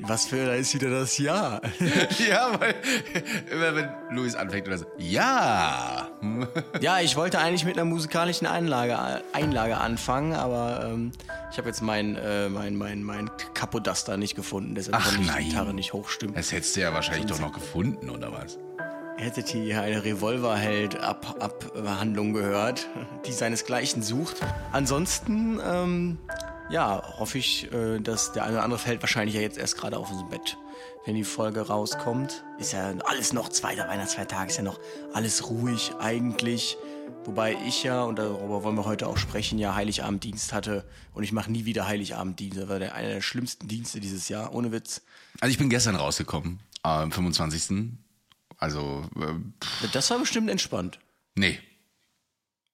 [0.00, 1.60] Was für, da ist wieder das Jahr.
[2.28, 2.74] ja, weil
[3.50, 6.08] immer wenn Luis anfängt oder so, ja.
[6.80, 11.12] ja, ich wollte eigentlich mit einer musikalischen Einlage, Einlage anfangen, aber ähm,
[11.50, 15.30] ich habe jetzt mein, äh, mein, mein, mein Kapodaster nicht gefunden, deshalb Ach konnte ich
[15.30, 16.34] die Gitarre nicht hochstimmen.
[16.34, 18.58] Das hättest du ja wahrscheinlich doch noch gefunden, oder was?
[19.16, 22.88] Hättet ihr eine Revolverheld-Abhandlung gehört,
[23.26, 24.38] die seinesgleichen sucht.
[24.72, 26.18] Ansonsten, ähm,
[26.70, 29.98] ja, hoffe ich, äh, dass der eine oder andere fällt wahrscheinlich ja jetzt erst gerade
[29.98, 30.56] auf dem Bett.
[31.04, 34.80] Wenn die Folge rauskommt, ist ja alles noch zweiter Weihnachtsfeiertag, ist ja noch
[35.12, 36.76] alles ruhig eigentlich.
[37.24, 41.32] Wobei ich ja, und darüber wollen wir heute auch sprechen, ja Heiligabenddienst hatte und ich
[41.32, 42.58] mache nie wieder Heiligabenddienst.
[42.58, 45.02] Das war der, einer der schlimmsten Dienste dieses Jahr, ohne Witz.
[45.40, 47.92] Also ich bin gestern rausgekommen, am 25.
[48.58, 50.98] Also, äh, Das war bestimmt entspannt.
[51.34, 51.58] nee,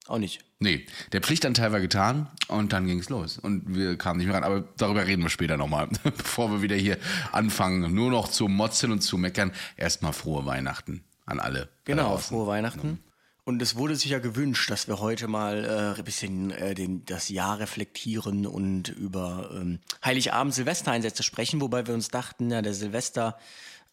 [0.07, 0.45] Auch nicht.
[0.61, 0.87] Nee.
[1.13, 3.39] Der Pflichtanteil war getan und dann ging's los.
[3.39, 4.45] Und wir kamen nicht mehr ran.
[4.45, 6.99] Aber darüber reden wir später nochmal, bevor wir wieder hier
[7.33, 9.53] anfangen, nur noch zu motzen und zu meckern.
[9.77, 11.69] Erstmal frohe Weihnachten an alle.
[11.85, 13.01] Genau, frohe Weihnachten.
[13.45, 17.05] Und es wurde sich ja gewünscht, dass wir heute mal äh, ein bisschen äh, den,
[17.07, 22.75] das Jahr reflektieren und über ähm, Heiligabend Silvestereinsätze sprechen, wobei wir uns dachten, ja, der
[22.75, 23.39] Silvester,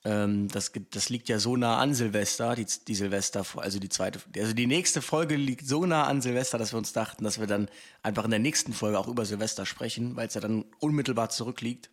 [0.08, 4.20] ähm, das, das liegt ja so nah an Silvester, die, die Silvester, also die zweite,
[4.38, 7.48] also die nächste Folge liegt so nah an Silvester, dass wir uns dachten, dass wir
[7.48, 7.68] dann
[8.04, 11.90] einfach in der nächsten Folge auch über Silvester sprechen, weil es ja dann unmittelbar zurückliegt.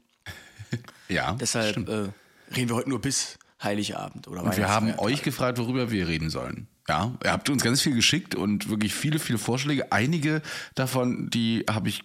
[1.08, 2.08] Ja, Deshalb äh,
[2.56, 6.30] reden wir heute nur bis Heiligabend oder Und wir haben euch gefragt, worüber wir reden
[6.30, 6.66] sollen.
[6.88, 9.92] Ja, ihr habt uns ganz viel geschickt und wirklich viele, viele Vorschläge.
[9.92, 10.42] Einige
[10.74, 12.02] davon, die habe ich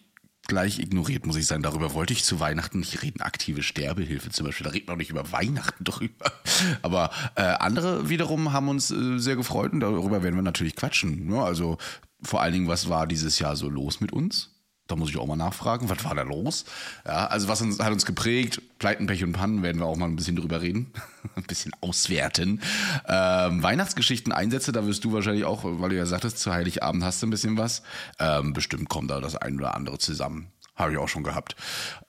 [0.50, 1.64] gleich ignoriert, muss ich sagen.
[1.64, 3.22] Darüber wollte ich zu Weihnachten nicht reden.
[3.22, 6.34] Aktive Sterbehilfe zum Beispiel, da redet man auch nicht über Weihnachten drüber.
[6.82, 11.32] Aber äh, andere wiederum haben uns äh, sehr gefreut und darüber werden wir natürlich quatschen.
[11.32, 11.78] Ja, also
[12.22, 14.59] vor allen Dingen, was war dieses Jahr so los mit uns?
[14.90, 16.66] Da muss ich auch mal nachfragen, was war da los?
[17.06, 18.60] Ja, also was uns, hat uns geprägt?
[18.80, 20.92] Pleiten, Pech und Pannen werden wir auch mal ein bisschen drüber reden.
[21.36, 22.60] ein bisschen auswerten.
[23.08, 27.22] Ähm, Weihnachtsgeschichten, Einsätze, da wirst du wahrscheinlich auch, weil du ja sagtest, zu Heiligabend hast
[27.22, 27.84] du ein bisschen was.
[28.18, 30.48] Ähm, bestimmt kommt da das ein oder andere zusammen.
[30.76, 31.56] Habe ich auch schon gehabt.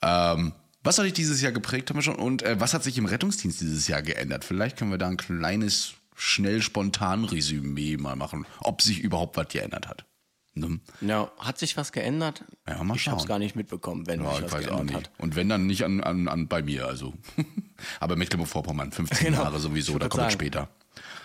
[0.01, 0.53] Ähm,
[0.83, 2.15] was hat dich dieses Jahr geprägt, haben wir schon?
[2.15, 4.43] Und äh, was hat sich im Rettungsdienst dieses Jahr geändert?
[4.43, 9.49] Vielleicht können wir da ein kleines, schnell, spontan Resümee mal machen, ob sich überhaupt was
[9.49, 10.05] geändert hat.
[10.53, 10.79] Ne?
[10.99, 12.43] Ja, hat sich was geändert?
[12.67, 15.11] Ja, mal ich habe es gar nicht mitbekommen, wenn Ja, sich ich was geändert hat.
[15.17, 17.13] Und wenn dann nicht an, an, an bei mir, also.
[18.01, 19.43] Aber Mecklenburg-Vorpommern, 15 Genau.
[19.43, 20.67] Jahre sowieso, da komme ich später.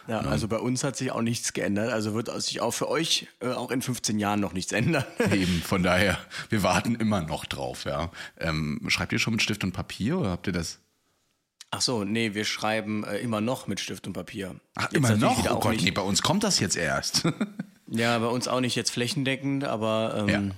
[0.08, 1.92] Ja, also bei uns hat sich auch nichts geändert.
[1.92, 5.04] Also wird sich auch für euch äh, auch in 15 Jahren noch nichts ändern.
[5.32, 8.12] Eben, von daher, wir warten immer noch drauf, ja.
[8.38, 10.78] Ähm, schreibt ihr schon mit Stift und Papier oder habt ihr das?
[11.72, 14.54] Ach so, nee, wir schreiben äh, immer noch mit Stift und Papier.
[14.76, 15.50] Ach, Jetzt immer noch?
[15.50, 17.24] Oh Gott, nee, bei uns kommt das jetzt erst.
[17.88, 20.52] Ja, bei uns auch nicht jetzt flächendeckend, aber ähm,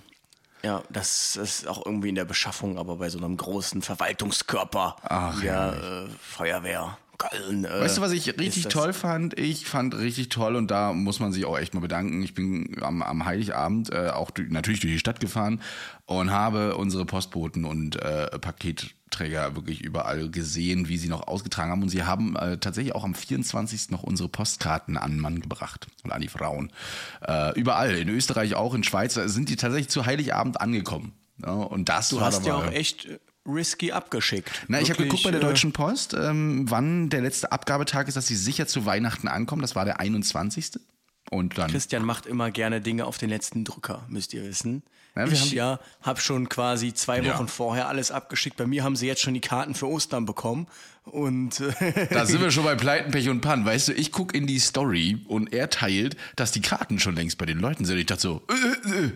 [0.62, 0.82] ja.
[0.88, 6.06] das ist auch irgendwie in der Beschaffung, aber bei so einem großen Verwaltungskörper Ach, der
[6.08, 6.98] äh, Feuerwehr.
[7.18, 9.38] Köln, äh, Weißt du, was ich richtig toll fand?
[9.38, 12.22] Ich fand richtig toll und da muss man sich auch echt mal bedanken.
[12.22, 15.60] Ich bin am, am Heiligabend äh, auch durch, natürlich durch die Stadt gefahren
[16.06, 18.28] und habe unsere Postboten und äh,
[19.08, 21.82] Paketträger wirklich überall gesehen, wie sie noch ausgetragen haben.
[21.82, 23.90] Und sie haben äh, tatsächlich auch am 24.
[23.90, 26.70] noch unsere Postkarten an den Mann gebracht und an die Frauen.
[27.26, 31.12] Äh, überall, in Österreich auch, in Schweiz, sind die tatsächlich zu Heiligabend angekommen.
[31.42, 34.50] Ja, und das Du hast ja auch echt äh, risky abgeschickt.
[34.68, 38.16] na, ich habe geguckt bei der äh, Deutschen Post, ähm, wann der letzte Abgabetag ist,
[38.16, 39.62] dass sie sicher zu Weihnachten ankommen.
[39.62, 40.80] Das war der 21.
[41.30, 41.70] Und dann.
[41.70, 44.82] Christian macht immer gerne Dinge auf den letzten Drücker, müsst ihr wissen.
[45.18, 47.34] Ja, wir ich haben- ja habe schon quasi zwei Ja.
[47.34, 48.56] Wochen vorher alles abgeschickt.
[48.56, 50.66] Bei mir haben sie jetzt schon die Karten für Ostern bekommen.
[51.04, 53.64] Und äh, Da sind wir schon bei Pleiten, Pech und Pann.
[53.64, 57.38] Weißt du, ich guck in die Story und er teilt, dass die Karten schon längst
[57.38, 57.98] bei den Leuten sind.
[57.98, 59.12] Ich dachte so, äh, äh,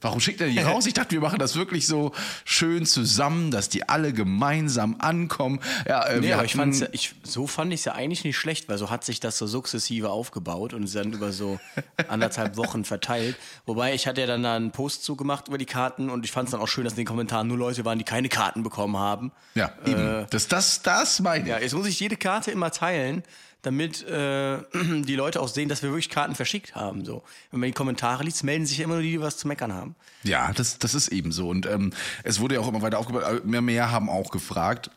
[0.00, 0.86] warum schickt er die raus?
[0.86, 2.12] Ich dachte, wir machen das wirklich so
[2.44, 5.60] schön zusammen, dass die alle gemeinsam ankommen.
[5.88, 8.36] Ja, äh, Nee, aber ich fand's, ja- ich, so fand ich es ja eigentlich nicht
[8.36, 11.58] schlecht, weil so hat sich das so sukzessive aufgebaut und ist dann über so
[12.08, 13.36] anderthalb Wochen verteilt.
[13.66, 16.48] Wobei ich hatte ja dann da einen Post zugemacht über die Karten und ich fand
[16.48, 18.96] es dann auch schön, dass in den Kommentaren nur Leute waren, die keine Karten bekommen
[18.96, 19.32] haben.
[19.54, 20.22] ja, eben.
[20.22, 21.50] Äh, das, das, das meine ich.
[21.50, 23.22] Ja, jetzt muss ich jede Karte immer teilen,
[23.62, 27.04] damit äh, die Leute auch sehen, dass wir wirklich Karten verschickt haben.
[27.04, 27.22] So.
[27.50, 29.94] Wenn man die Kommentare liest, melden sich immer nur die, die was zu meckern haben.
[30.24, 31.48] Ja, das, das ist eben so.
[31.48, 31.92] Und ähm,
[32.24, 33.44] es wurde ja auch immer weiter aufgebaut.
[33.44, 34.90] Mehr, mehr haben auch gefragt,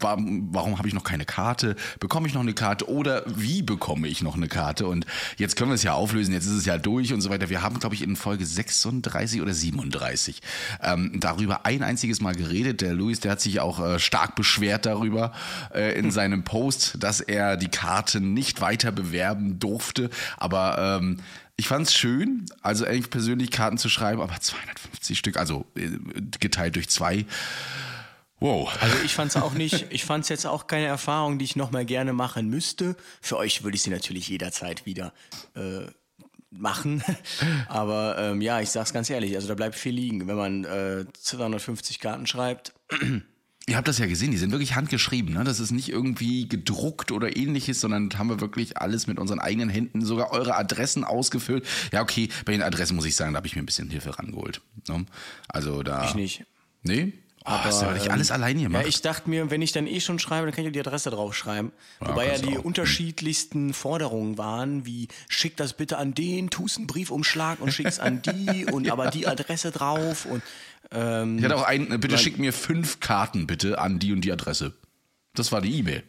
[0.00, 1.76] warum, warum habe ich noch keine Karte?
[2.00, 2.88] Bekomme ich noch eine Karte?
[2.90, 4.86] Oder wie bekomme ich noch eine Karte?
[4.86, 5.06] Und
[5.36, 6.32] jetzt können wir es ja auflösen.
[6.32, 7.48] Jetzt ist es ja durch und so weiter.
[7.48, 10.40] Wir haben, glaube ich, in Folge 36 oder 37
[10.82, 12.80] ähm, darüber ein einziges Mal geredet.
[12.80, 15.32] Der Luis, der hat sich auch äh, stark beschwert darüber
[15.74, 20.10] äh, in seinem Post, dass er die Karte nicht weiter bewerben durfte.
[20.36, 21.20] Aber ähm,
[21.56, 25.90] ich fand es schön, also eigentlich persönlich Karten zu schreiben, aber 250 Stück, also äh,
[26.38, 27.26] geteilt durch zwei.
[28.40, 28.70] Wow.
[28.80, 31.56] Also ich fand es auch nicht, ich fand es jetzt auch keine Erfahrung, die ich
[31.56, 32.96] nochmal gerne machen müsste.
[33.20, 35.12] Für euch würde ich sie natürlich jederzeit wieder
[35.54, 35.86] äh,
[36.50, 37.02] machen.
[37.68, 41.04] Aber ähm, ja, ich sag's ganz ehrlich, also da bleibt viel liegen, wenn man äh,
[41.20, 42.74] 250 Karten schreibt.
[43.66, 45.34] Ihr habt das ja gesehen, die sind wirklich handgeschrieben.
[45.34, 45.44] Ne?
[45.44, 49.68] Das ist nicht irgendwie gedruckt oder ähnliches, sondern haben wir wirklich alles mit unseren eigenen
[49.68, 51.66] Händen, sogar eure Adressen ausgefüllt.
[51.92, 54.18] Ja, okay, bei den Adressen muss ich sagen, da habe ich mir ein bisschen Hilfe
[54.18, 54.62] rangeholt.
[54.88, 55.04] Ne?
[55.48, 56.06] Also da.
[56.06, 56.44] Ich nicht.
[56.82, 57.12] Nee?
[57.48, 58.82] Oh, aber, du wirklich ähm, alles alleine gemacht?
[58.82, 60.80] Ja, ich dachte mir, wenn ich dann eh schon schreibe, dann kann ich ja die
[60.80, 61.72] Adresse draufschreiben.
[62.00, 62.64] Ja, Wobei ja die auch.
[62.64, 68.22] unterschiedlichsten Forderungen waren, wie schick das bitte an den, tust einen Briefumschlag und schick's an
[68.22, 70.42] die und aber die Adresse drauf und
[70.90, 74.32] ähm, ich hatte auch einen, bitte schick mir fünf Karten bitte an die und die
[74.32, 74.74] Adresse.
[75.34, 76.02] Das war die E-Mail.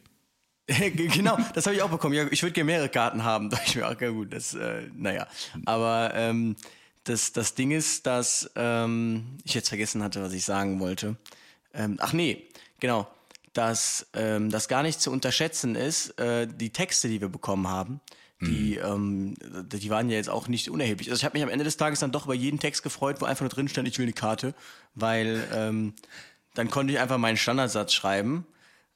[0.96, 2.14] genau, das habe ich auch bekommen.
[2.14, 3.50] Ja, ich würde gerne mehrere Karten haben.
[3.50, 5.28] Da dachte ich mir, okay, gut, das, äh, naja.
[5.66, 6.56] Aber ähm,
[7.10, 11.16] das, das Ding ist, dass ähm, ich jetzt vergessen hatte, was ich sagen wollte.
[11.74, 12.48] Ähm, ach nee,
[12.80, 13.08] genau.
[13.54, 18.00] Dass ähm, das gar nicht zu unterschätzen ist, äh, die Texte, die wir bekommen haben,
[18.42, 21.10] die, ähm, die waren ja jetzt auch nicht unerheblich.
[21.10, 23.26] Also ich habe mich am Ende des Tages dann doch über jeden Text gefreut, wo
[23.26, 24.54] einfach nur drin stand, ich will eine Karte,
[24.96, 25.94] weil ähm,
[26.54, 28.46] dann konnte ich einfach meinen Standardsatz schreiben.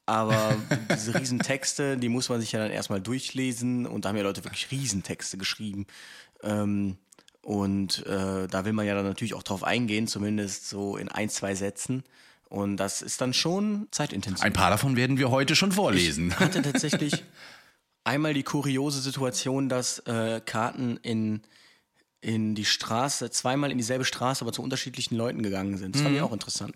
[0.06, 0.56] Aber
[0.94, 4.46] diese Riesentexte, die muss man sich ja dann erstmal durchlesen und da haben ja Leute
[4.46, 5.88] wirklich Riesentexte geschrieben.
[6.42, 6.98] Ähm,
[7.44, 11.30] und äh, da will man ja dann natürlich auch drauf eingehen, zumindest so in ein,
[11.30, 12.04] zwei Sätzen.
[12.48, 14.42] Und das ist dann schon zeitintensiv.
[14.44, 16.30] Ein paar davon werden wir heute schon vorlesen.
[16.30, 17.24] Ich hatte tatsächlich
[18.06, 21.42] einmal die kuriose Situation, dass äh, Karten in,
[22.22, 25.96] in die Straße, zweimal in dieselbe Straße, aber zu unterschiedlichen Leuten gegangen sind.
[25.96, 26.74] Das fand ich auch interessant.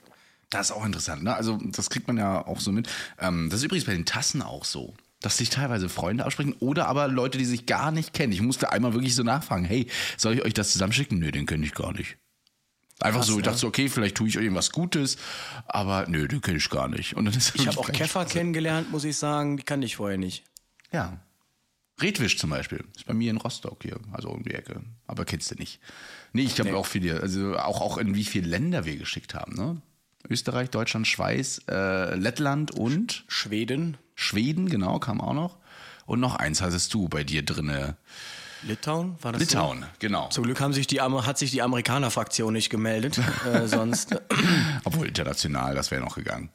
[0.50, 1.34] Das ist auch interessant, ne?
[1.34, 2.90] Also, das kriegt man ja auch so mit.
[3.20, 4.94] Ähm, das ist übrigens bei den Tassen auch so.
[5.22, 8.34] Dass sich teilweise Freunde aussprechen oder aber Leute, die sich gar nicht kennen.
[8.34, 11.18] Ich musste einmal wirklich so nachfragen, hey, soll ich euch das zusammenschicken?
[11.18, 12.18] Nö, den kenne ich gar nicht.
[13.00, 15.18] Einfach so, ich dachte so, okay, vielleicht tue ich euch irgendwas Gutes,
[15.68, 17.16] aber nö, den kenne ich gar nicht.
[17.16, 20.18] Und dann ist Ich habe auch Käfer kennengelernt, muss ich sagen, die kannte ich vorher
[20.18, 20.44] nicht.
[20.92, 21.20] Ja.
[22.02, 22.84] Redwisch zum Beispiel.
[22.96, 24.82] Ist bei mir in Rostock hier, also um die Ecke.
[25.06, 25.80] Aber kennst du nicht.
[26.34, 29.56] Nee, ich glaube auch viele, also auch, auch in wie viele Länder wir geschickt haben,
[29.56, 29.82] ne?
[30.30, 35.58] Österreich, Deutschland, Schweiz, äh, Lettland und Schweden, Schweden, genau, kam auch noch.
[36.06, 37.98] Und noch eins hattest du bei dir drinne.
[38.64, 40.24] Litauen, war das Litauen, genau.
[40.26, 40.30] So?
[40.30, 43.20] Zum Glück haben sich die, hat sich die Amerikaner-Fraktion nicht gemeldet.
[43.46, 44.20] äh, sonst,
[44.84, 46.50] Obwohl international, das wäre noch gegangen.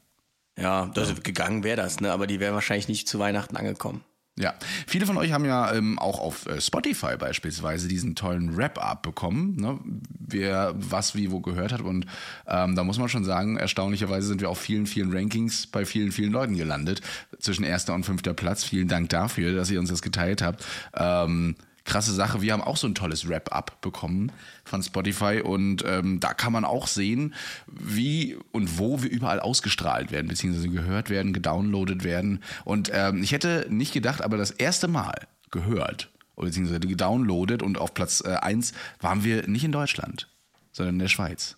[0.59, 2.11] ja, das, gegangen wäre das, ne?
[2.13, 4.05] aber die wären wahrscheinlich nicht zu Weihnachten angekommen.
[4.39, 4.55] Ja,
[4.87, 9.57] viele von euch haben ja ähm, auch auf äh, Spotify beispielsweise diesen tollen Wrap-Up bekommen,
[9.57, 9.79] ne?
[10.09, 11.83] wer was wie wo gehört hat.
[11.83, 12.07] Und
[12.47, 16.13] ähm, da muss man schon sagen, erstaunlicherweise sind wir auf vielen, vielen Rankings bei vielen,
[16.13, 17.03] vielen Leuten gelandet.
[17.41, 18.65] Zwischen erster und fünfter Platz.
[18.65, 20.65] Vielen Dank dafür, dass ihr uns das geteilt habt.
[20.95, 21.55] Ähm,
[21.85, 22.43] krasse Sache.
[22.43, 24.33] Wir haben auch so ein tolles Wrap-up bekommen
[24.65, 27.35] von Spotify und ähm, da kann man auch sehen,
[27.67, 32.43] wie und wo wir überall ausgestrahlt werden, beziehungsweise gehört werden, gedownloadet werden.
[32.65, 37.79] Und ähm, ich hätte nicht gedacht, aber das erste Mal gehört oder beziehungsweise gedownloadet und
[37.79, 40.29] auf Platz äh, 1 waren wir nicht in Deutschland,
[40.73, 41.57] sondern in der Schweiz.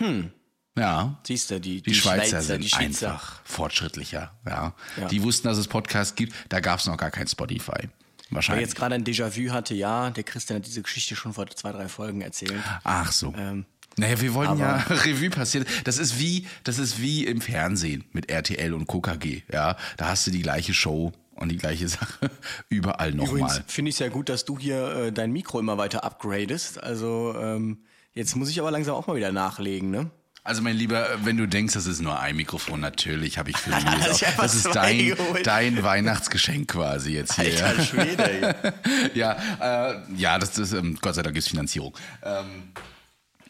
[0.00, 0.30] Hm.
[0.76, 1.20] Ja.
[1.24, 3.12] Siehst du, die, Die, Schweizer sind die Schweizer.
[3.12, 4.32] einfach fortschrittlicher.
[4.44, 4.74] Ja.
[4.96, 5.08] Ja.
[5.08, 6.34] Die wussten, dass es Podcasts gibt.
[6.48, 7.88] Da gab es noch gar kein Spotify.
[8.30, 8.66] Wer Wahrscheinlich.
[8.66, 11.88] jetzt gerade ein Déjà-vu hatte, ja, der Christian hat diese Geschichte schon vor zwei, drei
[11.88, 12.60] Folgen erzählt.
[12.82, 13.34] Ach so.
[13.36, 13.66] Ähm,
[13.96, 15.66] naja, wir wollen ja Revue passieren.
[15.84, 19.42] Das ist wie, das ist wie im Fernsehen mit RTL und KKG.
[19.52, 22.30] Ja, da hast du die gleiche Show und die gleiche Sache
[22.68, 23.62] überall nochmal.
[23.66, 26.82] finde ich es ja gut, dass du hier äh, dein Mikro immer weiter upgradest.
[26.82, 30.10] Also ähm, jetzt muss ich aber langsam auch mal wieder nachlegen, ne?
[30.46, 33.70] Also mein Lieber, wenn du denkst, das ist nur ein Mikrofon, natürlich habe ich für
[33.70, 34.42] Louis Hast auch.
[34.42, 37.66] Das ist dein, dein Weihnachtsgeschenk quasi jetzt hier.
[37.66, 38.54] Alter Schwede,
[39.14, 41.96] ja, äh, ja, das ist, ähm, Gott sei Dank ist Finanzierung.
[42.22, 42.72] Ähm,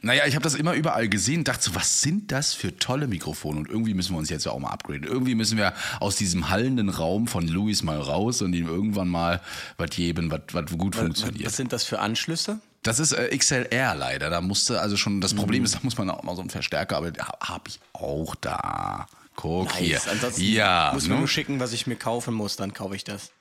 [0.02, 3.58] naja, ich habe das immer überall gesehen, dachte so, was sind das für tolle Mikrofone?
[3.58, 5.02] Und irgendwie müssen wir uns jetzt ja auch mal upgraden.
[5.02, 9.40] Irgendwie müssen wir aus diesem hallenden Raum von Louis mal raus und ihm irgendwann mal
[9.78, 11.46] was geben, was was gut funktioniert.
[11.46, 12.60] Was sind das für Anschlüsse?
[12.84, 14.30] Das ist äh, XLR leider.
[14.30, 15.38] Da musste also schon, das Mhm.
[15.38, 19.06] Problem ist, da muss man auch mal so einen Verstärker, aber habe ich auch da.
[19.34, 20.00] Guck hier.
[20.08, 21.20] Ansonsten ja, muss mir ne?
[21.20, 23.32] nur schicken, was ich mir kaufen muss, dann kaufe ich das.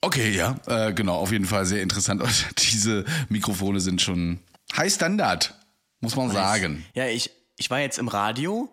[0.00, 2.22] Okay, ja, äh, genau, auf jeden Fall sehr interessant.
[2.58, 4.40] Diese Mikrofone sind schon
[4.76, 5.54] High Standard,
[6.00, 6.84] muss man sagen.
[6.94, 8.72] Ja, ich, ich war jetzt im Radio.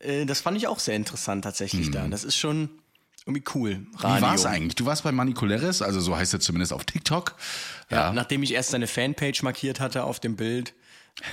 [0.00, 2.06] Äh, das fand ich auch sehr interessant tatsächlich da.
[2.08, 2.68] Das ist schon
[3.26, 3.86] irgendwie cool.
[3.96, 4.16] Radio.
[4.18, 4.74] Wie war es eigentlich?
[4.74, 7.34] Du warst bei Manicoleres, also so heißt er zumindest auf TikTok.
[7.90, 10.74] Ja, nachdem ich erst seine Fanpage markiert hatte auf dem Bild,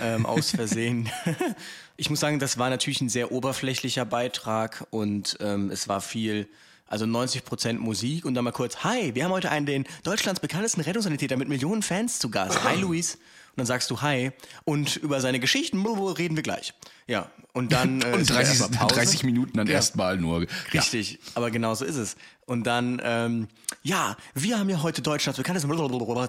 [0.01, 1.09] ähm, aus Versehen.
[1.97, 6.47] ich muss sagen, das war natürlich ein sehr oberflächlicher Beitrag und ähm, es war viel,
[6.87, 10.39] also 90 Prozent Musik und dann mal kurz, hi, wir haben heute einen, den Deutschlands
[10.39, 12.63] bekanntesten Rettungssanitäter mit Millionen Fans zu Gast.
[12.63, 13.17] Hi, Luis.
[13.57, 14.31] Und dann sagst du Hi
[14.65, 16.75] und über seine Geschichten reden wir gleich.
[17.07, 18.95] Ja, und dann äh, Und ist wieder 30, erstmal Pause.
[18.95, 19.73] 30 Minuten dann Ja.
[19.73, 20.41] erstmal nur.
[20.43, 20.47] Ja.
[20.73, 22.17] Richtig, aber genau so ist es.
[22.45, 23.47] Und dann, ähm,
[23.81, 25.65] ja, wir haben ja heute Deutschlands bekanntes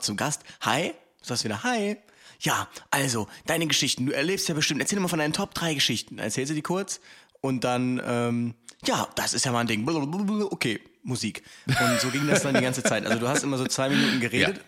[0.01, 0.41] zu Gast.
[0.63, 1.99] Hi, du sagst wieder Hi.
[2.41, 6.19] Ja, also, deine Geschichten, du erlebst ja bestimmt, erzähl mal von deinen Top 3 Geschichten.
[6.19, 6.99] Erzähl sie die kurz
[7.43, 8.55] und dann, ähm,
[8.87, 9.87] ja, das ist ja mal ein Ding.
[9.87, 11.43] Okay, Musik.
[11.67, 13.05] Und so ging das dann die ganze Zeit.
[13.05, 14.57] Also du hast immer so zwei Minuten geredet.
[14.57, 14.63] Ja.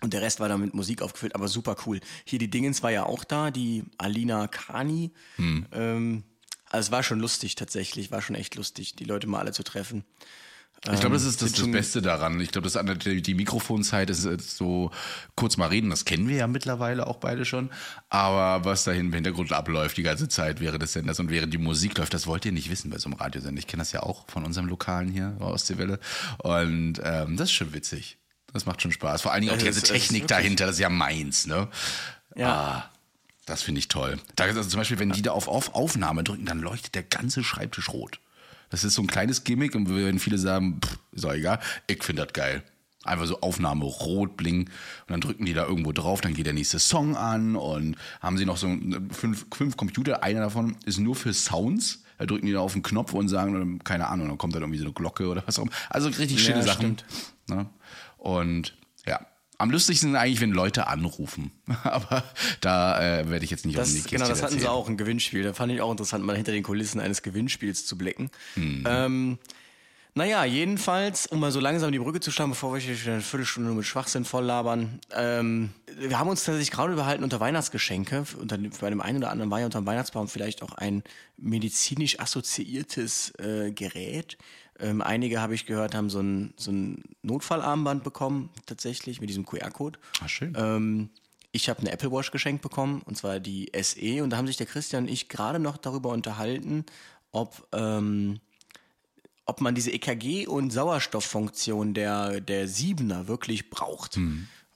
[0.00, 2.00] Und der Rest war dann mit Musik aufgefüllt, aber super cool.
[2.24, 5.10] Hier die Dingens war ja auch da, die Alina Kani.
[5.72, 6.22] Ähm,
[6.70, 9.64] also es war schon lustig tatsächlich, war schon echt lustig, die Leute mal alle zu
[9.64, 10.04] treffen.
[10.84, 12.40] Ich glaube, das ist das, das Beste daran.
[12.40, 14.92] Ich glaube, das die, die Mikrofonzeit ist jetzt so
[15.34, 17.70] kurz mal reden, das kennen wir ja mittlerweile auch beide schon.
[18.10, 21.58] Aber was da im Hintergrund abläuft die ganze Zeit während des Senders und während die
[21.58, 23.58] Musik läuft, das wollt ihr nicht wissen bei so einem Radiosender.
[23.58, 25.98] Ich kenne das ja auch von unserem Lokalen hier aus der Welle.
[26.38, 28.18] Und ähm, das ist schon witzig.
[28.52, 29.22] Das macht schon Spaß.
[29.22, 31.68] Vor allen Dingen auch die ganze Technik dahinter, das ist ja meins, ne?
[32.34, 32.48] Ja.
[32.48, 32.90] Ah,
[33.46, 34.18] das finde ich toll.
[34.36, 37.44] Da also zum Beispiel, wenn die da auf, auf Aufnahme drücken, dann leuchtet der ganze
[37.44, 38.20] Schreibtisch rot.
[38.70, 42.02] Das ist so ein kleines Gimmick und wenn viele sagen, pff, ist auch egal, ich
[42.04, 42.62] finde das geil.
[43.04, 44.70] Einfach so Aufnahme rot bling und
[45.08, 48.44] dann drücken die da irgendwo drauf, dann geht der nächste Song an und haben sie
[48.44, 48.68] noch so
[49.10, 52.02] fünf, fünf Computer, einer davon ist nur für Sounds.
[52.18, 54.80] Da drücken die da auf den Knopf und sagen, keine Ahnung, dann kommt dann irgendwie
[54.80, 55.72] so eine Glocke oder was auch immer.
[55.88, 56.96] Also richtig schöne Ja, Sachen.
[58.18, 59.26] Und ja,
[59.58, 61.50] am lustigsten eigentlich, wenn Leute anrufen.
[61.82, 62.22] Aber
[62.60, 64.88] da äh, werde ich jetzt nicht Das, auf die Kiste genau, das hatten sie auch,
[64.88, 65.42] ein Gewinnspiel.
[65.42, 68.30] Da fand ich auch interessant, mal hinter den Kulissen eines Gewinnspiels zu blicken.
[68.54, 68.84] Mhm.
[68.86, 69.38] Ähm,
[70.14, 73.68] naja, jedenfalls, um mal so langsam die Brücke zu schlagen, bevor wir hier eine Viertelstunde
[73.68, 75.00] nur mit Schwachsinn voll labern.
[75.14, 78.24] Ähm, wir haben uns tatsächlich gerade überhalten unter Weihnachtsgeschenke.
[78.40, 81.04] Unter, bei dem einen oder anderen war ja unter dem Weihnachtsbaum vielleicht auch ein
[81.36, 84.38] medizinisch assoziiertes äh, Gerät.
[84.80, 89.44] Ähm, einige, habe ich gehört, haben so ein, so ein Notfallarmband bekommen, tatsächlich, mit diesem
[89.44, 89.98] QR-Code.
[90.20, 90.54] Ah, schön.
[90.56, 91.10] Ähm,
[91.50, 94.22] ich habe eine Apple Watch geschenkt bekommen, und zwar die SE.
[94.22, 96.84] Und da haben sich der Christian und ich gerade noch darüber unterhalten,
[97.32, 98.40] ob, ähm,
[99.46, 104.16] ob man diese EKG- und Sauerstofffunktion der, der Siebener wirklich braucht.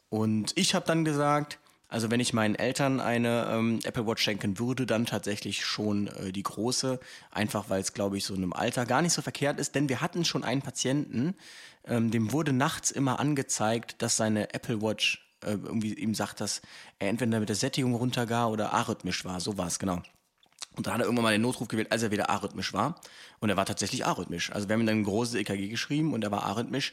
[0.08, 1.58] Und ich habe dann gesagt,
[1.92, 6.32] also wenn ich meinen Eltern eine ähm, Apple Watch schenken würde, dann tatsächlich schon äh,
[6.32, 6.98] die große,
[7.30, 9.74] einfach weil es, glaube ich, so in einem Alter gar nicht so verkehrt ist.
[9.74, 11.34] Denn wir hatten schon einen Patienten,
[11.86, 16.62] ähm, dem wurde nachts immer angezeigt, dass seine Apple Watch äh, irgendwie ihm sagt, dass
[16.98, 19.38] er entweder mit der Sättigung runtergar oder arrhythmisch war.
[19.40, 20.00] So war es, genau.
[20.74, 22.98] Und dann hat er irgendwann mal den Notruf gewählt, als er wieder arrhythmisch war.
[23.40, 24.50] Und er war tatsächlich arrhythmisch.
[24.50, 26.92] Also wir haben ihm dann ein großes EKG geschrieben und er war arrhythmisch.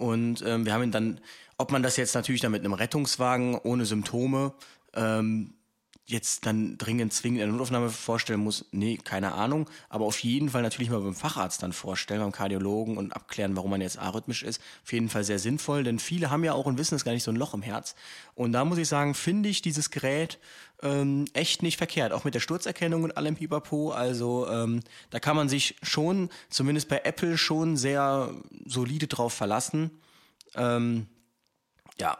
[0.00, 1.20] Und ähm, wir haben ihn dann,
[1.60, 4.54] ob man das jetzt natürlich dann mit einem Rettungswagen ohne Symptome
[4.94, 5.52] ähm,
[6.06, 9.68] jetzt dann dringend zwingend in der Notaufnahme vorstellen muss, nee, keine Ahnung.
[9.90, 13.70] Aber auf jeden Fall natürlich mal beim Facharzt dann vorstellen, beim Kardiologen und abklären, warum
[13.70, 14.60] man jetzt arrhythmisch ist.
[14.82, 17.22] Auf jeden Fall sehr sinnvoll, denn viele haben ja auch und wissen es gar nicht
[17.22, 17.94] so ein Loch im Herz.
[18.34, 20.38] Und da muss ich sagen, finde ich dieses Gerät
[20.82, 23.90] ähm, echt nicht verkehrt, auch mit der Sturzerkennung und allem Pipapo.
[23.92, 29.90] Also ähm, da kann man sich schon, zumindest bei Apple, schon sehr solide drauf verlassen.
[30.56, 31.06] Ähm,
[32.00, 32.18] ja,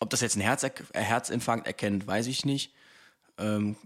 [0.00, 2.74] ob das jetzt ein Herz, Herzinfarkt erkennt, weiß ich nicht.
[3.38, 3.76] Ähm,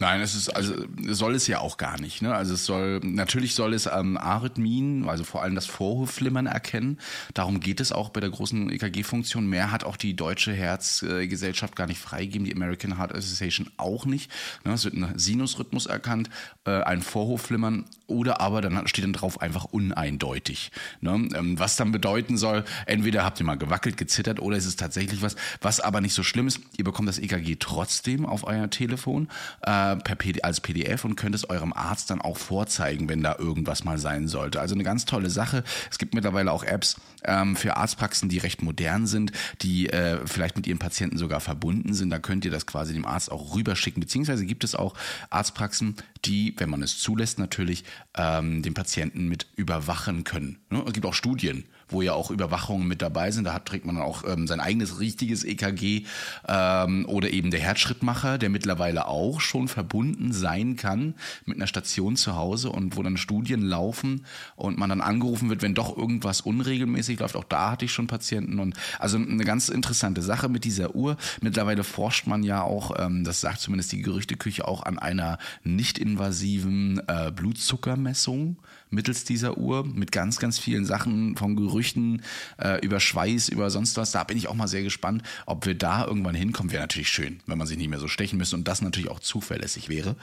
[0.00, 0.74] Nein, es ist also
[1.08, 2.22] soll es ja auch gar nicht.
[2.22, 2.32] Ne?
[2.32, 6.98] Also es soll natürlich soll es ähm, Arrhythmien, also vor allem das Vorhofflimmern erkennen.
[7.34, 9.48] Darum geht es auch bei der großen EKG-Funktion.
[9.48, 14.30] Mehr hat auch die deutsche Herzgesellschaft gar nicht freigegeben, die American Heart Association auch nicht.
[14.64, 14.72] Ne?
[14.72, 16.30] Es wird ein Sinusrhythmus erkannt,
[16.64, 20.70] äh, ein Vorhofflimmern oder aber dann steht dann drauf einfach uneindeutig.
[21.00, 21.28] Ne?
[21.34, 25.22] Ähm, was dann bedeuten soll, entweder habt ihr mal gewackelt, gezittert oder es ist tatsächlich
[25.22, 26.60] was, was aber nicht so schlimm ist.
[26.76, 29.28] Ihr bekommt das EKG trotzdem auf euer Telefon.
[29.62, 33.36] Äh, äh, PD, als PDF und könnt es eurem Arzt dann auch vorzeigen, wenn da
[33.38, 34.60] irgendwas mal sein sollte.
[34.60, 35.64] Also eine ganz tolle Sache.
[35.90, 40.56] Es gibt mittlerweile auch Apps ähm, für Arztpraxen, die recht modern sind, die äh, vielleicht
[40.56, 42.10] mit ihren Patienten sogar verbunden sind.
[42.10, 44.00] Da könnt ihr das quasi dem Arzt auch rüberschicken.
[44.00, 44.94] Beziehungsweise gibt es auch
[45.30, 47.84] Arztpraxen, die, wenn man es zulässt, natürlich
[48.16, 50.58] ähm, den Patienten mit überwachen können.
[50.70, 50.82] Ne?
[50.86, 53.44] Es gibt auch Studien, wo ja auch Überwachungen mit dabei sind.
[53.44, 56.04] Da hat, trägt man dann auch ähm, sein eigenes richtiges EKG
[56.46, 61.14] ähm, oder eben der Herzschrittmacher, der mittlerweile auch schon verbunden sein kann
[61.44, 64.24] mit einer Station zu Hause und wo dann Studien laufen
[64.56, 67.36] und man dann angerufen wird, wenn doch irgendwas unregelmäßig läuft.
[67.36, 71.16] Auch da hatte ich schon Patienten und also eine ganz interessante Sache mit dieser Uhr.
[71.40, 75.98] Mittlerweile forscht man ja auch, ähm, das sagt zumindest die Gerüchteküche, auch an einer nicht
[75.98, 78.56] invasiven äh, Blutzuckermessung
[78.90, 82.22] mittels dieser Uhr mit ganz, ganz vielen Sachen von Gerüchten
[82.58, 84.12] äh, über Schweiß, über sonst was.
[84.12, 86.72] Da bin ich auch mal sehr gespannt, ob wir da irgendwann hinkommen.
[86.72, 89.20] Wäre natürlich schön, wenn man sich nicht mehr so stechen müsste und das natürlich auch
[89.20, 90.16] zuverlässig wäre.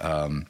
[0.00, 0.46] Ähm,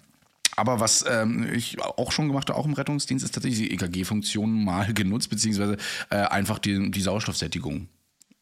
[0.56, 4.64] aber was ähm, ich auch schon gemacht habe, auch im Rettungsdienst, ist tatsächlich die EKG-Funktion
[4.64, 5.76] mal genutzt, beziehungsweise
[6.10, 7.88] äh, einfach die, die Sauerstoffsättigung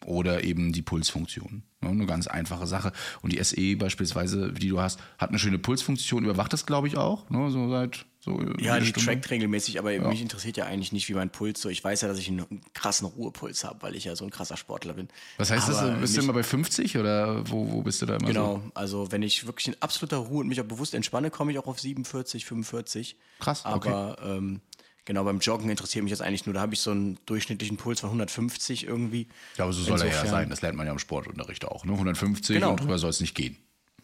[0.05, 1.62] oder eben die Pulsfunktion.
[1.83, 2.93] Ja, eine ganz einfache Sache.
[3.23, 6.97] Und die SE beispielsweise, die du hast, hat eine schöne Pulsfunktion, überwacht das, glaube ich,
[6.97, 7.31] auch.
[7.31, 9.07] Ne, so seit so Ja, jede die Stunde.
[9.07, 11.69] trackt regelmäßig, aber mich interessiert ja eigentlich nicht, wie mein Puls so.
[11.69, 14.57] Ich weiß ja, dass ich einen krassen Ruhepuls habe, weil ich ja so ein krasser
[14.57, 15.09] Sportler bin.
[15.38, 16.00] Was heißt aber das?
[16.00, 18.71] Bist du immer bei 50 oder wo, wo bist du da immer Genau, so?
[18.75, 21.67] also wenn ich wirklich in absoluter Ruhe und mich auch bewusst entspanne, komme ich auch
[21.67, 23.17] auf 47, 45.
[23.41, 23.88] Krass, okay.
[23.88, 24.61] Aber ähm,
[25.05, 27.99] genau, beim Joggen interessiert mich jetzt eigentlich nur, da habe ich so einen durchschnittlichen Puls
[28.00, 29.26] von 150 irgendwie.
[29.57, 30.49] Ja, aber so soll er ja Insofern- sein.
[30.50, 31.85] Das lernt man ja im Sportunterricht auch.
[31.85, 31.93] Ne?
[31.95, 32.71] 150 Genau.
[32.71, 33.57] und drüber soll es nicht gehen.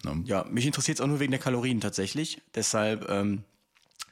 [0.04, 0.22] Ne?
[0.26, 2.40] Ja, mich interessiert es auch nur wegen der Kalorien tatsächlich.
[2.56, 3.44] Deshalb, ähm,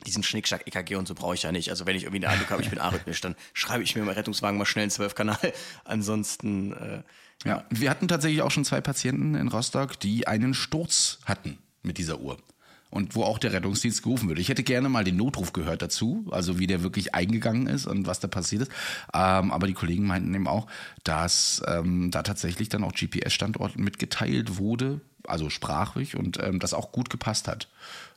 [0.06, 1.70] diesen Schnickschnack EKG und so brauche ich ja nicht.
[1.70, 4.08] Also wenn ich irgendwie den Eindruck habe, ich bin arrhythmisch, dann schreibe ich mir im
[4.08, 5.52] Rettungswagen mal schnell einen Zwölfkanal.
[5.84, 7.02] Ansonsten, äh,
[7.44, 11.98] Ja, wir hatten tatsächlich auch schon zwei Patienten in Rostock, die einen Sturz hatten mit
[11.98, 12.38] dieser Uhr.
[12.88, 14.38] Und wo auch der Rettungsdienst gerufen wird.
[14.38, 18.06] Ich hätte gerne mal den Notruf gehört dazu, also wie der wirklich eingegangen ist und
[18.06, 18.70] was da passiert ist.
[19.12, 20.68] Ähm, aber die Kollegen meinten eben auch,
[21.02, 26.92] dass ähm, da tatsächlich dann auch GPS-Standort mitgeteilt wurde, also sprachlich, und ähm, das auch
[26.92, 27.68] gut gepasst hat.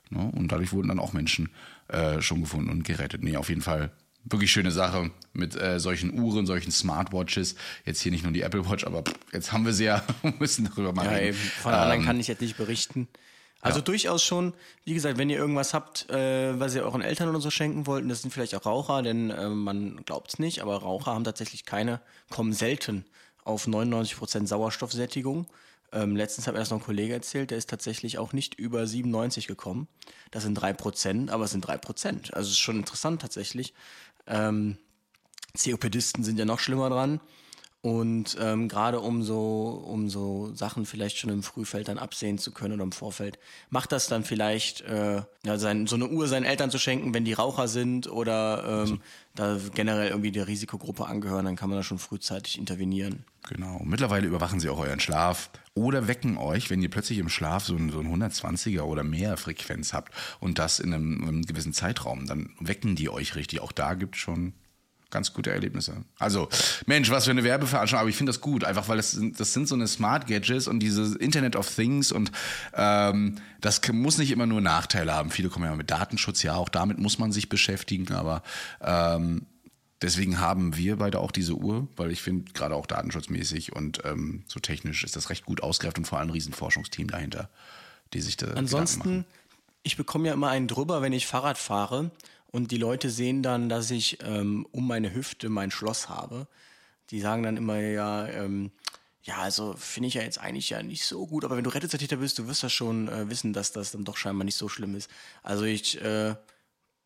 [0.10, 0.32] Ne?
[0.36, 1.50] Und dadurch wurden dann auch Menschen
[1.88, 3.24] äh, schon gefunden und gerettet.
[3.24, 3.92] Nee, auf jeden Fall
[4.24, 7.56] wirklich schöne Sache mit äh, solchen Uhren, solchen Smartwatches.
[7.86, 10.04] Jetzt hier nicht nur die Apple Watch, aber pff, jetzt haben wir sie ja,
[10.40, 11.38] müssen darüber mal ja, reden.
[11.38, 13.08] von anderen Ähm, kann ich jetzt nicht berichten.
[13.62, 14.54] Also durchaus schon,
[14.86, 18.04] wie gesagt, wenn ihr irgendwas habt, äh, was ihr euren Eltern oder so schenken wollt,
[18.04, 21.26] und das sind vielleicht auch Raucher, denn äh, man glaubt es nicht, aber Raucher haben
[21.26, 23.04] tatsächlich keine, kommen selten
[23.44, 25.48] auf 99% Sauerstoffsättigung.
[25.92, 28.86] Ähm, letztens hat mir das noch ein Kollege erzählt, der ist tatsächlich auch nicht über
[28.86, 29.88] 97 gekommen.
[30.32, 32.34] Das sind 3%, aber es sind 3%.
[32.34, 33.74] Also es ist schon interessant tatsächlich.
[34.28, 34.78] Ähm,
[35.58, 37.20] COPDisten sind ja noch schlimmer dran.
[37.82, 42.52] Und ähm, gerade um so, um so Sachen vielleicht schon im Frühfeld dann absehen zu
[42.52, 43.40] können oder im Vorfeld,
[43.70, 47.24] macht das dann vielleicht, äh, ja, sein, so eine Uhr seinen Eltern zu schenken, wenn
[47.24, 49.00] die Raucher sind oder ähm,
[49.34, 53.24] da generell irgendwie der Risikogruppe angehören, dann kann man da schon frühzeitig intervenieren.
[53.48, 53.80] Genau.
[53.86, 57.78] Mittlerweile überwachen sie auch euren Schlaf oder wecken euch, wenn ihr plötzlich im Schlaf so
[57.78, 62.28] ein, so ein 120er oder mehr Frequenz habt und das in einem, einem gewissen Zeitraum,
[62.28, 63.62] dann wecken die euch richtig.
[63.62, 64.52] Auch da gibt es schon
[65.10, 66.04] ganz gute Erlebnisse.
[66.18, 66.50] Also,
[66.86, 69.54] Mensch, was für eine Werbeveranstaltung, aber ich finde das gut, einfach weil das sind, das
[69.54, 72.32] sind so eine Smart Gadgets und diese Internet of Things und
[72.74, 75.32] ähm, das muss nicht immer nur Nachteile haben.
[75.32, 78.44] Viele kommen ja mit Datenschutz, ja, auch damit muss man sich beschäftigen, aber
[78.82, 79.46] ähm,
[80.02, 84.44] Deswegen haben wir beide auch diese Uhr, weil ich finde, gerade auch datenschutzmäßig und ähm,
[84.48, 87.50] so technisch ist das recht gut ausgereift und vor allem ein Riesenforschungsteam dahinter,
[88.14, 89.26] die sich da Ansonsten,
[89.84, 92.12] ich bekomme ja immer einen drüber, wenn ich Fahrrad fahre
[92.52, 96.48] und die Leute sehen dann, dass ich ähm, um meine Hüfte mein Schloss habe.
[97.12, 98.72] Die sagen dann immer, ja, ähm,
[99.24, 102.18] ja, also finde ich ja jetzt eigentlich ja nicht so gut, aber wenn du Rettungstäter
[102.18, 104.96] bist, du wirst das schon äh, wissen, dass das dann doch scheinbar nicht so schlimm
[104.96, 105.10] ist.
[105.44, 106.36] Also ich äh,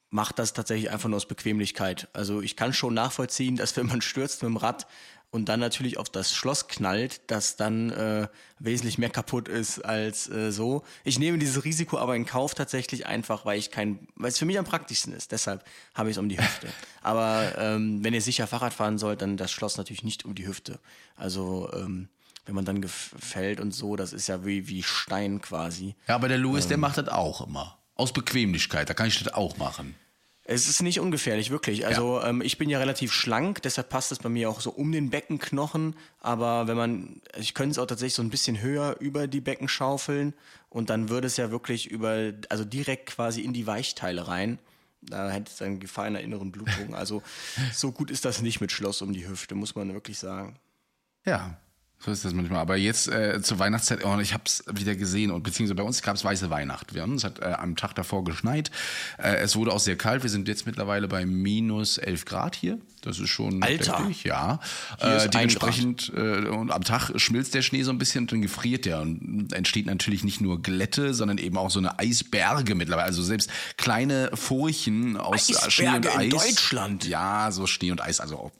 [0.10, 2.08] mache das tatsächlich einfach nur aus Bequemlichkeit.
[2.14, 4.88] Also ich kann schon nachvollziehen, dass wenn man stürzt mit dem Rad
[5.34, 8.28] und dann natürlich auf das Schloss knallt, dass dann äh,
[8.60, 10.84] wesentlich mehr kaputt ist als äh, so.
[11.04, 14.46] Ich nehme dieses Risiko aber in Kauf tatsächlich einfach, weil ich kein, weil es für
[14.46, 15.32] mich am praktischsten ist.
[15.32, 15.66] Deshalb
[15.96, 16.68] habe ich es um die Hüfte.
[17.02, 20.48] aber ähm, wenn ihr sicher Fahrrad fahren sollt, dann das Schloss natürlich nicht um die
[20.48, 20.80] Hüfte.
[21.18, 22.08] Also ähm,
[22.46, 25.96] wenn man dann gef- fällt und so, das ist ja wie, wie Stein quasi.
[26.08, 26.70] Ja, aber der Louis, Ähm.
[26.70, 27.80] der macht das auch immer.
[27.96, 29.96] Aus Bequemlichkeit, da kann ich das auch machen.
[30.46, 31.86] Es ist nicht ungefährlich, wirklich.
[31.88, 34.92] Also ähm, ich bin ja relativ schlank, deshalb passt es bei mir auch so um
[34.92, 35.96] den Beckenknochen.
[36.20, 39.70] Aber wenn man, ich könnte es auch tatsächlich so ein bisschen höher über die Becken
[39.70, 40.34] schaufeln
[40.70, 44.60] und dann würde es ja wirklich über, also direkt quasi in die Weichteile rein.
[45.02, 46.94] Da hätte es dann Gefahr einer inneren Blutung.
[46.94, 47.24] Also
[47.74, 50.58] so gut ist das nicht mit Schloss um die Hüfte, muss man wirklich sagen.
[51.26, 51.58] Ja,
[52.04, 52.60] So ist das manchmal.
[52.60, 56.02] Aber jetzt äh, zur Weihnachtszeit, oh, ich habe es wieder gesehen und beziehungsweise bei uns
[56.02, 56.94] gab es weiße Weihnacht.
[56.94, 58.72] Wir haben, es hat äh, am Tag davor geschneit.
[59.18, 60.22] Äh, es wurde auch sehr kalt.
[60.22, 62.78] Wir sind jetzt mittlerweile bei minus 11 Grad hier.
[63.02, 63.98] Das ist schon Alter.
[63.98, 64.60] deftig, ja.
[65.00, 68.86] Äh, dementsprechend äh, und am Tag schmilzt der Schnee so ein bisschen und dann gefriert
[68.86, 73.06] der und entsteht natürlich nicht nur Glätte, sondern eben auch so eine Eisberge mittlerweile.
[73.06, 76.30] Also selbst kleine Furchen aus Eisberge Schnee und in Eis.
[76.30, 77.08] Deutschland?
[77.08, 78.52] Ja, so Schnee und Eis, also auch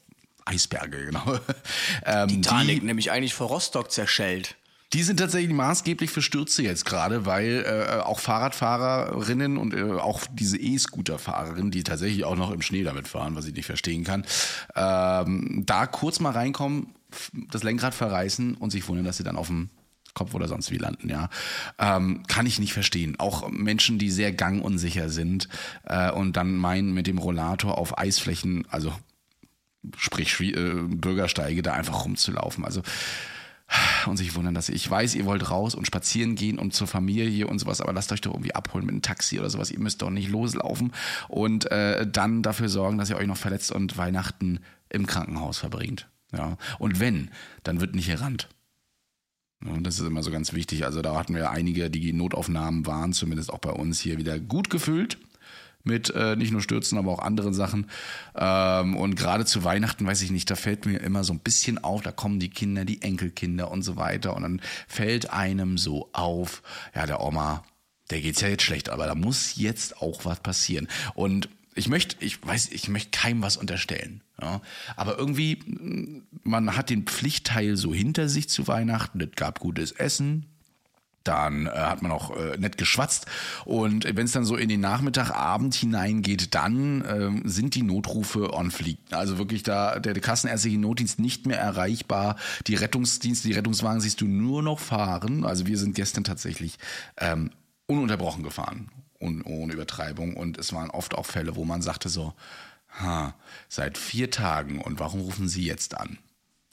[0.44, 1.38] Eisberge, genau.
[2.06, 4.56] Ähm, Titanic die, nämlich eigentlich vor Rostock zerschellt.
[4.92, 10.22] die sind tatsächlich maßgeblich für Stürze jetzt gerade, weil äh, auch Fahrradfahrerinnen und äh, auch
[10.32, 14.24] diese E-Scooter-Fahrerinnen, die tatsächlich auch noch im Schnee damit fahren, was ich nicht verstehen kann,
[14.76, 16.94] ähm, da kurz mal reinkommen,
[17.50, 19.70] das Lenkrad verreißen und sich wundern, dass sie dann auf dem
[20.14, 21.28] Kopf oder sonst wie landen, ja.
[21.78, 23.16] Ähm, kann ich nicht verstehen.
[23.18, 25.48] Auch Menschen, die sehr gangunsicher sind
[25.84, 28.92] äh, und dann meinen, mit dem Rollator auf Eisflächen, also
[29.96, 32.64] sprich äh, Bürgersteige, da einfach rumzulaufen.
[32.64, 32.82] Also
[34.06, 37.46] und sich wundern, dass ich weiß, ihr wollt raus und spazieren gehen und zur Familie
[37.46, 39.70] und sowas, aber lasst euch doch irgendwie abholen mit einem Taxi oder sowas.
[39.70, 40.92] Ihr müsst doch nicht loslaufen
[41.28, 46.08] und äh, dann dafür sorgen, dass ihr euch noch verletzt und Weihnachten im Krankenhaus verbringt.
[46.32, 46.56] Ja.
[46.78, 47.30] Und wenn,
[47.62, 48.48] dann wird nicht gerannt.
[49.64, 50.84] Ja, das ist immer so ganz wichtig.
[50.84, 54.68] Also da hatten wir einige, die Notaufnahmen waren, zumindest auch bei uns hier wieder gut
[54.68, 55.18] gefüllt.
[55.84, 57.90] Mit äh, nicht nur Stürzen, aber auch anderen Sachen.
[58.34, 61.82] Ähm, und gerade zu Weihnachten, weiß ich nicht, da fällt mir immer so ein bisschen
[61.84, 64.34] auf, da kommen die Kinder, die Enkelkinder und so weiter.
[64.34, 66.62] Und dann fällt einem so auf,
[66.94, 67.64] ja, der Oma,
[68.10, 70.88] der geht's ja jetzt schlecht, aber da muss jetzt auch was passieren.
[71.14, 74.22] Und ich möchte, ich weiß, ich möchte keinem was unterstellen.
[74.40, 74.60] Ja.
[74.96, 79.20] Aber irgendwie, mh, man hat den Pflichtteil so hinter sich zu Weihnachten.
[79.20, 80.46] Es gab gutes Essen.
[81.24, 83.26] Dann äh, hat man auch äh, nett geschwatzt.
[83.64, 88.52] Und wenn es dann so in den Nachmittag, Abend hineingeht, dann ähm, sind die Notrufe
[88.52, 88.98] on fleek.
[89.10, 92.36] Also wirklich da der, kassenärztliche Notdienst nicht mehr erreichbar.
[92.66, 95.44] Die Rettungsdienste, die Rettungswagen siehst du nur noch fahren.
[95.44, 96.78] Also wir sind gestern tatsächlich
[97.18, 97.50] ähm,
[97.86, 98.90] ununterbrochen gefahren.
[99.20, 100.36] Un, ohne Übertreibung.
[100.36, 102.34] Und es waren oft auch Fälle, wo man sagte so,
[103.00, 103.34] ha,
[103.68, 106.18] seit vier Tagen und warum rufen Sie jetzt an?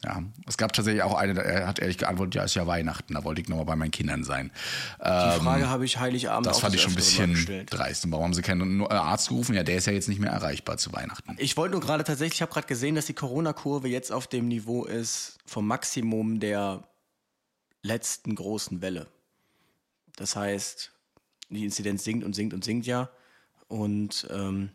[0.03, 3.23] Ja, es gab tatsächlich auch eine, er hat ehrlich geantwortet, ja, ist ja Weihnachten, da
[3.23, 4.51] wollte ich nochmal bei meinen Kindern sein.
[4.99, 8.05] Die Frage habe ich Heiligabend Das fand ich schon ein bisschen dreist.
[8.05, 9.53] Und warum haben sie keinen äh, Arzt gerufen?
[9.53, 11.35] Ja, der ist ja jetzt nicht mehr erreichbar zu Weihnachten.
[11.37, 14.47] Ich wollte nur gerade tatsächlich, ich habe gerade gesehen, dass die Corona-Kurve jetzt auf dem
[14.47, 16.83] Niveau ist vom Maximum der
[17.83, 19.07] letzten großen Welle.
[20.15, 20.91] Das heißt,
[21.49, 23.09] die Inzidenz sinkt und sinkt und sinkt ja.
[23.67, 24.71] Und ähm,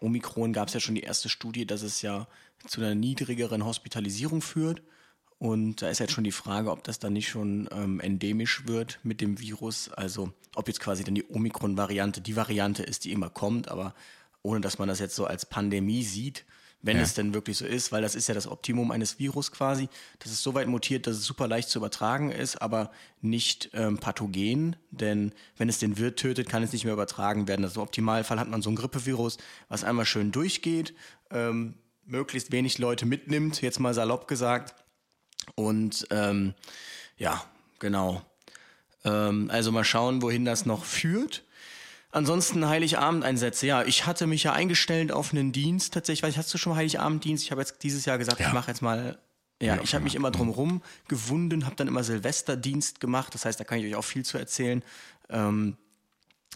[0.00, 2.28] Omikron gab es ja schon die erste Studie, dass es ja
[2.66, 4.82] zu einer niedrigeren Hospitalisierung führt.
[5.38, 8.98] Und da ist jetzt schon die Frage, ob das dann nicht schon ähm, endemisch wird
[9.04, 9.88] mit dem Virus.
[9.90, 13.94] Also ob jetzt quasi dann die Omikron-Variante die Variante ist, die immer kommt, aber
[14.42, 16.44] ohne dass man das jetzt so als Pandemie sieht,
[16.82, 17.02] wenn Ja.
[17.02, 19.88] es denn wirklich so ist, weil das ist ja das Optimum eines Virus quasi,
[20.20, 22.90] dass es so weit mutiert, dass es super leicht zu übertragen ist, aber
[23.20, 27.64] nicht ähm, pathogen, denn wenn es den Wirt tötet, kann es nicht mehr übertragen werden.
[27.64, 30.94] Also im Optimalfall hat man so ein Grippevirus, was einmal schön durchgeht,
[31.30, 31.74] ähm,
[32.08, 34.74] möglichst wenig Leute mitnimmt, jetzt mal salopp gesagt.
[35.54, 36.54] Und ähm,
[37.16, 37.44] ja,
[37.78, 38.22] genau.
[39.04, 41.44] Ähm, also mal schauen, wohin das noch führt.
[42.10, 43.66] Ansonsten Heiligabend-Einsätze.
[43.66, 46.22] Ja, ich hatte mich ja eingestellt auf einen Dienst tatsächlich.
[46.22, 47.44] Weil hast du schon Heiligabend-Dienst?
[47.44, 48.48] Ich habe jetzt dieses Jahr gesagt, Ja.
[48.48, 49.18] ich mache jetzt mal.
[49.60, 53.34] Ja, Ja, ich habe mich immer drumherum gewunden, habe dann immer Silvesterdienst gemacht.
[53.34, 54.82] Das heißt, da kann ich euch auch viel zu erzählen.
[55.28, 55.76] Ähm,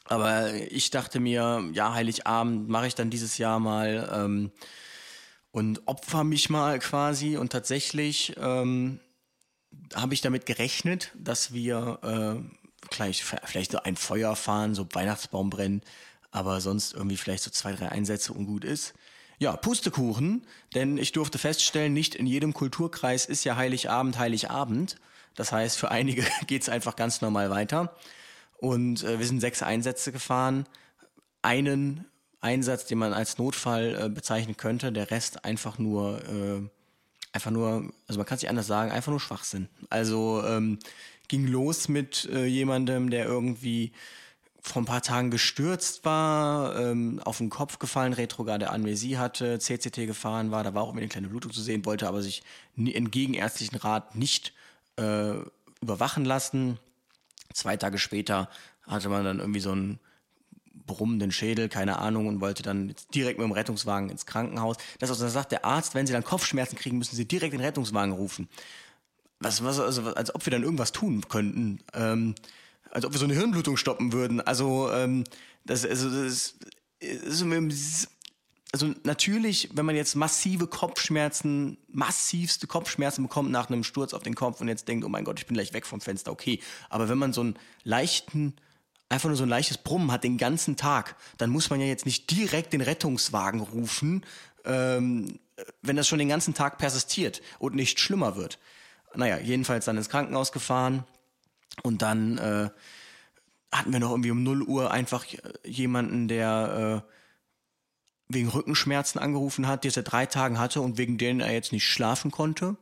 [0.05, 4.53] aber ich dachte mir, ja, Heiligabend mache ich dann dieses Jahr mal ähm,
[5.53, 7.37] und opfer mich mal quasi.
[7.37, 8.99] Und tatsächlich ähm,
[9.95, 15.51] habe ich damit gerechnet, dass wir äh, gleich vielleicht so ein Feuer fahren, so Weihnachtsbaum
[15.51, 15.83] brennen,
[16.31, 18.95] aber sonst irgendwie vielleicht so zwei, drei Einsätze und gut ist.
[19.39, 24.97] Ja, Pustekuchen, denn ich durfte feststellen, nicht in jedem Kulturkreis ist ja Heiligabend Heiligabend.
[25.35, 27.95] Das heißt, für einige geht's einfach ganz normal weiter.
[28.59, 30.67] Und äh, wir sind sechs Einsätze gefahren.
[31.43, 32.05] Einen
[32.43, 36.69] Einsatz, den man als Notfall äh, bezeichnen könnte, der Rest einfach nur äh,
[37.33, 39.69] einfach nur, also man kann es nicht anders sagen, einfach nur Schwachsinn.
[39.89, 40.79] Also ähm,
[41.29, 43.93] ging los mit äh, jemandem, der irgendwie
[44.61, 50.07] vor ein paar Tagen gestürzt war, ähm, auf den Kopf gefallen, retrograde Amnesie hatte, CCT
[50.07, 52.43] gefahren war, da war auch immer eine kleine Blutung zu sehen, wollte aber sich
[52.77, 54.53] entgegen ärztlichen Rat nicht
[54.97, 55.35] äh,
[55.81, 56.79] überwachen lassen.
[57.53, 58.49] Zwei Tage später
[58.87, 59.99] hatte man dann irgendwie so einen
[60.87, 64.77] brummenden Schädel, keine Ahnung, und wollte dann direkt mit dem Rettungswagen ins Krankenhaus.
[64.99, 67.61] Das also, da sagt der Arzt, wenn Sie dann Kopfschmerzen kriegen, müssen Sie direkt den
[67.61, 68.49] Rettungswagen rufen.
[69.41, 71.81] Was, was, also, als ob wir dann irgendwas tun könnten.
[71.95, 72.35] Ähm,
[72.91, 74.41] als ob wir so eine Hirnblutung stoppen würden.
[74.41, 75.25] Also, ähm,
[75.65, 76.55] das, also, das,
[77.01, 78.09] ist,
[78.73, 84.35] also natürlich, wenn man jetzt massive Kopfschmerzen, massivste Kopfschmerzen bekommt nach einem Sturz auf den
[84.35, 86.59] Kopf und jetzt denkt, oh mein Gott, ich bin gleich weg vom Fenster, okay.
[86.89, 88.55] Aber wenn man so einen leichten,
[89.13, 92.07] einfach nur so ein leichtes Brummen hat den ganzen Tag, dann muss man ja jetzt
[92.07, 94.25] nicht direkt den Rettungswagen rufen,
[94.65, 95.39] ähm,
[95.83, 98.59] wenn das schon den ganzen Tag persistiert und nicht schlimmer wird.
[99.15, 101.05] Naja, jedenfalls dann ins Krankenhaus gefahren
[101.83, 102.71] und dann äh,
[103.71, 105.25] hatten wir noch irgendwie um 0 Uhr einfach
[105.65, 107.13] jemanden, der äh,
[108.29, 111.73] wegen Rückenschmerzen angerufen hat, die er seit drei Tagen hatte und wegen denen er jetzt
[111.73, 112.77] nicht schlafen konnte.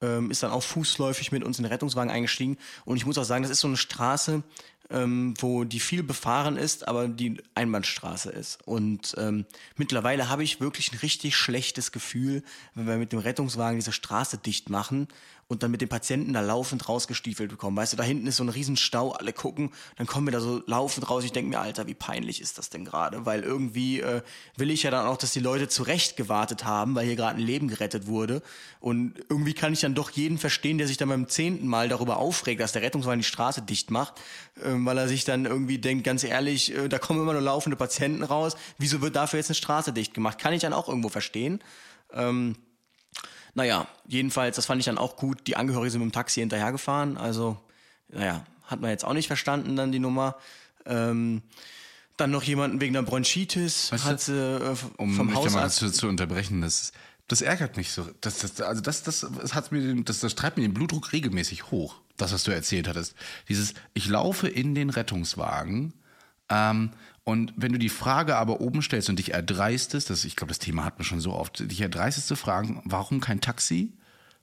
[0.00, 2.58] Ähm, ist dann auch fußläufig mit uns in den Rettungswagen eingestiegen.
[2.84, 4.42] Und ich muss auch sagen, das ist so eine Straße,
[4.90, 8.58] ähm, wo die viel befahren ist, aber die Einbahnstraße ist.
[8.66, 12.42] Und ähm, mittlerweile habe ich wirklich ein richtig schlechtes Gefühl,
[12.74, 15.08] wenn wir mit dem Rettungswagen diese Straße dicht machen
[15.52, 17.76] und dann mit den Patienten da laufend rausgestiefelt bekommen.
[17.76, 20.62] Weißt du, da hinten ist so ein Riesenstau, alle gucken, dann kommen wir da so
[20.66, 21.24] laufend raus.
[21.24, 23.26] Ich denke mir, Alter, wie peinlich ist das denn gerade?
[23.26, 24.22] Weil irgendwie äh,
[24.56, 27.46] will ich ja dann auch, dass die Leute zurecht gewartet haben, weil hier gerade ein
[27.46, 28.40] Leben gerettet wurde.
[28.80, 32.16] Und irgendwie kann ich dann doch jeden verstehen, der sich dann beim zehnten Mal darüber
[32.16, 34.22] aufregt, dass der Rettungswagen die Straße dicht macht,
[34.56, 37.76] äh, weil er sich dann irgendwie denkt, ganz ehrlich, äh, da kommen immer nur laufende
[37.76, 38.56] Patienten raus.
[38.78, 40.38] Wieso wird dafür jetzt eine Straße dicht gemacht?
[40.38, 41.62] Kann ich dann auch irgendwo verstehen.
[42.14, 42.56] Ähm,
[43.54, 45.46] naja, jedenfalls, das fand ich dann auch gut.
[45.46, 47.16] Die Angehörigen sind mit dem Taxi hinterhergefahren.
[47.16, 47.58] Also,
[48.08, 50.36] naja, hat man jetzt auch nicht verstanden, dann die Nummer.
[50.86, 51.42] Ähm,
[52.16, 55.46] dann noch jemanden wegen der Bronchitis Weißt hat sie äh, Um vom mich da mal
[55.46, 55.78] Hausarzt.
[55.78, 56.92] zu, zu unterbrechen, das,
[57.28, 58.06] das ärgert mich so.
[58.20, 61.12] Das, das, also das, das, das, hat mir den, das, das treibt mir den Blutdruck
[61.12, 63.14] regelmäßig hoch, das, was du erzählt hattest.
[63.48, 65.94] Dieses, ich laufe in den Rettungswagen
[66.48, 66.90] ähm,
[67.24, 70.58] und wenn du die Frage aber oben stellst und dich erdreistest, das, ich glaube, das
[70.58, 73.92] Thema hat man schon so oft, dich erdreistest zu fragen, warum kein Taxi?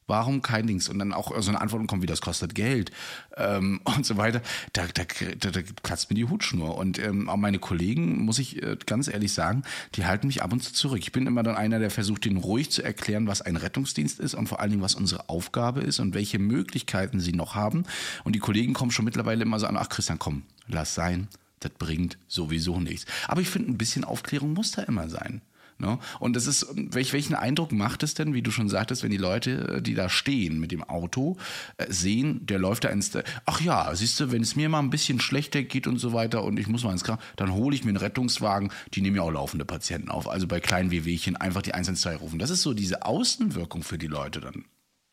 [0.08, 0.90] Warum kein Dings?
[0.90, 2.90] Und dann auch so eine Antwort kommt, wie das kostet Geld
[3.38, 4.42] ähm, und so weiter.
[4.74, 5.04] Da, da,
[5.38, 6.78] da, da platzt mir die Hutschnur.
[6.78, 9.62] Und ähm, auch meine Kollegen, muss ich äh, ganz ehrlich sagen,
[9.94, 11.00] die halten mich ab und zu zurück.
[11.00, 14.34] Ich bin immer dann einer, der versucht, denen ruhig zu erklären, was ein Rettungsdienst ist
[14.34, 17.84] und vor allen Dingen, was unsere Aufgabe ist und welche Möglichkeiten sie noch haben.
[18.24, 21.28] Und die Kollegen kommen schon mittlerweile immer so an, ach Christian, komm, lass sein.
[21.60, 23.06] Das bringt sowieso nichts.
[23.28, 25.42] Aber ich finde, ein bisschen Aufklärung muss da immer sein.
[25.80, 25.98] Ne?
[26.20, 29.18] Und das ist, welch, welchen Eindruck macht es denn, wie du schon sagtest, wenn die
[29.18, 31.38] Leute, die da stehen mit dem Auto,
[31.78, 33.12] äh, sehen, der läuft da ins,
[33.46, 36.44] ach ja, siehst du, wenn es mir mal ein bisschen schlechter geht und so weiter
[36.44, 39.22] und ich muss mal ins Krankenhaus, dann hole ich mir einen Rettungswagen, die nehmen ja
[39.22, 40.28] auch laufende Patienten auf.
[40.28, 42.40] Also bei kleinen Wehwehchen einfach die 112 rufen.
[42.40, 44.66] Das ist so diese Außenwirkung für die Leute dann.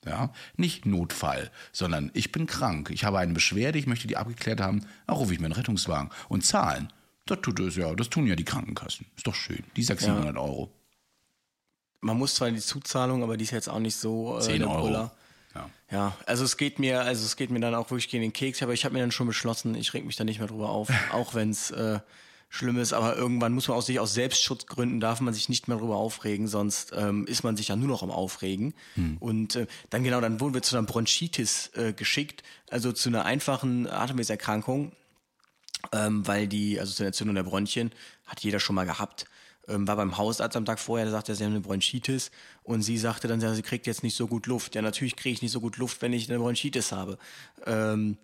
[0.06, 4.60] Ja, nicht Notfall, sondern ich bin krank, ich habe eine Beschwerde, ich möchte die abgeklärt
[4.60, 6.92] haben, dann rufe ich mir einen Rettungswagen und zahlen.
[7.26, 9.06] Das tut es ja, das tun ja die Krankenkassen.
[9.16, 9.64] Ist doch schön.
[9.74, 10.70] Die 600 700 Euro.
[12.00, 14.70] Man muss zwar die Zuzahlung, aber die ist jetzt auch nicht so äh, 10 der
[14.70, 14.90] Euro.
[14.90, 15.10] Ja.
[15.90, 18.62] Ja, also es geht mir, also es geht mir dann auch wirklich gegen den Keks,
[18.62, 20.88] aber ich habe mir dann schon beschlossen, ich reg mich da nicht mehr drüber auf,
[21.12, 22.00] auch wenn es äh,
[22.48, 25.76] schlimm ist, aber irgendwann muss man aus sich aus Selbstschutzgründen darf man sich nicht mehr
[25.76, 28.74] drüber aufregen, sonst ähm, ist man sich ja nur noch am Aufregen.
[29.20, 33.24] Und äh, dann genau, dann wurden wir zu einer Bronchitis äh, geschickt, also zu einer
[33.24, 34.92] einfachen Atemwegserkrankung,
[35.92, 37.92] ähm, weil die, also zu einer Entzündung der Bronchien,
[38.26, 39.26] hat jeder schon mal gehabt.
[39.68, 42.30] Ähm, war beim Hausarzt am Tag vorher, der sagte, sie haben eine Bronchitis
[42.62, 44.76] und sie sagte dann, ja, sie kriegt jetzt nicht so gut Luft.
[44.76, 47.18] Ja, natürlich kriege ich nicht so gut Luft, wenn ich eine Bronchitis habe.
[47.66, 48.16] Ähm,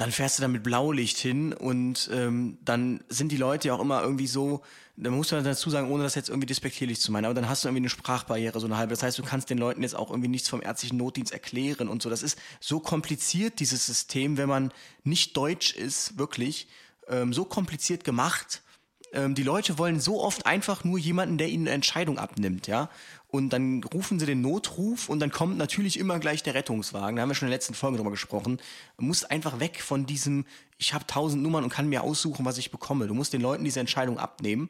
[0.00, 3.80] dann fährst du da mit Blaulicht hin und ähm, dann sind die Leute ja auch
[3.80, 4.62] immer irgendwie so,
[4.96, 7.64] da muss man dazu sagen, ohne das jetzt irgendwie despektierlich zu meinen, aber dann hast
[7.64, 8.94] du irgendwie eine Sprachbarriere, so eine halbe.
[8.94, 12.00] Das heißt, du kannst den Leuten jetzt auch irgendwie nichts vom ärztlichen Notdienst erklären und
[12.00, 12.08] so.
[12.08, 14.72] Das ist so kompliziert, dieses System, wenn man
[15.04, 16.66] nicht deutsch ist, wirklich,
[17.06, 18.62] ähm, so kompliziert gemacht.
[19.12, 22.90] Ähm, die Leute wollen so oft einfach nur jemanden, der ihnen eine Entscheidung abnimmt, ja.
[23.28, 27.16] Und dann rufen sie den Notruf und dann kommt natürlich immer gleich der Rettungswagen.
[27.16, 28.60] Da haben wir schon in der letzten Folge drüber gesprochen.
[28.98, 30.46] Du musst einfach weg von diesem,
[30.78, 33.06] ich habe tausend Nummern und kann mir aussuchen, was ich bekomme.
[33.06, 34.68] Du musst den Leuten diese Entscheidung abnehmen.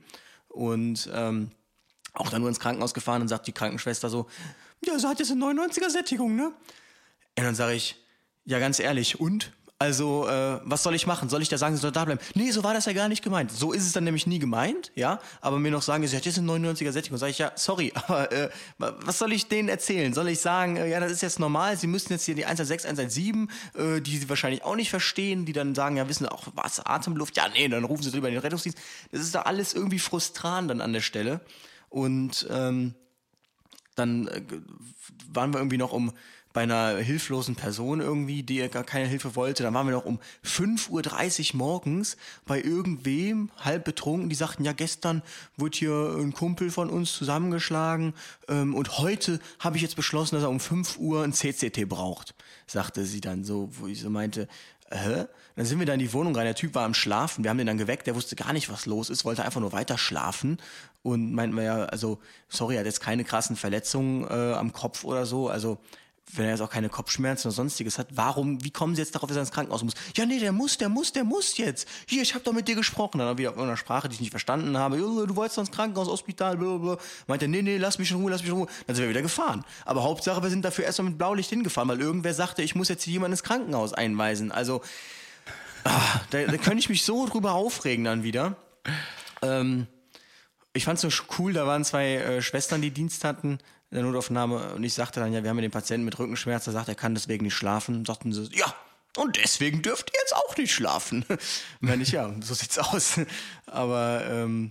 [0.48, 1.52] Und ähm,
[2.12, 4.26] auch dann nur ins Krankenhaus gefahren und sagt die Krankenschwester so,
[4.84, 6.52] ja, sie hat jetzt eine 99er Sättigung, ne?
[7.38, 7.96] Und dann sage ich,
[8.44, 9.52] ja, ganz ehrlich, und?
[9.82, 11.30] Also, äh, was soll ich machen?
[11.30, 12.20] Soll ich da sagen, sie soll da bleiben?
[12.34, 13.50] Nee, so war das ja gar nicht gemeint.
[13.50, 15.20] So ist es dann nämlich nie gemeint, ja.
[15.40, 17.16] Aber mir noch sagen, sie hat jetzt eine 99er Sättigung.
[17.16, 20.12] Sag ich, ja, sorry, aber äh, was soll ich denen erzählen?
[20.12, 22.90] Soll ich sagen, äh, ja, das ist jetzt normal, sie müssen jetzt hier die 116,
[22.90, 26.84] 117, äh, die sie wahrscheinlich auch nicht verstehen, die dann sagen, ja, wissen auch, was,
[26.84, 27.38] Atemluft?
[27.38, 28.76] Ja, nee, dann rufen sie drüber in den Rettungsdienst.
[29.12, 31.40] Das ist da alles irgendwie frustrant dann an der Stelle.
[31.88, 32.94] Und ähm,
[33.94, 34.42] dann äh,
[35.32, 36.12] waren wir irgendwie noch um
[36.52, 39.62] bei einer hilflosen Person irgendwie, die gar keine Hilfe wollte.
[39.62, 44.72] Dann waren wir noch um 5.30 Uhr morgens bei irgendwem, halb betrunken, die sagten, ja,
[44.72, 45.22] gestern
[45.56, 48.14] wurde hier ein Kumpel von uns zusammengeschlagen
[48.48, 52.34] ähm, und heute habe ich jetzt beschlossen, dass er um 5 Uhr ein CCT braucht,
[52.66, 54.48] sagte sie dann so, wo ich so meinte,
[54.90, 55.26] Äh?
[55.56, 57.58] Dann sind wir da in die Wohnung rein, der Typ war am Schlafen, wir haben
[57.58, 60.58] den dann geweckt, der wusste gar nicht, was los ist, wollte einfach nur weiter schlafen
[61.02, 65.04] und meinten wir ja, also, sorry, er hat jetzt keine krassen Verletzungen äh, am Kopf
[65.04, 65.78] oder so, also
[66.34, 69.28] wenn er jetzt auch keine Kopfschmerzen oder sonstiges hat, warum, wie kommen Sie jetzt darauf,
[69.28, 69.94] dass er ins Krankenhaus muss?
[70.16, 71.88] Ja, nee, der muss, der muss, der muss jetzt.
[72.06, 73.18] Hier, ich habe doch mit dir gesprochen.
[73.18, 74.96] Dann wieder auf einer Sprache, die ich nicht verstanden habe.
[74.98, 76.98] Du wolltest doch ins Krankenhaus, Hospital, blablabla.
[77.26, 78.66] Meinte, nee, nee, lass mich in Ruhe, lass mich in Ruhe.
[78.86, 79.64] Dann sind wir wieder gefahren.
[79.84, 83.04] Aber Hauptsache, wir sind dafür erstmal mit Blaulicht hingefahren, weil irgendwer sagte, ich muss jetzt
[83.04, 84.52] hier jemanden ins Krankenhaus einweisen.
[84.52, 84.82] Also,
[85.84, 88.56] ah, da, da könnte ich mich so drüber aufregen dann wieder.
[89.42, 89.86] Ähm,
[90.72, 93.58] ich fand es so cool, da waren zwei äh, Schwestern, die Dienst hatten
[93.90, 96.70] in der Notaufnahme und ich sagte dann, ja, wir haben ja den Patienten mit Rückenschmerzen,
[96.70, 97.96] er sagt, er kann deswegen nicht schlafen.
[97.96, 98.72] Und sagten sie, ja,
[99.16, 101.24] und deswegen dürft ihr jetzt auch nicht schlafen.
[101.80, 103.20] Wenn ich, ja, so sieht's aus.
[103.66, 104.70] Aber ähm,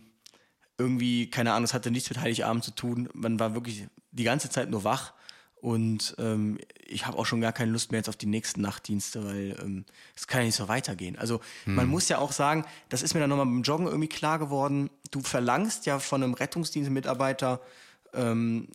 [0.78, 3.10] irgendwie, keine Ahnung, es hatte nichts mit Heiligabend zu tun.
[3.14, 5.14] Man war wirklich die ganze Zeit nur wach
[5.62, 9.26] und ähm, ich habe auch schon gar keine Lust mehr jetzt auf die nächsten Nachtdienste,
[9.26, 11.18] weil ähm, es kann ja nicht so weitergehen.
[11.18, 14.40] Also man muss ja auch sagen, das ist mir dann nochmal beim Joggen irgendwie klar
[14.40, 17.62] geworden, du verlangst ja von einem Rettungsdienstmitarbeiter,
[18.14, 18.70] ähm,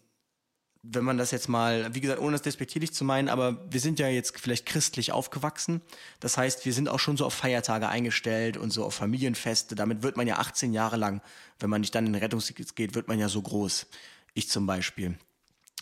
[0.86, 3.98] wenn man das jetzt mal, wie gesagt, ohne das despektierlich zu meinen, aber wir sind
[3.98, 5.80] ja jetzt vielleicht christlich aufgewachsen.
[6.20, 9.74] Das heißt, wir sind auch schon so auf Feiertage eingestellt und so auf Familienfeste.
[9.74, 11.22] Damit wird man ja 18 Jahre lang,
[11.58, 13.86] wenn man nicht dann in den Rettungsdienst geht, wird man ja so groß.
[14.34, 15.16] Ich zum Beispiel.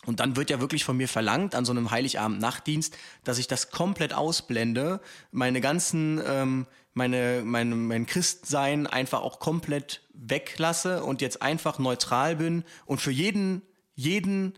[0.07, 3.71] Und dann wird ja wirklich von mir verlangt an so einem Heiligabend-Nachtdienst, dass ich das
[3.71, 5.01] komplett ausblende,
[5.33, 12.37] meine ganzen, ähm, meine, meine, mein Christsein einfach auch komplett weglasse und jetzt einfach neutral
[12.37, 13.63] bin und für jeden,
[13.95, 14.55] jeden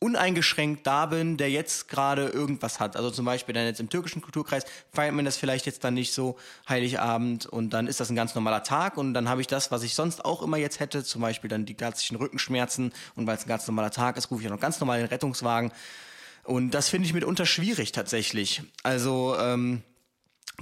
[0.00, 2.96] uneingeschränkt da bin, der jetzt gerade irgendwas hat.
[2.96, 6.12] Also zum Beispiel dann jetzt im türkischen Kulturkreis feiert man das vielleicht jetzt dann nicht
[6.12, 6.36] so
[6.68, 9.82] Heiligabend und dann ist das ein ganz normaler Tag und dann habe ich das, was
[9.82, 13.46] ich sonst auch immer jetzt hätte, zum Beispiel dann die klassischen Rückenschmerzen und weil es
[13.46, 15.72] ein ganz normaler Tag ist, rufe ich ja noch ganz normal den Rettungswagen
[16.42, 18.62] und das finde ich mitunter schwierig tatsächlich.
[18.82, 19.82] Also ähm,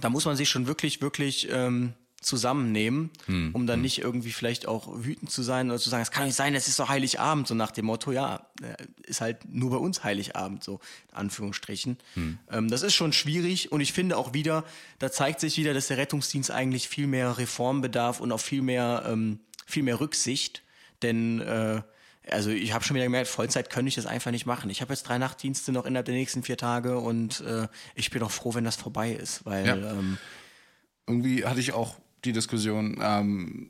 [0.00, 4.66] da muss man sich schon wirklich, wirklich ähm, zusammennehmen, Hm, um dann nicht irgendwie vielleicht
[4.66, 7.46] auch wütend zu sein oder zu sagen, es kann nicht sein, es ist doch Heiligabend,
[7.48, 10.80] so nach dem Motto, ja, äh, ist halt nur bei uns Heiligabend, so
[11.10, 11.98] in Anführungsstrichen.
[12.14, 12.38] Hm.
[12.50, 14.64] Ähm, das ist schon schwierig und ich finde auch wieder,
[14.98, 18.62] da zeigt sich wieder, dass der Rettungsdienst eigentlich viel mehr Reform bedarf und auch viel
[18.62, 20.62] mehr, ähm, viel mehr Rücksicht,
[21.02, 21.82] denn äh,
[22.30, 24.70] also ich habe schon wieder gemerkt, Vollzeit könnte ich das einfach nicht machen.
[24.70, 28.22] Ich habe jetzt drei Nachtdienste noch innerhalb der nächsten vier Tage und äh, ich bin
[28.22, 29.74] auch froh, wenn das vorbei ist, weil Ja.
[29.74, 30.18] ähm,
[31.08, 33.68] irgendwie hatte ich auch die Diskussion, ähm,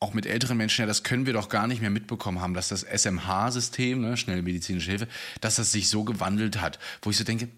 [0.00, 2.68] auch mit älteren Menschen, ja, das können wir doch gar nicht mehr mitbekommen haben, dass
[2.68, 5.08] das SMH-System, ne, schnelle medizinische Hilfe,
[5.42, 7.48] dass das sich so gewandelt hat, wo ich so denke,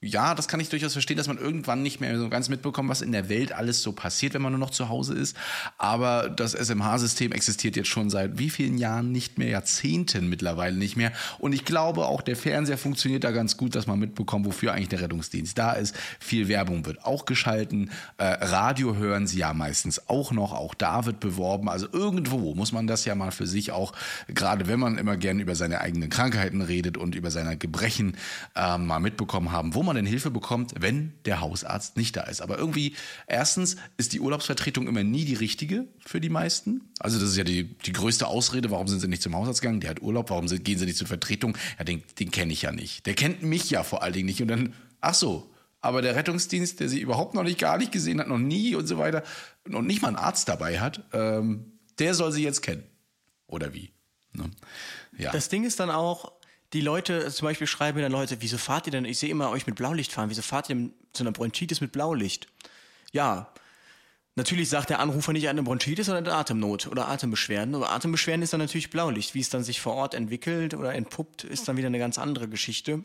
[0.00, 3.02] ja, das kann ich durchaus verstehen, dass man irgendwann nicht mehr so ganz mitbekommt, was
[3.02, 5.36] in der Welt alles so passiert, wenn man nur noch zu Hause ist.
[5.76, 10.96] Aber das SMH-System existiert jetzt schon seit wie vielen Jahren nicht mehr, Jahrzehnten mittlerweile nicht
[10.96, 11.10] mehr.
[11.40, 14.88] Und ich glaube, auch der Fernseher funktioniert da ganz gut, dass man mitbekommt, wofür eigentlich
[14.88, 15.96] der Rettungsdienst da ist.
[16.20, 17.90] Viel Werbung wird auch geschalten.
[18.18, 20.52] Äh, Radio hören sie ja meistens auch noch.
[20.52, 21.68] Auch da wird beworben.
[21.68, 23.92] Also irgendwo muss man das ja mal für sich auch,
[24.28, 28.16] gerade wenn man immer gern über seine eigenen Krankheiten redet und über seine Gebrechen,
[28.54, 32.40] äh, mal mitbekommen haben, wo man denn Hilfe bekommt, wenn der Hausarzt nicht da ist.
[32.40, 32.94] Aber irgendwie,
[33.26, 36.92] erstens ist die Urlaubsvertretung immer nie die richtige für die meisten.
[36.98, 39.80] Also das ist ja die, die größte Ausrede, warum sind sie nicht zum Hausarzt gegangen?
[39.80, 41.56] Der hat Urlaub, warum sind, gehen sie nicht zur Vertretung?
[41.78, 43.06] Ja, den, den kenne ich ja nicht.
[43.06, 44.42] Der kennt mich ja vor allen Dingen nicht.
[44.42, 48.20] Und dann, ach so, aber der Rettungsdienst, der sie überhaupt noch nicht, gar nicht gesehen
[48.20, 49.22] hat, noch nie und so weiter,
[49.68, 52.84] und nicht mal einen Arzt dabei hat, ähm, der soll sie jetzt kennen.
[53.46, 53.92] Oder wie?
[54.32, 54.50] Ne?
[55.16, 55.32] Ja.
[55.32, 56.32] Das Ding ist dann auch,
[56.72, 59.50] die Leute, zum Beispiel schreiben mir dann Leute, wieso fahrt ihr denn, ich sehe immer
[59.50, 62.48] euch mit Blaulicht fahren, wieso fahrt ihr zu einer Bronchitis mit Blaulicht?
[63.12, 63.52] Ja,
[64.34, 67.74] natürlich sagt der Anrufer nicht eine Bronchitis, sondern eine Atemnot oder Atembeschwerden.
[67.74, 69.34] Aber Atembeschwerden ist dann natürlich Blaulicht.
[69.34, 72.48] Wie es dann sich vor Ort entwickelt oder entpuppt, ist dann wieder eine ganz andere
[72.48, 73.02] Geschichte.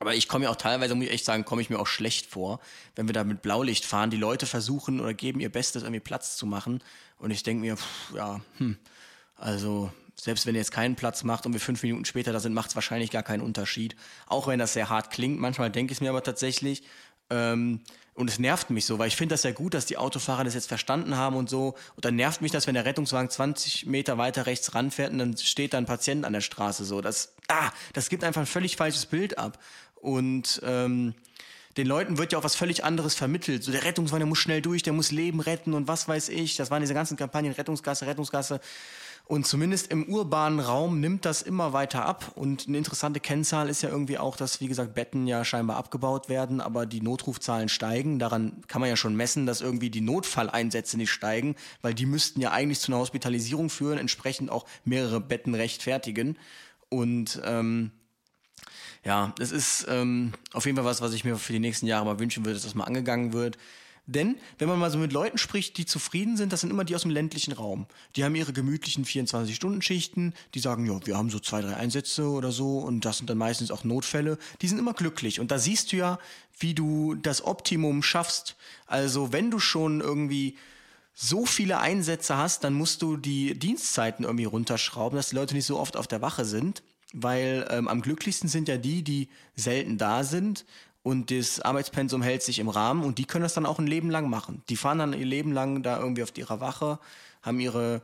[0.00, 2.26] Aber ich komme mir auch teilweise, muss ich echt sagen, komme ich mir auch schlecht
[2.26, 2.60] vor,
[2.94, 4.10] wenn wir da mit Blaulicht fahren.
[4.10, 6.82] Die Leute versuchen oder geben ihr Bestes, irgendwie Platz zu machen.
[7.18, 8.78] Und ich denke mir, pff, ja, hm,
[9.34, 12.52] also selbst wenn ihr jetzt keinen Platz macht und wir fünf Minuten später da sind,
[12.52, 13.94] macht es wahrscheinlich gar keinen Unterschied.
[14.26, 15.38] Auch wenn das sehr hart klingt.
[15.38, 16.82] Manchmal denke ich es mir aber tatsächlich.
[17.30, 17.80] Ähm,
[18.14, 20.54] und es nervt mich so, weil ich finde das ja gut, dass die Autofahrer das
[20.54, 21.76] jetzt verstanden haben und so.
[21.94, 25.36] Und dann nervt mich das, wenn der Rettungswagen 20 Meter weiter rechts ranfährt und dann
[25.36, 27.00] steht da ein Patient an der Straße so.
[27.00, 29.62] Das, ah, das gibt einfach ein völlig falsches Bild ab.
[29.94, 31.14] Und ähm,
[31.76, 33.62] den Leuten wird ja auch was völlig anderes vermittelt.
[33.62, 36.56] So der Rettungswagen, der muss schnell durch, der muss Leben retten und was weiß ich.
[36.56, 38.60] Das waren diese ganzen Kampagnen, Rettungsgasse, Rettungsgasse.
[39.28, 42.32] Und zumindest im urbanen Raum nimmt das immer weiter ab.
[42.34, 46.30] Und eine interessante Kennzahl ist ja irgendwie auch, dass, wie gesagt, Betten ja scheinbar abgebaut
[46.30, 48.18] werden, aber die Notrufzahlen steigen.
[48.18, 52.40] Daran kann man ja schon messen, dass irgendwie die Notfalleinsätze nicht steigen, weil die müssten
[52.40, 56.38] ja eigentlich zu einer Hospitalisierung führen, entsprechend auch mehrere Betten rechtfertigen.
[56.88, 57.90] Und ähm,
[59.04, 62.04] Ja, das ist ähm, auf jeden Fall was, was ich mir für die nächsten Jahre
[62.04, 63.58] mal wünschen würde, dass das mal angegangen wird.
[64.08, 66.94] Denn wenn man mal so mit Leuten spricht, die zufrieden sind, das sind immer die
[66.94, 67.86] aus dem ländlichen Raum.
[68.16, 72.50] Die haben ihre gemütlichen 24-Stunden-Schichten, die sagen, ja, wir haben so zwei, drei Einsätze oder
[72.50, 74.38] so und das sind dann meistens auch Notfälle.
[74.62, 76.18] Die sind immer glücklich und da siehst du ja,
[76.58, 78.56] wie du das Optimum schaffst.
[78.86, 80.56] Also wenn du schon irgendwie
[81.14, 85.66] so viele Einsätze hast, dann musst du die Dienstzeiten irgendwie runterschrauben, dass die Leute nicht
[85.66, 86.82] so oft auf der Wache sind,
[87.12, 90.64] weil ähm, am glücklichsten sind ja die, die selten da sind
[91.08, 94.10] und das Arbeitspensum hält sich im Rahmen und die können das dann auch ein Leben
[94.10, 94.62] lang machen.
[94.68, 96.98] Die fahren dann ihr Leben lang da irgendwie auf ihrer Wache,
[97.40, 98.02] haben ihre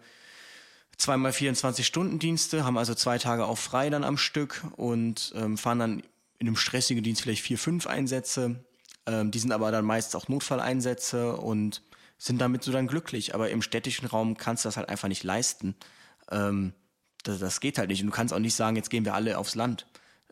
[0.97, 5.59] zweimal 24 Stunden Dienste, haben also zwei Tage auch frei dann am Stück und ähm,
[5.59, 6.03] fahren dann
[6.39, 8.65] in einem stressigen Dienst vielleicht vier, fünf Einsätze.
[9.05, 11.83] Ähm, die sind aber dann meist auch Notfalleinsätze und
[12.17, 13.35] sind damit so dann glücklich.
[13.35, 15.75] Aber im städtischen Raum kannst du das halt einfach nicht leisten.
[16.31, 16.73] Ähm,
[17.23, 18.01] das, das geht halt nicht.
[18.01, 19.87] Und du kannst auch nicht sagen, jetzt gehen wir alle aufs Land.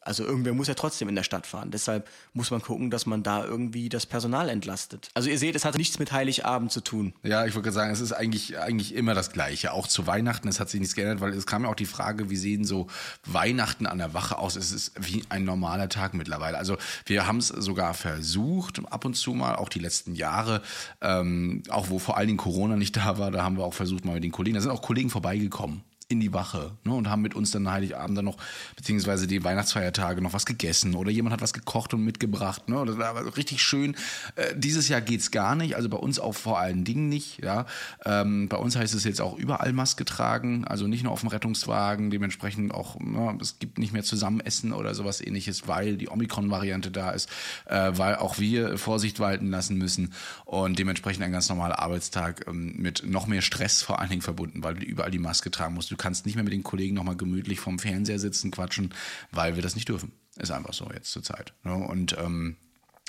[0.04, 1.70] Also irgendwer muss ja trotzdem in der Stadt fahren.
[1.70, 5.08] Deshalb muss man gucken, dass man da irgendwie das Personal entlastet.
[5.14, 7.14] Also ihr seht, es hat nichts mit Heiligabend zu tun.
[7.22, 9.72] Ja, ich würde sagen, es ist eigentlich, eigentlich immer das Gleiche.
[9.72, 12.30] Auch zu Weihnachten, es hat sich nichts geändert, weil es kam ja auch die Frage,
[12.30, 12.88] wie sehen so
[13.24, 14.56] Weihnachten an der Wache aus?
[14.56, 16.58] Es ist wie ein normaler Tag mittlerweile.
[16.58, 16.76] Also
[17.06, 20.62] wir haben es sogar versucht, ab und zu mal, auch die letzten Jahre,
[21.00, 24.04] ähm, auch wo vor allen Dingen Corona nicht da war, da haben wir auch versucht
[24.04, 25.82] mal mit den Kollegen, da sind auch Kollegen vorbeigekommen
[26.12, 28.36] in die Wache ne, und haben mit uns dann Heiligabend dann noch,
[28.76, 32.68] beziehungsweise die Weihnachtsfeiertage noch was gegessen oder jemand hat was gekocht und mitgebracht.
[32.68, 33.96] Ne, das war richtig schön.
[34.36, 37.42] Äh, dieses Jahr geht's gar nicht, also bei uns auch vor allen Dingen nicht.
[37.42, 37.66] Ja.
[38.04, 41.28] Ähm, bei uns heißt es jetzt auch überall Maske tragen, also nicht nur auf dem
[41.28, 46.90] Rettungswagen, dementsprechend auch, ne, es gibt nicht mehr Zusammenessen oder sowas ähnliches, weil die Omikron-Variante
[46.90, 47.28] da ist,
[47.66, 50.12] äh, weil auch wir Vorsicht walten lassen müssen
[50.44, 54.62] und dementsprechend ein ganz normaler Arbeitstag ähm, mit noch mehr Stress vor allen Dingen verbunden,
[54.62, 55.90] weil du überall die Maske tragen musst.
[55.90, 58.92] Du kannst nicht mehr mit den Kollegen nochmal gemütlich vorm Fernseher sitzen, quatschen,
[59.30, 60.12] weil wir das nicht dürfen.
[60.36, 61.52] Ist einfach so jetzt zur Zeit.
[61.62, 61.74] Ne?
[61.74, 62.56] Und ähm,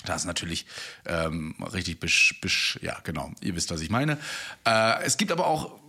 [0.06, 0.66] das ist natürlich
[1.06, 3.32] ähm, richtig bisch, bisch, ja, genau.
[3.42, 4.18] Ihr wisst, was ich meine.
[4.66, 5.80] Äh, es gibt aber auch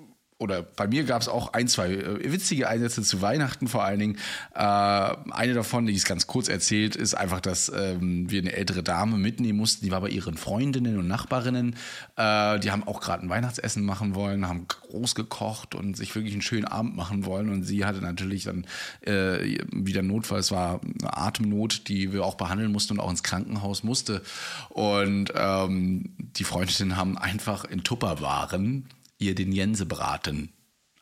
[0.44, 3.98] oder bei mir gab es auch ein, zwei äh, witzige Einsätze zu Weihnachten vor allen
[3.98, 4.18] Dingen.
[4.54, 8.82] Äh, eine davon, die ist ganz kurz erzählt, ist einfach, dass ähm, wir eine ältere
[8.82, 9.86] Dame mitnehmen mussten.
[9.86, 11.76] Die war bei ihren Freundinnen und Nachbarinnen.
[12.16, 16.34] Äh, die haben auch gerade ein Weihnachtsessen machen wollen, haben groß gekocht und sich wirklich
[16.34, 17.48] einen schönen Abend machen wollen.
[17.48, 18.66] Und sie hatte natürlich dann
[19.00, 20.40] äh, wieder Notfall.
[20.40, 24.20] Es war eine Atemnot, die wir auch behandeln mussten und auch ins Krankenhaus musste.
[24.68, 28.84] Und ähm, die Freundinnen haben einfach in Tupperwaren
[29.24, 30.52] ihr den Jensebraten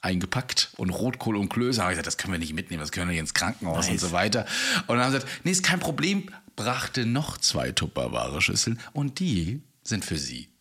[0.01, 1.79] eingepackt und Rotkohl und Klöße.
[1.79, 3.87] Da habe ich gesagt, das können wir nicht mitnehmen, das können wir nicht ins Krankenhaus
[3.87, 3.91] nice.
[3.91, 4.47] und so weiter.
[4.87, 9.21] Und dann haben sie gesagt, nee, ist kein Problem, brachte noch zwei Tupperware Schüsseln und
[9.21, 10.52] die sind für sie.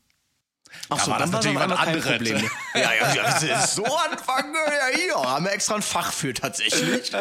[0.89, 2.41] Ach so, da war das natürlich was anderes.
[2.73, 7.11] Ja, ja, ja, so anfangen, ja hier, haben wir extra ein Fach für tatsächlich.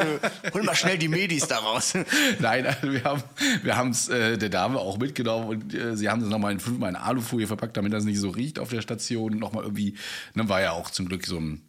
[0.54, 1.94] Hol mal schnell die Medis daraus.
[2.38, 3.22] Nein, also wir haben
[3.62, 6.90] wir es äh, der Dame auch mitgenommen und äh, sie haben das nochmal in fünfmal
[6.90, 9.38] in Alufolie verpackt, damit das nicht so riecht auf der Station.
[9.38, 9.96] Nochmal irgendwie,
[10.34, 11.62] dann war ja auch zum Glück so ein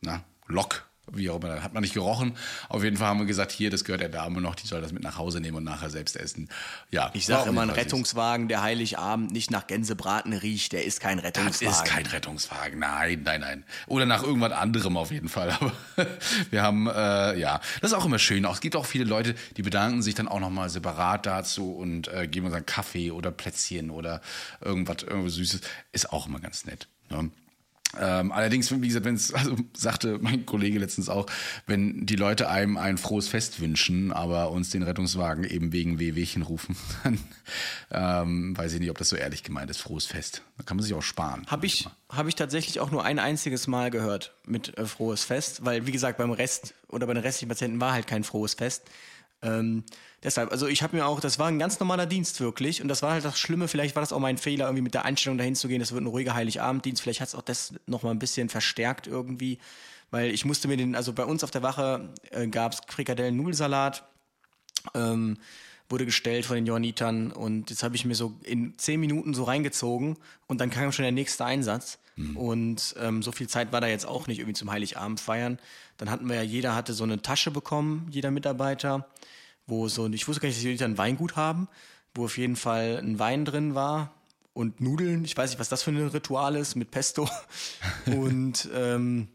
[0.00, 2.36] na, Lock wie auch immer, hat man nicht gerochen.
[2.68, 4.92] Auf jeden Fall haben wir gesagt, hier, das gehört der Dame noch, die soll das
[4.92, 6.48] mit nach Hause nehmen und nachher selbst essen.
[6.90, 11.18] Ja, ich sage immer, ein Rettungswagen, der Heiligabend nicht nach Gänsebraten riecht, der ist kein
[11.18, 11.66] Rettungswagen.
[11.66, 13.64] Das ist kein Rettungswagen, nein, nein, nein.
[13.86, 15.50] Oder nach irgendwas anderem auf jeden Fall.
[15.60, 15.72] Aber
[16.50, 18.44] wir haben, äh, ja, das ist auch immer schön.
[18.44, 22.26] Es gibt auch viele Leute, die bedanken sich dann auch nochmal separat dazu und äh,
[22.26, 24.20] geben uns einen Kaffee oder Plätzchen oder
[24.60, 25.60] irgendwas, irgendwas Süßes.
[25.92, 26.88] Ist auch immer ganz nett.
[27.10, 27.30] Ne?
[27.98, 31.26] Ähm, allerdings, wie gesagt, wenn es, also sagte mein Kollege letztens auch,
[31.66, 36.42] wenn die Leute einem ein frohes Fest wünschen, aber uns den Rettungswagen eben wegen Wehwehchen
[36.42, 37.18] rufen, dann
[37.90, 40.42] ähm, weiß ich nicht, ob das so ehrlich gemeint ist, frohes Fest.
[40.56, 41.44] Da kann man sich auch sparen.
[41.48, 45.64] Habe ich, hab ich tatsächlich auch nur ein einziges Mal gehört mit äh, frohes Fest,
[45.64, 48.84] weil wie gesagt, beim Rest oder bei den restlichen Patienten war halt kein frohes Fest.
[49.42, 49.84] Ähm,
[50.22, 53.02] deshalb, also ich habe mir auch, das war ein ganz normaler Dienst wirklich und das
[53.02, 55.54] war halt das Schlimme, vielleicht war das auch mein Fehler, irgendwie mit der Einstellung dahin
[55.54, 58.48] zu gehen, das wird ein ruhiger Heiligabenddienst, vielleicht hat es auch das nochmal ein bisschen
[58.48, 59.58] verstärkt irgendwie,
[60.10, 64.04] weil ich musste mir den, also bei uns auf der Wache äh, gab es Frikadellen-Nudelsalat,
[64.94, 65.38] ähm,
[65.88, 69.44] wurde gestellt von den Johannitern und jetzt habe ich mir so in zehn Minuten so
[69.44, 70.16] reingezogen
[70.46, 72.36] und dann kam schon der nächste Einsatz mhm.
[72.36, 75.58] und ähm, so viel Zeit war da jetzt auch nicht irgendwie zum Heiligabend feiern.
[75.96, 79.08] Dann hatten wir ja, jeder hatte so eine Tasche bekommen, jeder Mitarbeiter
[79.70, 81.68] wo so, ich wusste gar nicht, dass die ein Weingut haben,
[82.14, 84.14] wo auf jeden Fall ein Wein drin war
[84.52, 85.24] und Nudeln.
[85.24, 87.28] Ich weiß nicht, was das für ein Ritual ist mit Pesto.
[88.06, 89.28] und ähm,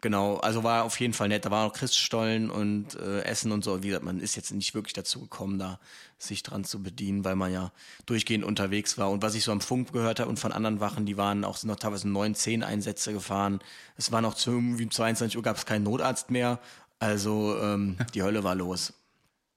[0.00, 1.44] genau, also war auf jeden Fall nett.
[1.44, 3.82] Da waren auch Christstollen und äh, Essen und so.
[3.82, 5.80] Wie gesagt, man ist jetzt nicht wirklich dazu gekommen, da
[6.18, 7.72] sich dran zu bedienen, weil man ja
[8.06, 9.10] durchgehend unterwegs war.
[9.10, 11.56] Und was ich so am Funk gehört habe und von anderen Wachen, die waren auch
[11.56, 13.60] sind noch teilweise neun, zehn Einsätze gefahren.
[13.96, 16.60] Es war noch zu, wie 22 Uhr gab es keinen Notarzt mehr.
[17.00, 18.92] Also ähm, die Hölle war los.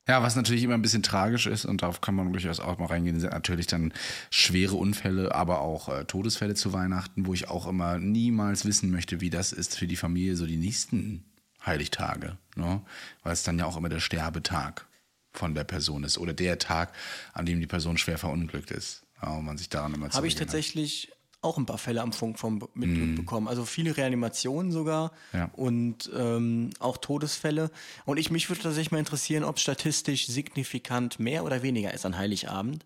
[0.07, 2.85] Ja, was natürlich immer ein bisschen tragisch ist, und darauf kann man durchaus auch mal
[2.85, 3.93] reingehen, sind natürlich dann
[4.29, 9.19] schwere Unfälle, aber auch äh, Todesfälle zu Weihnachten, wo ich auch immer niemals wissen möchte,
[9.19, 11.25] wie das ist für die Familie so die nächsten
[11.65, 12.37] Heiligtage.
[12.55, 12.81] Ne?
[13.23, 14.85] Weil es dann ja auch immer der Sterbetag
[15.33, 16.93] von der Person ist oder der Tag,
[17.33, 19.03] an dem die Person schwer verunglückt ist.
[19.21, 21.11] Und man sich daran immer Habe ich tatsächlich
[21.41, 23.47] auch ein paar Fälle am Funk vom mitbekommen.
[23.47, 25.39] Also viele Reanimationen sogar Mhm.
[25.39, 25.49] Ja.
[25.53, 27.71] und ähm, auch Todesfälle.
[28.05, 32.17] Und ich mich würde tatsächlich mal interessieren, ob statistisch signifikant mehr oder weniger ist an
[32.17, 32.85] Heiligabend.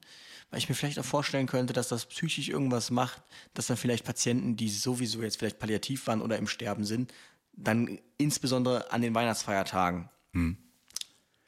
[0.49, 3.21] Weil ich mir vielleicht auch vorstellen könnte, dass das psychisch irgendwas macht,
[3.53, 7.13] dass dann vielleicht Patienten, die sowieso jetzt vielleicht palliativ waren oder im Sterben sind,
[7.53, 10.09] dann insbesondere an den Weihnachtsfeiertagen.
[10.33, 10.57] Hm.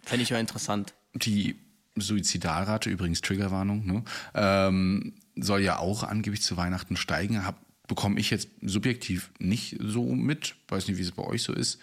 [0.04, 0.94] Fände ich ja interessant.
[1.16, 1.58] Die
[1.96, 4.04] Suizidalrate, übrigens Triggerwarnung, ne,
[4.36, 7.46] ähm, soll ja auch angeblich zu Weihnachten steigen.
[7.46, 10.56] Hab, bekomme ich jetzt subjektiv nicht so mit.
[10.68, 11.80] Weiß nicht, wie es bei euch so ist.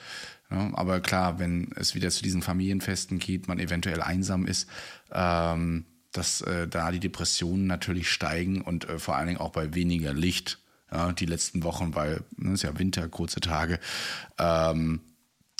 [0.50, 4.68] Ja, aber klar, wenn es wieder zu diesen Familienfesten geht, man eventuell einsam ist,
[5.12, 9.74] ähm, dass äh, da die Depressionen natürlich steigen und äh, vor allen Dingen auch bei
[9.74, 10.58] weniger Licht.
[10.92, 13.78] Ja, die letzten Wochen, weil ne, es ist ja Winter, kurze Tage.
[14.38, 15.00] Ähm,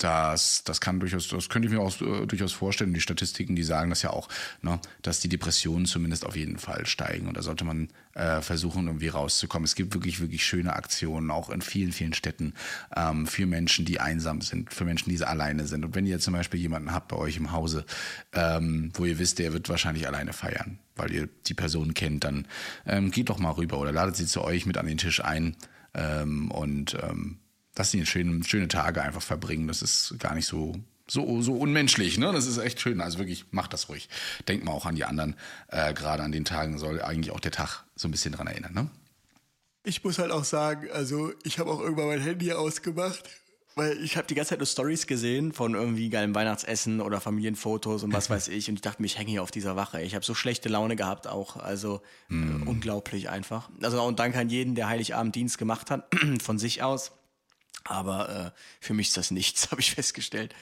[0.03, 2.93] das, das kann durchaus, das könnte ich mir auch äh, durchaus vorstellen.
[2.93, 4.29] Die Statistiken, die sagen das ja auch,
[4.61, 7.27] ne, dass die Depressionen zumindest auf jeden Fall steigen.
[7.27, 9.65] Und da sollte man äh, versuchen, irgendwie rauszukommen.
[9.65, 12.53] Es gibt wirklich, wirklich schöne Aktionen, auch in vielen, vielen Städten,
[12.95, 15.85] ähm, für Menschen, die einsam sind, für Menschen, die alleine sind.
[15.85, 17.85] Und wenn ihr zum Beispiel jemanden habt bei euch im Hause,
[18.33, 22.47] ähm, wo ihr wisst, der wird wahrscheinlich alleine feiern, weil ihr die Person kennt, dann
[22.87, 25.55] ähm, geht doch mal rüber oder ladet sie zu euch mit an den Tisch ein
[25.93, 26.97] ähm, und
[27.81, 29.67] dass sie schöne, schöne Tage einfach verbringen.
[29.67, 30.75] Das ist gar nicht so,
[31.07, 32.19] so, so unmenschlich.
[32.19, 32.31] Ne?
[32.31, 33.01] Das ist echt schön.
[33.01, 34.07] Also wirklich, macht das ruhig.
[34.47, 35.35] Denkt mal auch an die anderen.
[35.67, 38.73] Äh, Gerade an den Tagen soll eigentlich auch der Tag so ein bisschen dran erinnern.
[38.75, 38.87] Ne?
[39.83, 43.23] Ich muss halt auch sagen, also ich habe auch irgendwann mein Handy ausgemacht,
[43.73, 48.03] weil ich habe die ganze Zeit nur Stories gesehen von irgendwie geilem Weihnachtsessen oder Familienfotos
[48.03, 50.03] und was weiß ich und ich dachte mir, ich hänge hier auf dieser Wache.
[50.03, 53.71] Ich habe so schlechte Laune gehabt auch, also äh, unglaublich einfach.
[53.81, 57.13] Also und danke an jeden, der Heiligabend Dienst gemacht hat von sich aus.
[57.83, 60.53] Aber äh, für mich ist das nichts, habe ich festgestellt.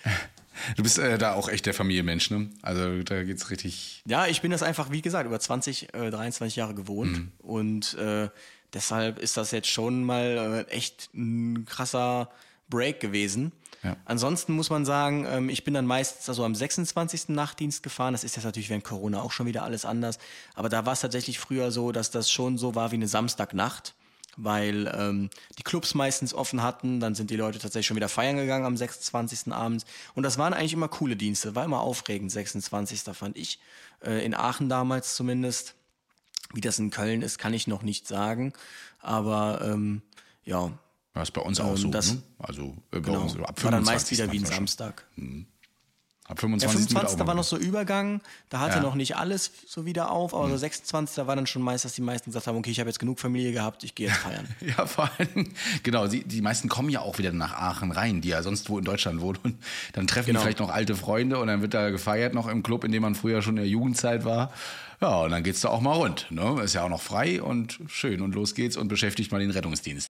[0.76, 2.50] Du bist äh, da auch echt der Familienmensch, ne?
[2.62, 4.02] Also da geht's richtig.
[4.06, 7.18] Ja, ich bin das einfach, wie gesagt, über 20, äh, 23 Jahre gewohnt.
[7.18, 7.32] Mhm.
[7.40, 8.30] Und äh,
[8.74, 12.30] deshalb ist das jetzt schon mal äh, echt ein krasser
[12.70, 13.52] Break gewesen.
[13.84, 13.96] Ja.
[14.06, 17.30] Ansonsten muss man sagen, ähm, ich bin dann meistens also am 26.
[17.30, 18.14] Nachtdienst gefahren.
[18.14, 20.20] Das ist jetzt natürlich während Corona auch schon wieder alles anders.
[20.56, 23.96] Aber da war es tatsächlich früher so, dass das schon so war wie eine Samstagnacht.
[24.42, 28.38] Weil ähm, die Clubs meistens offen hatten, dann sind die Leute tatsächlich schon wieder feiern
[28.38, 29.52] gegangen am 26.
[29.52, 29.84] Abend.
[30.16, 33.02] Und das waren eigentlich immer coole Dienste, war immer aufregend, 26.
[33.14, 33.60] fand ich.
[34.02, 35.76] Äh, in Aachen damals zumindest.
[36.54, 38.54] Wie das in Köln ist, kann ich noch nicht sagen.
[39.02, 40.02] Aber ähm,
[40.46, 40.72] ja,
[41.14, 41.90] Das ist bei uns auch Ähm, so.
[41.92, 42.22] das- ne?
[42.40, 43.22] Also äh, bei genau.
[43.24, 43.86] uns so ab war dann 25.
[43.94, 45.48] meist wieder wie ein manchmal schon.
[46.30, 46.78] Ab Der 25.
[46.90, 46.96] 25.
[46.96, 48.78] wird auch war mal noch so Übergang, da hatte Ja.
[48.78, 48.84] Mhm.
[48.84, 51.26] noch nicht alles so wieder auf, aber so 26.
[51.28, 53.52] war dann schon meist, dass die meisten gesagt haben, okay, ich habe jetzt genug Familie
[53.52, 54.48] gehabt, ich gehe jetzt feiern.
[54.62, 55.52] Ja, vor allem,
[55.84, 58.78] genau, die, die meisten kommen ja auch wieder nach Aachen rein, die ja sonst wo
[58.78, 59.40] in Deutschland wohnen.
[59.44, 59.58] Und
[59.94, 60.40] dann treffen Genau.
[60.40, 63.02] die vielleicht noch alte Freunde und dann wird da gefeiert noch im Club, in dem
[63.02, 64.54] man früher schon in der Jugendzeit war.
[65.02, 66.28] Ja, und dann geht's da auch mal rund.
[66.30, 66.62] Ne?
[66.62, 68.22] Ist ja auch noch frei und schön.
[68.22, 70.10] Und los geht's und beschäftigt mal den Rettungsdienst.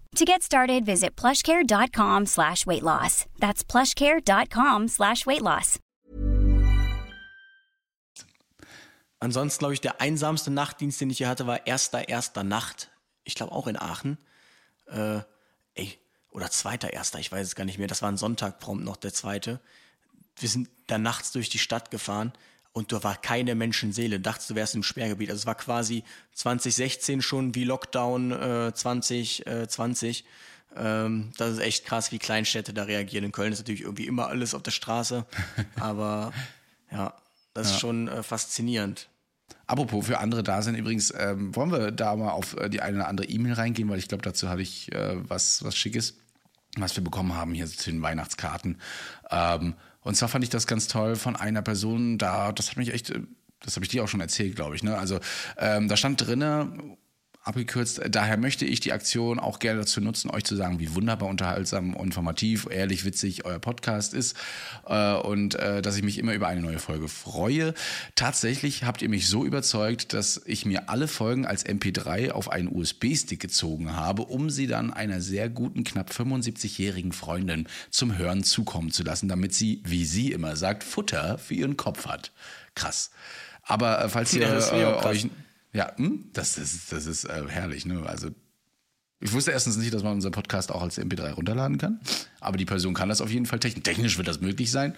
[0.17, 3.25] To get started, visit plushcare.com slash weight loss.
[3.39, 5.79] That's plushcare.com slash weight loss.
[9.19, 12.91] Ansonsten, glaube ich, der einsamste Nachtdienst, den ich hier hatte, war erster, erster Nacht.
[13.23, 14.17] Ich glaube auch in Aachen.
[14.87, 15.19] Äh,
[15.75, 15.97] ey,
[16.31, 17.87] oder zweiter, erster, ich weiß es gar nicht mehr.
[17.87, 19.61] Das war ein Sonntag prompt noch der zweite.
[20.35, 22.33] Wir sind da nachts durch die Stadt gefahren
[22.73, 24.19] und da war keine Menschenseele.
[24.19, 25.29] Dachtest du wärst im Sperrgebiet.
[25.29, 26.03] Also es war quasi
[26.33, 30.25] 2016 schon wie Lockdown äh, 2020.
[30.75, 33.25] Ähm, das ist echt krass, wie Kleinstädte da reagieren.
[33.25, 35.25] In Köln ist natürlich irgendwie immer alles auf der Straße.
[35.79, 36.31] Aber
[36.91, 37.13] ja,
[37.53, 39.09] das ist schon äh, faszinierend.
[39.67, 42.97] Apropos für andere da sind übrigens, ähm, wollen wir da mal auf äh, die eine
[42.97, 46.17] oder andere E-Mail reingehen, weil ich glaube, dazu habe ich äh, was, was Schickes,
[46.77, 48.79] was wir bekommen haben hier zu den Weihnachtskarten.
[49.29, 52.93] Ähm, und zwar fand ich das ganz toll von einer Person, da, das hat mich
[52.93, 53.21] echt, äh,
[53.59, 54.83] das habe ich dir auch schon erzählt, glaube ich.
[54.83, 54.97] Ne?
[54.97, 55.19] Also
[55.57, 56.97] ähm, da stand drinne,
[57.43, 58.01] abgekürzt.
[58.09, 61.95] Daher möchte ich die Aktion auch gerne dazu nutzen, euch zu sagen, wie wunderbar unterhaltsam,
[61.95, 64.37] informativ, ehrlich, witzig euer Podcast ist
[64.85, 67.73] äh, und äh, dass ich mich immer über eine neue Folge freue.
[68.15, 72.67] Tatsächlich habt ihr mich so überzeugt, dass ich mir alle Folgen als MP3 auf einen
[72.67, 78.91] USB-Stick gezogen habe, um sie dann einer sehr guten, knapp 75-jährigen Freundin zum Hören zukommen
[78.91, 82.31] zu lassen, damit sie, wie sie immer sagt, Futter für ihren Kopf hat.
[82.75, 83.09] Krass.
[83.63, 85.27] Aber äh, falls ihr Ja, äh, euch
[85.73, 86.29] ja, hm?
[86.33, 88.03] das ist, das ist äh, herrlich, ne?
[88.05, 88.29] Also,
[89.19, 91.99] ich wusste erstens nicht, dass man unseren Podcast auch als MP3 runterladen kann.
[92.39, 93.83] Aber die Person kann das auf jeden Fall technisch.
[93.83, 94.95] Technisch wird das möglich sein.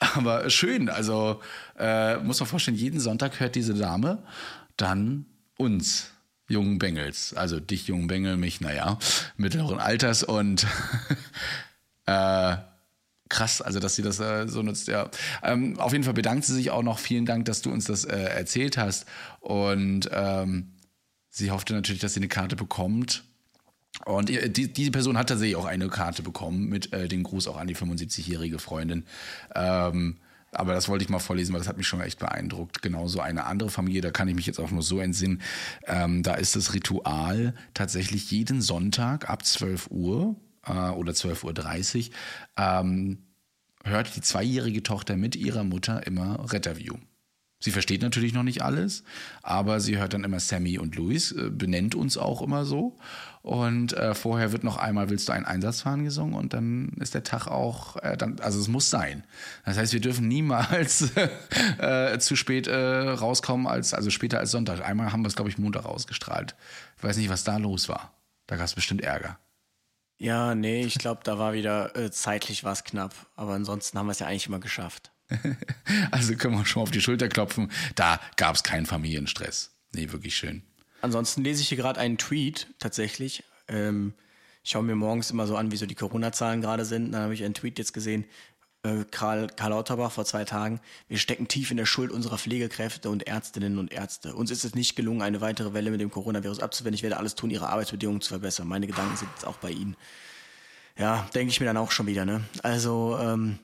[0.00, 1.40] Aber schön, also
[1.78, 4.24] äh, muss man vorstellen, jeden Sonntag hört diese Dame
[4.76, 5.26] dann
[5.56, 6.10] uns,
[6.48, 7.32] jungen Bengels.
[7.34, 8.98] Also dich, jungen Bengel, mich, naja,
[9.36, 10.66] mittleren Alters und
[12.06, 12.56] äh,
[13.34, 15.10] krass, also dass sie das äh, so nutzt, ja.
[15.42, 16.98] Ähm, auf jeden Fall bedankt sie sich auch noch.
[16.98, 19.06] Vielen Dank, dass du uns das äh, erzählt hast.
[19.40, 20.72] Und ähm,
[21.30, 23.24] sie hoffte natürlich, dass sie eine Karte bekommt.
[24.04, 27.56] Und die, diese Person hat tatsächlich auch eine Karte bekommen mit äh, dem Gruß auch
[27.56, 29.04] an die 75-jährige Freundin.
[29.54, 30.16] Ähm,
[30.52, 32.82] aber das wollte ich mal vorlesen, weil das hat mich schon echt beeindruckt.
[32.82, 35.42] Genauso eine andere Familie, da kann ich mich jetzt auch nur so entsinnen.
[35.86, 42.14] Ähm, da ist das Ritual tatsächlich jeden Sonntag ab 12 Uhr äh, oder 12.30 Uhr
[42.56, 43.18] ähm,
[43.84, 46.96] hört die zweijährige Tochter mit ihrer Mutter immer Retterview.
[47.64, 49.04] Sie versteht natürlich noch nicht alles,
[49.42, 52.98] aber sie hört dann immer Sammy und Louis, äh, benennt uns auch immer so.
[53.40, 57.14] Und äh, vorher wird noch einmal Willst du einen Einsatz fahren gesungen und dann ist
[57.14, 59.24] der Tag auch, äh, dann, also es muss sein.
[59.64, 61.10] Das heißt, wir dürfen niemals
[61.78, 64.84] äh, zu spät äh, rauskommen, als, also später als Sonntag.
[64.84, 66.54] Einmal haben wir es, glaube ich, Montag ausgestrahlt.
[66.98, 68.12] Ich weiß nicht, was da los war.
[68.46, 69.38] Da gab es bestimmt Ärger.
[70.18, 73.14] Ja, nee, ich glaube, da war wieder äh, zeitlich was knapp.
[73.36, 75.10] Aber ansonsten haben wir es ja eigentlich immer geschafft.
[76.10, 77.70] Also können wir schon auf die Schulter klopfen.
[77.94, 79.72] Da gab es keinen Familienstress.
[79.92, 80.62] Nee, wirklich schön.
[81.02, 83.44] Ansonsten lese ich hier gerade einen Tweet tatsächlich.
[83.68, 84.14] Ähm,
[84.62, 87.12] ich schaue mir morgens immer so an, wie so die Corona-Zahlen gerade sind.
[87.12, 88.24] Dann habe ich einen Tweet jetzt gesehen.
[88.84, 90.78] Äh, Karl, Karl Lauterbach vor zwei Tagen.
[91.08, 94.34] Wir stecken tief in der Schuld unserer Pflegekräfte und Ärztinnen und Ärzte.
[94.34, 96.94] Uns ist es nicht gelungen, eine weitere Welle mit dem Coronavirus abzuwenden.
[96.94, 98.68] Ich werde alles tun, ihre Arbeitsbedingungen zu verbessern.
[98.68, 99.96] Meine Gedanken sind jetzt auch bei Ihnen.
[100.98, 102.24] Ja, denke ich mir dann auch schon wieder.
[102.24, 102.42] Ne?
[102.62, 103.58] Also ähm,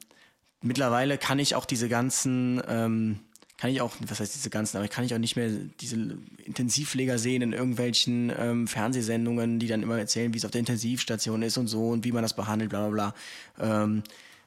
[0.63, 3.21] mittlerweile kann ich auch diese ganzen, ähm,
[3.59, 5.97] kann ich auch, was heißt diese ganzen, aber kann ich auch nicht mehr diese
[6.45, 11.43] Intensivpfleger sehen in irgendwelchen ähm, Fernsehsendungen, die dann immer erzählen, wie es auf der Intensivstation
[11.43, 13.13] ist und so und wie man das behandelt, bla bla
[13.59, 13.83] bla.
[13.83, 14.03] Ähm,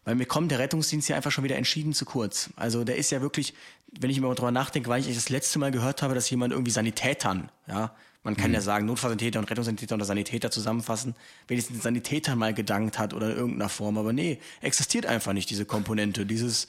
[0.06, 2.50] weil mir kommt der Rettungsdienst ja einfach schon wieder entschieden zu kurz.
[2.56, 3.54] Also der ist ja wirklich,
[4.00, 6.72] wenn ich immer drüber nachdenke, weil ich das letzte Mal gehört habe, dass jemand irgendwie
[6.72, 11.14] Sanitätern, ja, man kann ja sagen, Notfallsanitäter und Rettungssanitäter oder Sanitäter zusammenfassen,
[11.48, 13.98] wenigstens Sanitäter mal gedankt hat oder in irgendeiner Form.
[13.98, 16.26] Aber nee, existiert einfach nicht diese Komponente.
[16.26, 16.68] Dieses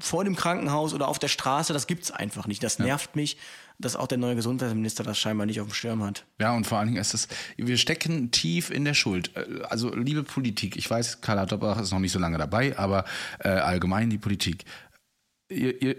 [0.00, 2.62] vor dem Krankenhaus oder auf der Straße, das gibt's einfach nicht.
[2.62, 3.36] Das nervt mich,
[3.78, 6.24] dass auch der neue Gesundheitsminister das scheinbar nicht auf dem Schirm hat.
[6.40, 9.30] Ja, und vor allen Dingen ist es, wir stecken tief in der Schuld.
[9.36, 13.04] Äh, Also, liebe Politik, ich weiß, Karl Lauterbach ist noch nicht so lange dabei, aber
[13.40, 14.64] äh, allgemein die Politik.
[15.48, 15.96] Ihr, ihr,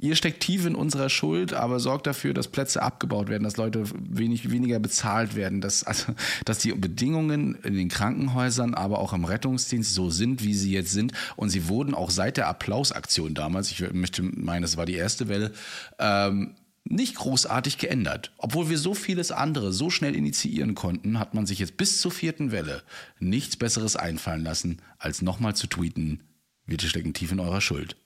[0.00, 3.84] ihr steckt tief in unserer Schuld, aber sorgt dafür, dass Plätze abgebaut werden, dass Leute
[3.92, 9.24] wenig, weniger bezahlt werden, dass, also, dass die Bedingungen in den Krankenhäusern, aber auch im
[9.24, 11.12] Rettungsdienst so sind, wie sie jetzt sind.
[11.36, 15.28] Und sie wurden auch seit der Applausaktion damals, ich möchte meinen, das war die erste
[15.28, 15.52] Welle,
[15.98, 18.32] ähm, nicht großartig geändert.
[18.38, 22.10] Obwohl wir so vieles andere so schnell initiieren konnten, hat man sich jetzt bis zur
[22.10, 22.82] vierten Welle
[23.18, 26.20] nichts Besseres einfallen lassen, als nochmal zu tweeten,
[26.66, 27.96] wir stecken tief in eurer Schuld.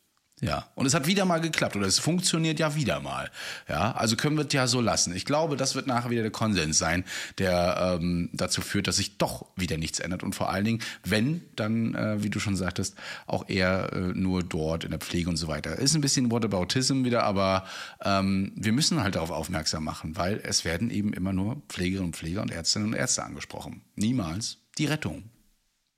[0.45, 3.31] Ja, und es hat wieder mal geklappt oder es funktioniert ja wieder mal.
[3.69, 5.15] Ja, also können wir es ja so lassen.
[5.15, 7.05] Ich glaube, das wird nachher wieder der Konsens sein,
[7.39, 11.43] der ähm, dazu führt, dass sich doch wieder nichts ändert und vor allen Dingen, wenn,
[11.55, 12.97] dann, äh, wie du schon sagtest,
[13.29, 15.79] auch eher äh, nur dort in der Pflege und so weiter.
[15.79, 17.65] Ist ein bisschen Whataboutism wieder, aber
[18.05, 22.17] ähm, wir müssen halt darauf aufmerksam machen, weil es werden eben immer nur Pflegerinnen und
[22.17, 23.83] Pfleger und Ärztinnen und Ärzte angesprochen.
[23.95, 25.32] Niemals die Rettung.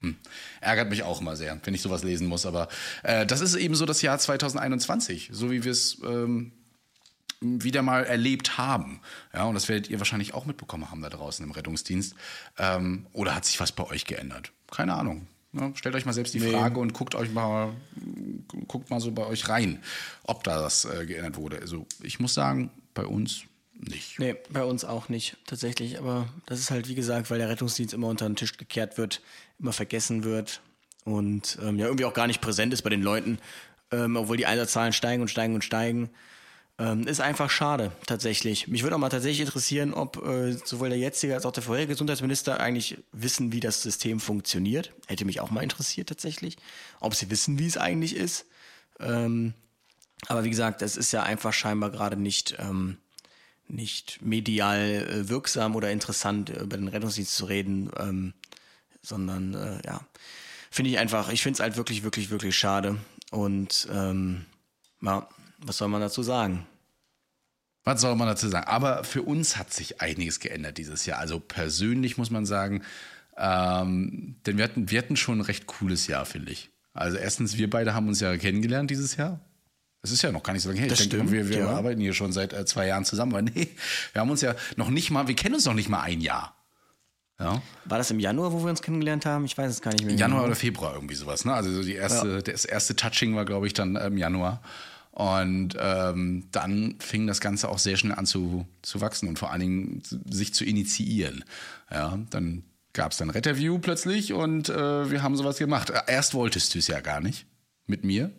[0.04, 0.16] Hm.
[0.60, 2.44] Ärgert mich auch immer sehr, wenn ich sowas lesen muss.
[2.46, 2.68] Aber
[3.02, 6.52] äh, das ist eben so das Jahr 2021, so wie wir es ähm,
[7.40, 9.00] wieder mal erlebt haben.
[9.32, 12.14] Ja, und das werdet ihr wahrscheinlich auch mitbekommen haben da draußen im Rettungsdienst.
[12.58, 14.52] Ähm, oder hat sich was bei euch geändert?
[14.70, 15.26] Keine Ahnung.
[15.52, 17.72] Ja, stellt euch mal selbst die Frage und guckt euch mal,
[18.66, 19.82] guckt mal so bei euch rein,
[20.24, 21.60] ob da das äh, geändert wurde.
[21.60, 24.18] Also ich muss sagen, bei uns nicht.
[24.18, 25.98] Nee, bei uns auch nicht, tatsächlich.
[25.98, 29.20] Aber das ist halt, wie gesagt, weil der Rettungsdienst immer unter den Tisch gekehrt wird,
[29.58, 30.60] immer vergessen wird
[31.04, 33.38] und ähm, ja irgendwie auch gar nicht präsent ist bei den Leuten,
[33.90, 36.10] ähm, obwohl die Einsatzzahlen steigen und steigen und steigen.
[36.76, 38.66] Ähm, ist einfach schade, tatsächlich.
[38.66, 41.92] Mich würde auch mal tatsächlich interessieren, ob äh, sowohl der jetzige als auch der vorherige
[41.92, 44.92] Gesundheitsminister eigentlich wissen, wie das System funktioniert.
[45.06, 46.56] Hätte mich auch mal interessiert, tatsächlich.
[46.98, 48.46] Ob sie wissen, wie es eigentlich ist.
[48.98, 49.54] Ähm,
[50.26, 52.96] aber wie gesagt, das ist ja einfach scheinbar gerade nicht, ähm,
[53.68, 58.34] nicht medial äh, wirksam oder interessant äh, über den Rettungsdienst zu reden, ähm,
[59.04, 60.00] sondern äh, ja,
[60.70, 62.98] finde ich einfach, ich finde es halt wirklich, wirklich, wirklich schade.
[63.30, 64.44] Und ähm,
[65.02, 65.28] ja,
[65.58, 66.66] was soll man dazu sagen?
[67.84, 68.66] Was soll man dazu sagen?
[68.66, 71.18] Aber für uns hat sich einiges geändert dieses Jahr.
[71.18, 72.82] Also persönlich muss man sagen,
[73.36, 76.70] ähm, denn wir hatten, wir hatten schon ein recht cooles Jahr, finde ich.
[76.94, 79.40] Also erstens, wir beide haben uns ja kennengelernt dieses Jahr.
[80.00, 80.88] Es ist ja noch gar nicht so lange her.
[80.88, 81.70] Das ich denke, stimmt, wir, wir ja.
[81.70, 83.32] arbeiten hier schon seit äh, zwei Jahren zusammen.
[83.34, 83.68] Aber nee,
[84.12, 86.56] wir haben uns ja noch nicht mal, wir kennen uns noch nicht mal ein Jahr.
[87.40, 87.60] Ja.
[87.84, 89.44] War das im Januar, wo wir uns kennengelernt haben?
[89.44, 90.14] Ich weiß es gar nicht mehr.
[90.14, 90.46] Januar genau.
[90.46, 91.44] oder Februar irgendwie sowas.
[91.44, 91.52] Ne?
[91.52, 94.60] Also so die erste, das erste Touching war, glaube ich, dann im Januar.
[95.10, 99.52] Und ähm, dann fing das Ganze auch sehr schnell an zu, zu wachsen und vor
[99.52, 101.44] allen Dingen sich zu initiieren.
[101.90, 105.92] Ja, dann gab es dann Retterview plötzlich und äh, wir haben sowas gemacht.
[106.08, 107.46] Erst wolltest du es ja gar nicht
[107.86, 108.32] mit mir.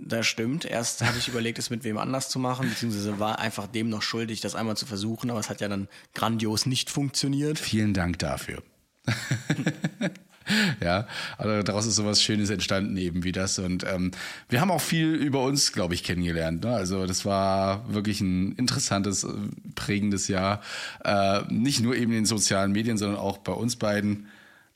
[0.00, 0.64] Das stimmt.
[0.64, 4.02] Erst hatte ich überlegt, es mit wem anders zu machen, beziehungsweise war einfach dem noch
[4.02, 7.58] schuldig, das einmal zu versuchen, aber es hat ja dann grandios nicht funktioniert.
[7.58, 8.62] Vielen Dank dafür.
[10.80, 14.12] ja, also daraus ist sowas Schönes entstanden eben wie das und ähm,
[14.48, 16.62] wir haben auch viel über uns, glaube ich, kennengelernt.
[16.62, 16.74] Ne?
[16.74, 19.28] Also das war wirklich ein interessantes, äh,
[19.74, 20.60] prägendes Jahr.
[21.04, 24.28] Äh, nicht nur eben in den sozialen Medien, sondern auch bei uns beiden.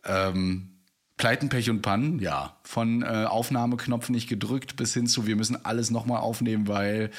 [0.05, 0.72] Ähm,
[1.17, 2.57] Pleiten, Pech und Pannen, ja.
[2.65, 7.11] Von äh, Aufnahmeknopf nicht gedrückt bis hin zu, wir müssen alles nochmal aufnehmen, weil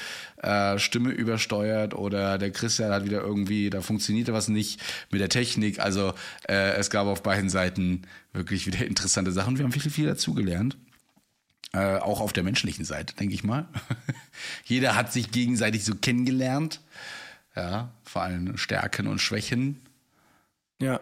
[0.42, 4.80] äh, Stimme übersteuert oder der Christian hat wieder irgendwie, da funktionierte was nicht
[5.10, 5.78] mit der Technik.
[5.78, 6.12] Also
[6.48, 9.56] äh, es gab auf beiden Seiten wirklich wieder interessante Sachen.
[9.56, 10.76] Wir haben viel, viel dazugelernt.
[11.72, 13.66] Äh, auch auf der menschlichen Seite, denke ich mal.
[14.64, 16.80] Jeder hat sich gegenseitig so kennengelernt.
[17.56, 19.80] Ja, vor allem Stärken und Schwächen.
[20.80, 21.00] Ja.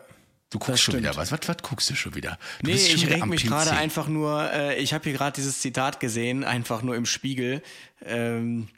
[0.52, 1.04] Du Das guckst schon stimmt.
[1.04, 1.32] wieder was.
[1.32, 2.38] Was, was guckst du schon wieder?
[2.62, 5.98] Du Nee, ich reg mich gerade einfach nur, äh, ich habe hier gerade dieses Zitat
[5.98, 7.62] gesehen, einfach nur im Spiegel.
[8.04, 8.68] Ähm,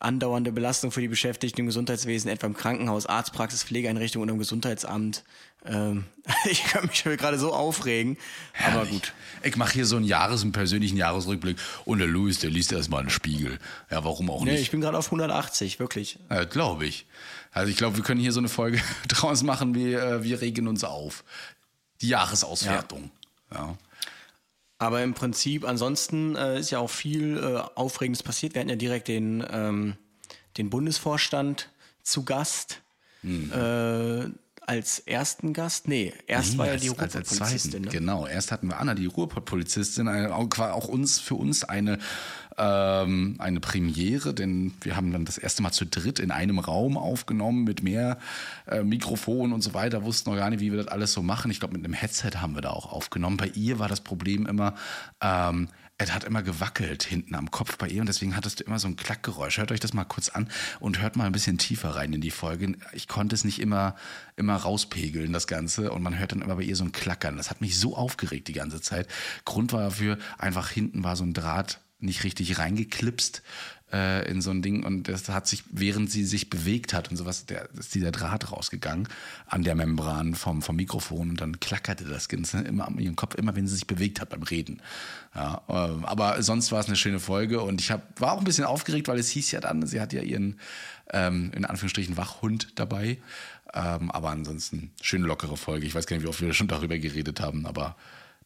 [0.00, 5.24] andauernde Belastung für die Beschäftigten im Gesundheitswesen, etwa im Krankenhaus, Arztpraxis, Pflegeeinrichtung und im Gesundheitsamt.
[5.64, 6.04] Ähm,
[6.50, 8.16] ich kann mich gerade so aufregen,
[8.64, 8.90] aber Herrlich.
[8.90, 9.12] gut.
[9.42, 11.56] Ich mache hier so einen Jahres-, einen persönlichen Jahresrückblick.
[11.84, 13.58] Und der Louis, der liest erstmal einen Spiegel.
[13.90, 14.62] Ja, warum auch Nee, nicht?
[14.62, 16.18] ich bin gerade auf 180, wirklich.
[16.30, 17.06] Ja, glaube ich.
[17.58, 20.68] Also ich glaube, wir können hier so eine Folge draus machen, wie äh, wir regen
[20.68, 21.24] uns auf.
[22.00, 23.10] Die Jahresauswertung.
[23.52, 23.76] Ja.
[24.78, 28.54] Aber im Prinzip, ansonsten äh, ist ja auch viel äh, Aufregendes passiert.
[28.54, 29.96] Wir hatten ja direkt den, ähm,
[30.56, 31.68] den Bundesvorstand
[32.04, 32.80] zu Gast.
[33.24, 34.30] Äh,
[34.68, 35.88] als ersten Gast?
[35.88, 37.82] Nee, erst Nee, war ja die Ruhrpott-Polizistin.
[37.82, 37.88] Ne?
[37.88, 41.98] Genau, erst hatten wir Anna, die Ruhrpott-Polizistin, auch uns für uns eine
[42.58, 46.98] ähm, eine Premiere, denn wir haben dann das erste Mal zu dritt in einem Raum
[46.98, 48.18] aufgenommen mit mehr
[48.66, 51.50] äh, Mikrofonen und so weiter, wussten noch gar nicht, wie wir das alles so machen.
[51.50, 53.36] Ich glaube, mit einem Headset haben wir da auch aufgenommen.
[53.36, 54.74] Bei ihr war das Problem immer,
[55.22, 55.68] ähm,
[56.00, 58.86] es hat immer gewackelt hinten am Kopf bei ihr und deswegen hattest du immer so
[58.86, 59.58] ein Klackgeräusch.
[59.58, 62.30] Hört euch das mal kurz an und hört mal ein bisschen tiefer rein in die
[62.30, 62.76] Folge.
[62.92, 63.96] Ich konnte es nicht immer,
[64.36, 67.36] immer rauspegeln, das Ganze, und man hört dann immer bei ihr so ein Klackern.
[67.36, 69.08] Das hat mich so aufgeregt die ganze Zeit.
[69.44, 73.42] Grund war dafür, einfach hinten war so ein Draht nicht richtig reingeklipst
[73.92, 77.16] äh, in so ein Ding und das hat sich, während sie sich bewegt hat und
[77.16, 79.08] sowas, der, ist dieser Draht rausgegangen
[79.46, 83.34] an der Membran vom, vom Mikrofon und dann klackerte das Ganze immer an ihrem Kopf,
[83.36, 84.82] immer wenn sie sich bewegt hat beim Reden.
[85.34, 88.44] Ja, ähm, aber sonst war es eine schöne Folge und ich hab, war auch ein
[88.44, 90.58] bisschen aufgeregt, weil es hieß ja dann, sie hat ja ihren,
[91.12, 93.18] ähm, in Anführungsstrichen, Wachhund dabei.
[93.74, 95.86] Ähm, aber ansonsten schöne lockere Folge.
[95.86, 97.96] Ich weiß gar nicht, wie oft wir schon darüber geredet haben, aber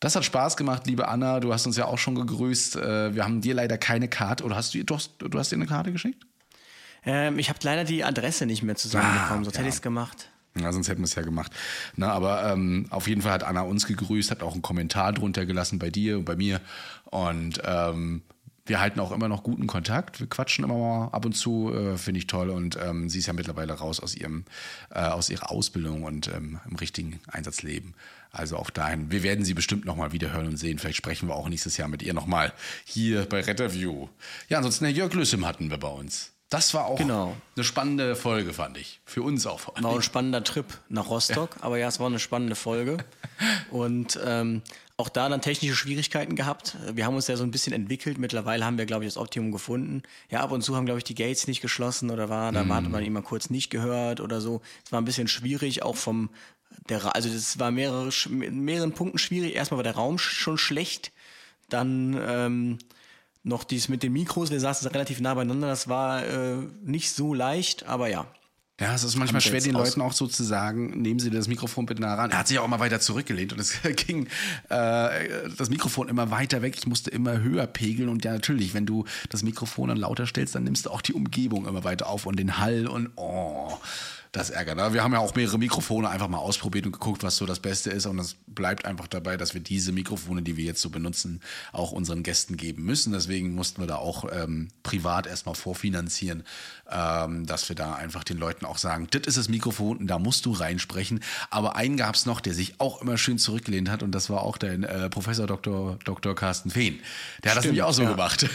[0.03, 1.41] das hat Spaß gemacht, liebe Anna.
[1.41, 2.77] Du hast uns ja auch schon gegrüßt.
[2.77, 4.45] Äh, Wir haben dir leider keine Karte.
[4.45, 6.27] Oder hast du, hast, du hast dir eine Karte geschickt?
[7.05, 9.59] Ähm, ich habe leider die Adresse nicht mehr zusammenbekommen, Ah, sonst ja.
[9.61, 10.29] hätte ich es gemacht.
[10.61, 11.51] Ja, sonst hätten wir es ja gemacht.
[11.97, 15.47] Na, aber ähm, auf jeden Fall hat Anna uns gegrüßt, hat auch einen Kommentar drunter
[15.47, 16.61] gelassen bei dir und bei mir.
[17.07, 18.23] Und ähm,
[18.67, 20.21] wir halten auch immer noch guten Kontakt.
[20.21, 22.51] Wir quatschen immer mal ab und zu, äh, finde ich toll.
[22.51, 24.45] Und ähm, sie ist ja mittlerweile raus aus ihrem,
[24.91, 27.95] äh, aus ihrer Ausbildung und ähm, im richtigen Einsatzleben.
[28.33, 29.11] Also auch dahin.
[29.11, 30.79] Wir werden sie bestimmt noch mal wieder hören und sehen.
[30.79, 32.53] Vielleicht sprechen wir auch nächstes Jahr mit ihr noch mal
[32.85, 34.09] hier bei Retterview.
[34.49, 36.33] Ja, ansonsten Herr Jörg Lüssem hatten wir bei uns.
[36.49, 37.35] Das war auch Genau.
[37.57, 39.01] eine spannende Folge, fand ich.
[39.07, 39.85] Für uns auch vor allem.
[39.85, 42.99] War ein spannender Trip nach Rostock, aber ja, es war eine spannende Folge.
[43.71, 44.61] Und ähm,
[44.99, 46.77] auch da dann technische Schwierigkeiten gehabt.
[46.93, 48.19] Wir haben uns ja so ein bisschen entwickelt.
[48.19, 50.03] Mittlerweile haben wir, glaube ich, das Optimum gefunden.
[50.31, 52.89] Ja, ab und zu haben, glaube ich, die Gates nicht geschlossen oder war, da hat
[52.89, 54.61] man ihn mal kurz nicht gehört oder so.
[54.85, 56.29] Es war ein bisschen schwierig, auch vom
[56.89, 59.55] der, also das war mehrere, in mehreren Punkten schwierig.
[59.55, 61.13] Erstmal war der Raum sch- schon schlecht.
[61.69, 62.79] Dann ähm,
[63.43, 67.35] noch dies mit den Mikros, wir saßen relativ nah beieinander, das war äh, nicht so
[67.35, 68.27] leicht, aber ja.
[68.81, 71.87] Ja, es ist manchmal schwer, den Leuten auch so zu sagen, nehmen Sie das Mikrofon
[71.87, 72.31] bitte nah ran.
[72.31, 74.27] Er hat sich auch immer weiter zurückgelehnt und es ging
[74.71, 76.75] äh, das Mikrofon immer weiter weg.
[76.77, 80.55] Ich musste immer höher pegeln und ja, natürlich, wenn du das Mikrofon dann lauter stellst,
[80.55, 83.73] dann nimmst du auch die Umgebung immer weiter auf und den Hall und oh,
[84.33, 84.79] das ärgert.
[84.79, 87.61] Aber wir haben ja auch mehrere Mikrofone einfach mal ausprobiert und geguckt, was so das
[87.61, 90.89] Beste ist und es bleibt einfach dabei, dass wir diese Mikrofone, die wir jetzt so
[90.89, 91.41] benutzen,
[91.73, 93.13] auch unseren Gästen geben müssen.
[93.13, 96.45] Deswegen mussten wir da auch ähm, privat erstmal vorfinanzieren,
[96.91, 100.47] ähm, dass wir da einfach den Leuten auch sagen, das ist das Mikrofon, da musst
[100.47, 101.21] du reinsprechen.
[101.51, 104.43] Aber einen gab es noch, der sich auch immer schön zurückgelehnt hat und das war
[104.43, 105.99] auch der äh, Professor Dr.
[106.05, 106.35] Dr.
[106.35, 107.01] Carsten Fehn.
[107.45, 108.11] Der hat das Stimmt, nämlich auch so ja.
[108.11, 108.49] gemacht.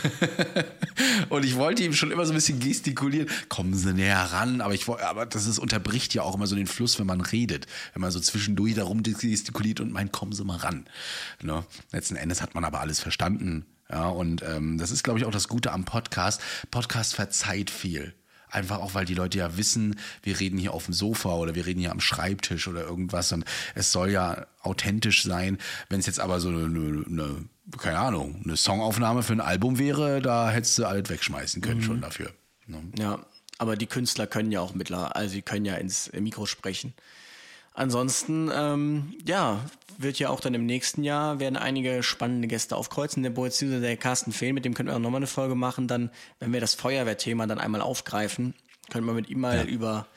[1.29, 4.73] und ich wollte ihm schon immer so ein bisschen gestikulieren, kommen Sie näher ran, aber
[4.73, 7.67] ich wollte, aber das ist, unterbricht ja auch immer so den Fluss, wenn man redet,
[7.93, 10.85] wenn man so zwischendurch darum gestikuliert und meint, kommen Sie mal ran.
[11.41, 11.65] Ne?
[11.91, 13.65] Letzten Endes hat man aber alles verstanden.
[13.89, 16.41] Ja, und ähm, das ist, glaube ich, auch das Gute am Podcast.
[16.71, 18.13] Podcast verzeiht viel.
[18.49, 21.65] Einfach auch, weil die Leute ja wissen, wir reden hier auf dem Sofa oder wir
[21.65, 23.43] reden hier am Schreibtisch oder irgendwas und
[23.75, 25.57] es soll ja authentisch sein.
[25.89, 27.45] Wenn es jetzt aber so eine, eine, eine,
[27.77, 31.99] keine Ahnung, eine Songaufnahme für ein Album wäre, da hättest du alles wegschmeißen können schon
[31.99, 32.31] dafür.
[32.67, 32.83] Ne?
[32.97, 33.25] Ja,
[33.57, 36.93] aber die Künstler können ja auch mittlerweile, also sie können ja ins Mikro sprechen.
[37.73, 39.63] Ansonsten, ähm, ja,
[39.99, 43.23] wird ja auch dann im nächsten Jahr werden einige spannende Gäste aufkreuzen.
[43.23, 45.87] Der Süßer, der Carsten Fehl, mit dem können wir auch nochmal eine Folge machen.
[45.87, 48.53] Dann, wenn wir das Feuerwehrthema dann einmal aufgreifen,
[48.91, 50.07] können wir mit ihm mal über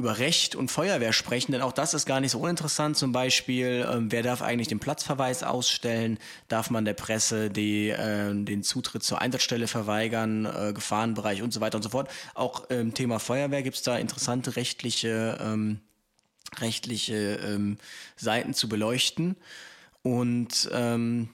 [0.00, 2.96] über Recht und Feuerwehr sprechen, denn auch das ist gar nicht so uninteressant.
[2.96, 6.18] Zum Beispiel, ähm, wer darf eigentlich den Platzverweis ausstellen?
[6.48, 10.46] Darf man der Presse die, äh, den Zutritt zur Einsatzstelle verweigern?
[10.46, 12.10] Äh, Gefahrenbereich und so weiter und so fort.
[12.34, 15.80] Auch im Thema Feuerwehr gibt's da interessante rechtliche ähm,
[16.58, 17.78] rechtliche ähm,
[18.16, 19.36] Seiten zu beleuchten.
[20.02, 21.28] Und ähm,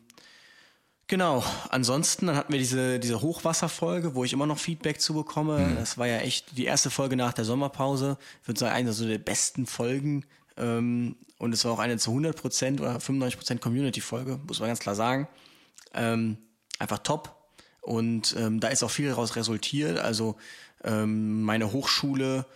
[1.07, 5.77] genau, ansonsten, dann hatten wir diese, diese Hochwasserfolge, wo ich immer noch Feedback zu bekomme.
[5.79, 8.19] Das war ja echt die erste Folge nach der Sommerpause.
[8.43, 10.25] Ich würde sagen, eine so der besten Folgen.
[10.57, 14.95] Ähm, und es war auch eine zu 100% oder 95% Community-Folge, muss man ganz klar
[14.95, 15.29] sagen.
[15.95, 16.39] Ähm,
[16.79, 17.35] einfach top.
[17.83, 19.99] Und ähm, da ist auch viel daraus resultiert.
[19.99, 20.37] Also
[20.83, 22.47] ähm, meine Hochschule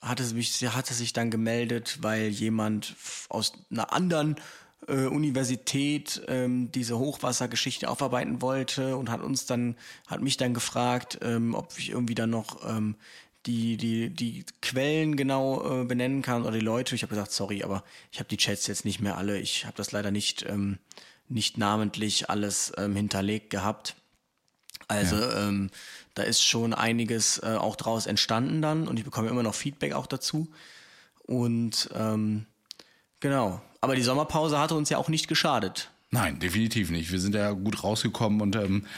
[0.00, 2.94] hatte sich, hatte sich dann gemeldet, weil jemand
[3.28, 4.36] aus einer anderen
[4.88, 9.76] äh, Universität ähm, diese Hochwassergeschichte aufarbeiten wollte und hat uns dann,
[10.06, 12.96] hat mich dann gefragt, ähm, ob ich irgendwie dann noch ähm,
[13.46, 16.94] die, die, die Quellen genau äh, benennen kann oder die Leute.
[16.94, 19.38] Ich habe gesagt, sorry, aber ich habe die Chats jetzt nicht mehr alle.
[19.38, 20.78] Ich habe das leider nicht, ähm,
[21.28, 23.94] nicht namentlich alles ähm, hinterlegt gehabt.
[24.86, 25.70] Also ähm,
[26.14, 29.92] da ist schon einiges äh, auch draus entstanden dann und ich bekomme immer noch Feedback
[29.92, 30.48] auch dazu.
[31.26, 32.46] Und ähm,
[33.20, 33.60] genau.
[33.80, 35.90] Aber die Sommerpause hatte uns ja auch nicht geschadet.
[36.10, 37.12] Nein, definitiv nicht.
[37.12, 38.88] Wir sind ja gut rausgekommen und ähm, äh,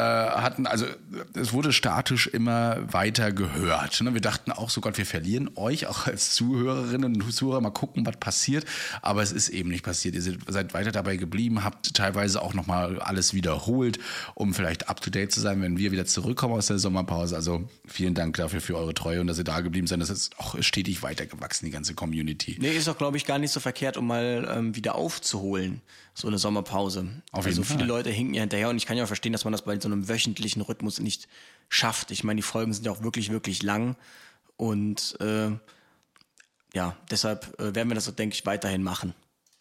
[0.00, 0.86] hatten, also
[1.34, 4.00] es wurde statisch immer weiter gehört.
[4.00, 4.14] Ne?
[4.14, 8.06] Wir dachten auch so, Gott, wir verlieren euch auch als Zuhörerinnen und Zuhörer, mal gucken,
[8.06, 8.64] was passiert.
[9.02, 10.14] Aber es ist eben nicht passiert.
[10.14, 13.98] Ihr seid, weiter dabei geblieben, habt teilweise auch nochmal alles wiederholt,
[14.34, 17.36] um vielleicht up-to-date zu sein, wenn wir wieder zurückkommen aus der Sommerpause.
[17.36, 20.00] Also vielen Dank dafür für eure Treue und dass ihr da geblieben seid.
[20.00, 22.56] Das ist auch stetig weitergewachsen, die ganze Community.
[22.58, 25.82] Nee, ist doch, glaube ich, gar nicht so verkehrt, um mal ähm, wieder aufzuholen,
[26.14, 27.22] so eine Sommerpause.
[27.32, 27.88] Auf also jeden viele Fall.
[27.88, 29.88] Leute hinken ja hinterher und ich kann ja auch verstehen, dass man das bei so
[29.88, 31.28] einem wöchentlichen Rhythmus nicht
[31.68, 32.10] schafft.
[32.10, 33.96] Ich meine, die Folgen sind ja auch wirklich, wirklich lang
[34.56, 35.50] und äh,
[36.74, 39.14] ja, deshalb äh, werden wir das, denke ich, weiterhin machen.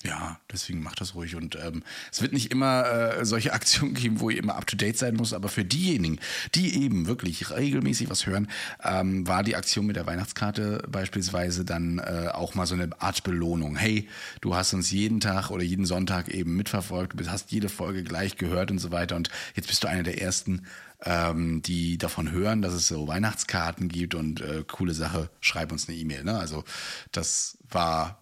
[0.03, 1.35] Ja, deswegen macht das ruhig.
[1.35, 5.15] Und ähm, es wird nicht immer äh, solche Aktionen geben, wo ihr immer up-to-date sein
[5.15, 6.19] muss, aber für diejenigen,
[6.55, 8.47] die eben wirklich regelmäßig was hören,
[8.83, 13.23] ähm, war die Aktion mit der Weihnachtskarte beispielsweise dann äh, auch mal so eine Art
[13.23, 13.75] Belohnung.
[13.75, 14.07] Hey,
[14.41, 18.37] du hast uns jeden Tag oder jeden Sonntag eben mitverfolgt, du hast jede Folge gleich
[18.37, 20.65] gehört und so weiter und jetzt bist du einer der Ersten,
[21.03, 25.87] ähm, die davon hören, dass es so Weihnachtskarten gibt und äh, coole Sache, schreib uns
[25.87, 26.23] eine E-Mail.
[26.23, 26.37] Ne?
[26.37, 26.63] Also
[27.11, 28.20] das war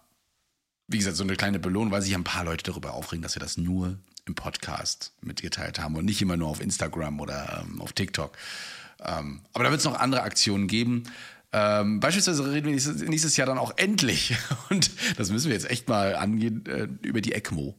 [0.90, 3.40] wie gesagt, so eine kleine Belohnung, weil sich ein paar Leute darüber aufregen, dass wir
[3.40, 7.94] das nur im Podcast mitgeteilt haben und nicht immer nur auf Instagram oder ähm, auf
[7.94, 8.38] TikTok.
[9.02, 11.04] Ähm, aber da wird es noch andere Aktionen geben.
[11.52, 14.36] Ähm, beispielsweise reden wir nächstes, nächstes Jahr dann auch endlich,
[14.70, 17.76] und das müssen wir jetzt echt mal angehen, äh, über die ECMO.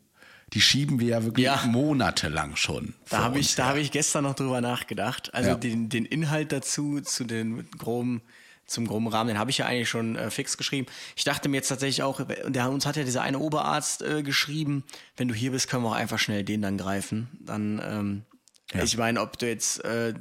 [0.53, 1.63] Die schieben wir ja wirklich Ja.
[1.67, 2.95] monatelang schon.
[3.09, 5.33] Da habe ich, da habe ich gestern noch drüber nachgedacht.
[5.35, 5.55] Also Ja.
[5.57, 8.23] den, den Inhalt dazu, zu den groben,
[8.71, 10.87] zum groben Rahmen, den habe ich ja eigentlich schon äh, fix geschrieben.
[11.17, 14.23] Ich dachte mir jetzt tatsächlich auch, und der uns hat ja dieser eine Oberarzt äh,
[14.23, 14.85] geschrieben,
[15.17, 17.29] wenn du hier bist, können wir auch einfach schnell den dann greifen.
[17.41, 18.23] Dann, ähm,
[18.83, 20.15] ich meine, ob du jetzt äh,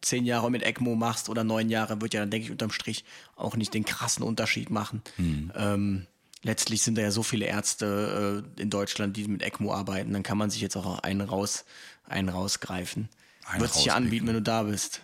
[0.00, 3.04] zehn Jahre mit ECMO machst oder neun Jahre, wird ja dann, denke ich, unterm Strich
[3.36, 5.02] auch nicht den krassen Unterschied machen.
[5.16, 5.52] Hm.
[5.54, 6.06] Ähm,
[6.42, 10.22] letztlich sind da ja so viele Ärzte äh, in Deutschland, die mit ECMO arbeiten, dann
[10.22, 11.66] kann man sich jetzt auch einen raus,
[12.04, 13.10] einen rausgreifen.
[13.44, 15.02] Einen Wird sich ja anbieten, wenn du da bist.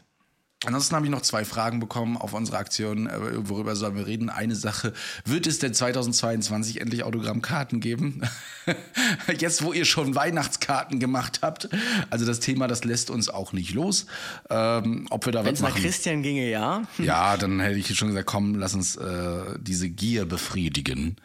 [0.65, 3.07] Ansonsten habe ich noch zwei Fragen bekommen auf unsere Aktion.
[3.09, 4.31] äh, Worüber sollen wir reden?
[4.31, 4.95] Eine Sache.
[5.27, 8.23] Wird es denn 2022 endlich Autogrammkarten geben?
[9.39, 11.69] Jetzt, wo ihr schon Weihnachtskarten gemacht habt.
[12.09, 14.07] Also das Thema, das lässt uns auch nicht los.
[14.49, 15.83] Ähm, ob wir da Wenn was es nach machen?
[15.83, 16.85] Christian ginge, ja.
[16.97, 21.17] Ja, dann hätte ich schon gesagt, komm, lass uns äh, diese Gier befriedigen.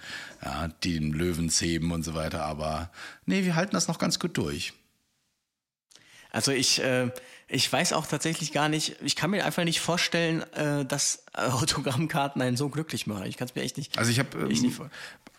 [0.43, 2.43] Ja, den Löwen zähmen und so weiter.
[2.43, 2.91] Aber
[3.25, 4.73] nee, wir halten das noch ganz gut durch.
[6.31, 7.11] Also ich, äh,
[7.53, 11.41] ich weiß auch tatsächlich gar nicht, ich kann mir einfach nicht vorstellen, äh, dass äh,
[11.41, 13.25] Autogrammkarten einen so glücklich machen.
[13.25, 13.97] Ich kann es mir echt nicht.
[13.97, 14.89] Also ich habe ähm,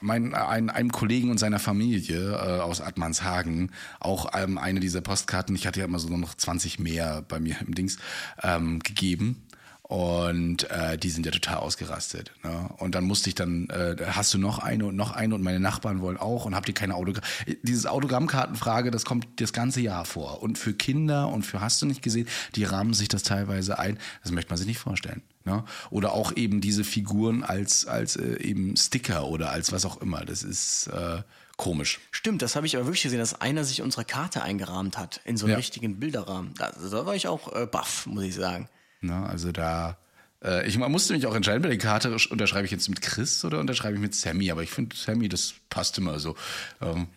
[0.01, 5.57] mein, ein, einem Kollegen und seiner Familie äh, aus Admanshagen auch ähm, eine dieser Postkarten,
[5.57, 7.97] ich hatte ja immer so noch 20 mehr bei mir im Dings,
[8.43, 9.47] ähm, gegeben.
[9.93, 12.33] Und äh, die sind ja total ausgerastet.
[12.43, 12.71] Ne?
[12.79, 15.61] Und dann musste ich dann, äh, hast du noch eine und noch eine und meine
[15.61, 17.23] Nachbarn wollen auch und habt ihr keine Autogramm?
[17.63, 20.43] Dieses Autogrammkartenfrage, das kommt das ganze Jahr vor.
[20.43, 23.99] Und für Kinder und für hast du nicht gesehen, die rahmen sich das teilweise ein.
[24.23, 25.21] Das möchte man sich nicht vorstellen.
[25.45, 25.63] Ne?
[25.91, 30.25] Oder auch eben diese Figuren als, als äh, eben Sticker oder als was auch immer.
[30.25, 31.21] Das ist äh,
[31.59, 32.01] komisch.
[32.13, 35.37] Stimmt, das habe ich aber wirklich gesehen, dass einer sich unsere Karte eingerahmt hat in
[35.37, 35.57] so einen Ja.
[35.59, 36.55] richtigen Bilderrahmen.
[36.57, 38.71] Da, da war ich auch äh, baff, muss ich sagen.
[39.03, 39.27] Ne?
[39.27, 39.99] Also da,
[40.43, 43.59] äh, ich musste mich auch entscheiden bei der Karte, unterschreibe ich jetzt mit Chris oder
[43.61, 44.51] unterschreibe ich mit Sammy?
[44.51, 46.37] Aber ich finde Sammy, das passt immer so.
[46.81, 47.09] Ähm,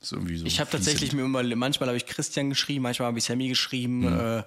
[0.00, 3.48] so Ich habe tatsächlich mir immer, manchmal habe ich Christian geschrieben, manchmal habe ich Sammy
[3.48, 4.20] geschrieben, Mhm.
[4.20, 4.42] äh,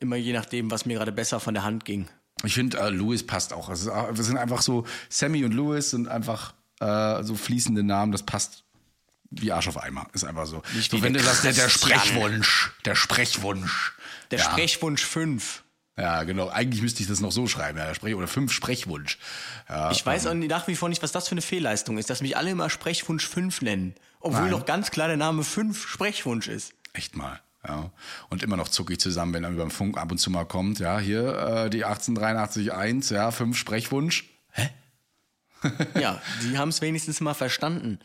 [0.00, 2.08] immer je nachdem, was mir gerade besser von der Hand ging.
[2.44, 3.68] Ich finde, äh, Louis passt auch.
[3.68, 7.82] Es ist, auch- wir sind einfach so, Sammy und Louis sind einfach äh, so fließende
[7.82, 8.62] Namen, das passt
[9.30, 10.06] wie Arsch auf Eimer.
[10.12, 10.62] Ist einfach so.
[10.74, 11.68] Nicht so wenn der du sagst, der, der.
[11.68, 13.92] Sprechwunsch, der Sprechwunsch.
[14.30, 14.44] Der ja.
[14.44, 15.64] Sprechwunsch 5.
[15.98, 16.48] Ja, genau.
[16.48, 19.18] Eigentlich müsste ich das noch so schreiben, ja, Sprech oder fünf Sprechwunsch.
[19.68, 22.20] Ja, Ich weiß auch nach wie vor nicht, was das für eine Fehlleistung ist, dass
[22.22, 23.94] mich alle immer Sprechwunsch 5 nennen.
[24.20, 24.50] Obwohl Nein.
[24.52, 26.72] doch ganz klar der Name 5 Sprechwunsch ist.
[26.92, 27.40] Echt mal.
[27.66, 27.90] Ja.
[28.30, 30.78] Und immer noch zucke ich zusammen, wenn er beim Funk ab und zu mal kommt.
[30.78, 34.24] Ja, hier äh, die 188.1, ja, fünf Sprechwunsch.
[34.52, 34.70] Hä?
[36.00, 37.98] Ja, die haben es wenigstens mal verstanden.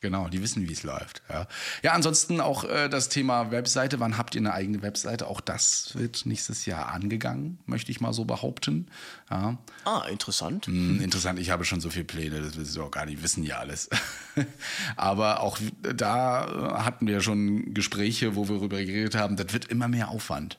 [0.00, 1.22] Genau, die wissen, wie es läuft.
[1.28, 1.46] Ja,
[1.82, 4.00] ja ansonsten auch äh, das Thema Webseite.
[4.00, 5.26] Wann habt ihr eine eigene Webseite?
[5.26, 8.86] Auch das wird nächstes Jahr angegangen, möchte ich mal so behaupten.
[9.30, 9.58] Ja.
[9.84, 10.66] Ah, interessant.
[10.66, 13.44] Hm, interessant, ich habe schon so viele Pläne, das willst du auch gar nicht wissen,
[13.44, 13.90] ja alles.
[14.96, 19.88] Aber auch da hatten wir schon Gespräche, wo wir darüber geredet haben, das wird immer
[19.88, 20.58] mehr Aufwand.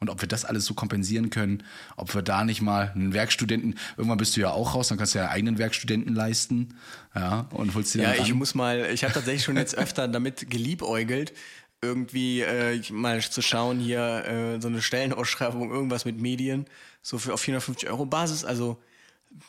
[0.00, 1.62] Und ob wir das alles so kompensieren können,
[1.96, 5.14] ob wir da nicht mal einen Werkstudenten, irgendwann bist du ja auch raus, dann kannst
[5.14, 6.74] du ja einen eigenen Werkstudenten leisten,
[7.14, 10.48] ja, und holst dir Ja, ich muss mal, ich habe tatsächlich schon jetzt öfter damit
[10.48, 11.34] geliebäugelt,
[11.82, 16.64] irgendwie äh, mal zu schauen, hier äh, so eine Stellenausschreibung, irgendwas mit Medien,
[17.02, 18.44] so für auf 450 Euro Basis.
[18.44, 18.78] Also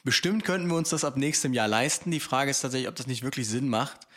[0.04, 2.12] bestimmt könnten wir uns das ab nächstem Jahr leisten.
[2.12, 4.08] Die Frage ist tatsächlich, ob das nicht wirklich Sinn macht.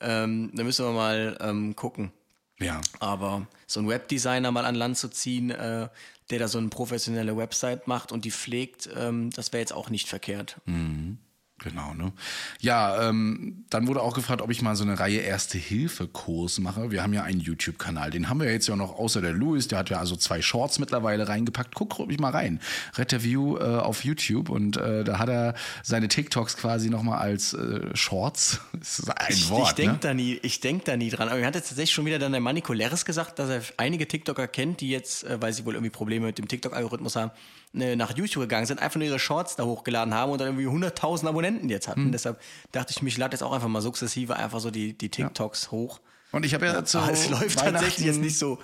[0.00, 2.12] Ähm, da müssen wir mal ähm, gucken.
[2.60, 2.80] Ja.
[3.00, 5.88] Aber so einen Webdesigner mal an Land zu ziehen, äh,
[6.30, 9.90] der da so eine professionelle Website macht und die pflegt, ähm, das wäre jetzt auch
[9.90, 10.56] nicht verkehrt.
[11.60, 12.12] Genau, ne?
[12.60, 16.90] Ja, ähm, dann wurde auch gefragt, ob ich mal so eine Reihe Erste-Hilfe-Kurs mache.
[16.90, 19.78] Wir haben ja einen YouTube-Kanal, den haben wir jetzt ja noch, außer der Louis, der
[19.78, 21.74] hat ja also zwei Shorts mittlerweile reingepackt.
[21.74, 22.60] Guck ruhig mal rein.
[22.96, 27.94] Retterview äh, auf YouTube und äh, da hat er seine TikToks quasi nochmal als äh,
[27.94, 28.60] Shorts.
[28.84, 29.98] Das ist ein Ich, Wort, ich denke ne?
[30.00, 31.28] da nie, ich denk da nie dran.
[31.28, 34.06] Aber er hat jetzt tatsächlich schon wieder dann der Manny Coleris gesagt, dass er einige
[34.06, 37.30] TikToker kennt, die jetzt, äh, weil sie wohl irgendwie Probleme mit dem TikTok-Algorithmus haben,
[37.74, 41.26] nach YouTube gegangen sind, einfach nur ihre Shorts da hochgeladen haben und dann irgendwie 100.000
[41.26, 42.12] Abonnenten jetzt hatten.
[42.12, 42.40] Deshalb
[42.72, 46.00] dachte ich, mich lade jetzt auch einfach mal sukzessive einfach so die, die TikToks hoch.
[46.30, 48.58] Und ich habe ja zu Aber es läuft tatsächlich jetzt nicht so.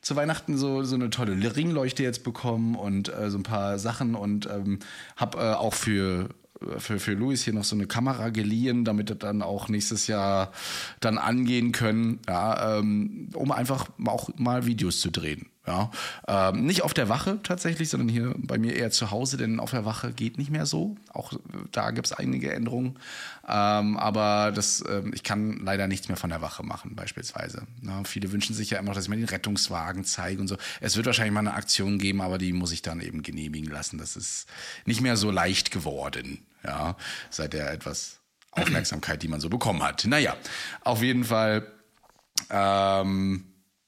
[0.00, 4.14] zu Weihnachten so, so eine tolle Ringleuchte jetzt bekommen und äh, so ein paar Sachen
[4.14, 4.80] und ähm,
[5.16, 6.28] habe äh, auch für,
[6.78, 10.52] für, für Luis hier noch so eine Kamera geliehen, damit wir dann auch nächstes Jahr
[11.00, 15.46] dann angehen können, ja, ähm, um einfach auch mal Videos zu drehen.
[15.66, 15.90] Ja,
[16.28, 19.72] ähm, nicht auf der Wache tatsächlich, sondern hier bei mir eher zu Hause, denn auf
[19.72, 20.96] der Wache geht nicht mehr so.
[21.12, 21.36] Auch äh,
[21.72, 22.98] da gibt es einige Änderungen.
[23.48, 27.66] Ähm, aber das, ähm, ich kann leider nichts mehr von der Wache machen, beispielsweise.
[27.82, 30.56] Ja, viele wünschen sich ja immer, dass ich mir den Rettungswagen zeige und so.
[30.80, 33.98] Es wird wahrscheinlich mal eine Aktion geben, aber die muss ich dann eben genehmigen lassen.
[33.98, 34.48] Das ist
[34.84, 36.96] nicht mehr so leicht geworden, ja,
[37.30, 38.20] seit der etwas
[38.52, 40.04] Aufmerksamkeit, die man so bekommen hat.
[40.06, 40.36] Naja,
[40.82, 41.66] auf jeden Fall.
[42.50, 43.44] Ähm,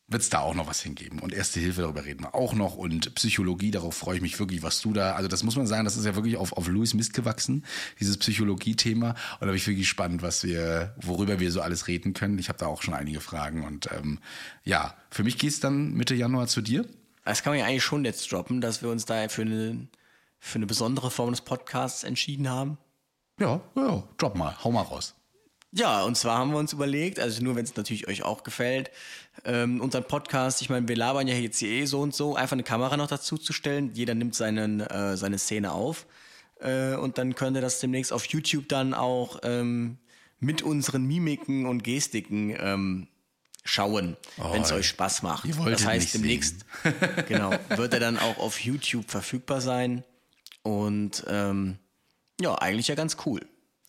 [0.08, 1.18] wird es da auch noch was hingeben.
[1.18, 2.76] Und Erste Hilfe, darüber reden wir auch noch.
[2.76, 5.84] Und Psychologie, darauf freue ich mich wirklich, was du da, also das muss man sagen,
[5.84, 7.64] das ist ja wirklich auf, auf Louis Mist gewachsen,
[8.00, 9.10] dieses Psychologie-Thema.
[9.10, 12.38] Und da bin ich wirklich spannend, was wir, worüber wir so alles reden können.
[12.38, 13.64] Ich habe da auch schon einige Fragen.
[13.64, 14.18] Und ähm,
[14.64, 16.86] ja, für mich geht's dann Mitte Januar zu dir.
[17.24, 19.88] Das kann man ja eigentlich schon jetzt droppen, dass wir uns da für eine,
[20.38, 22.78] für eine besondere Form des Podcasts entschieden haben.
[23.38, 25.14] Ja, ja, drop mal, hau mal raus.
[25.72, 28.90] Ja, und zwar haben wir uns überlegt, also nur wenn es natürlich euch auch gefällt,
[29.44, 32.54] ähm, unseren Podcast, ich meine, wir labern ja jetzt hier eh so und so, einfach
[32.54, 33.90] eine Kamera noch dazu zu stellen.
[33.92, 36.06] Jeder nimmt seinen, äh, seine Szene auf.
[36.60, 39.98] Äh, und dann könnt ihr das demnächst auf YouTube dann auch ähm,
[40.40, 43.08] mit unseren Mimiken und Gestiken ähm,
[43.64, 45.46] schauen, Oh, wenn es euch Spaß macht.
[45.66, 46.64] das heißt, demnächst
[47.28, 50.02] genau, wird er dann auch auf YouTube verfügbar sein.
[50.62, 51.78] Und ähm,
[52.40, 53.40] ja, eigentlich ja ganz cool.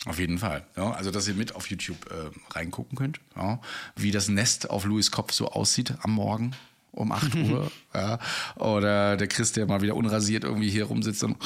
[0.05, 0.65] Auf jeden Fall.
[0.77, 3.59] Ja, also, dass ihr mit auf YouTube äh, reingucken könnt, ja,
[3.95, 6.55] wie das Nest auf Louis Kopf so aussieht am Morgen
[6.91, 7.71] um 8 Uhr.
[7.93, 8.19] ja.
[8.55, 11.37] Oder der Chris, der mal wieder unrasiert irgendwie hier rumsitzt und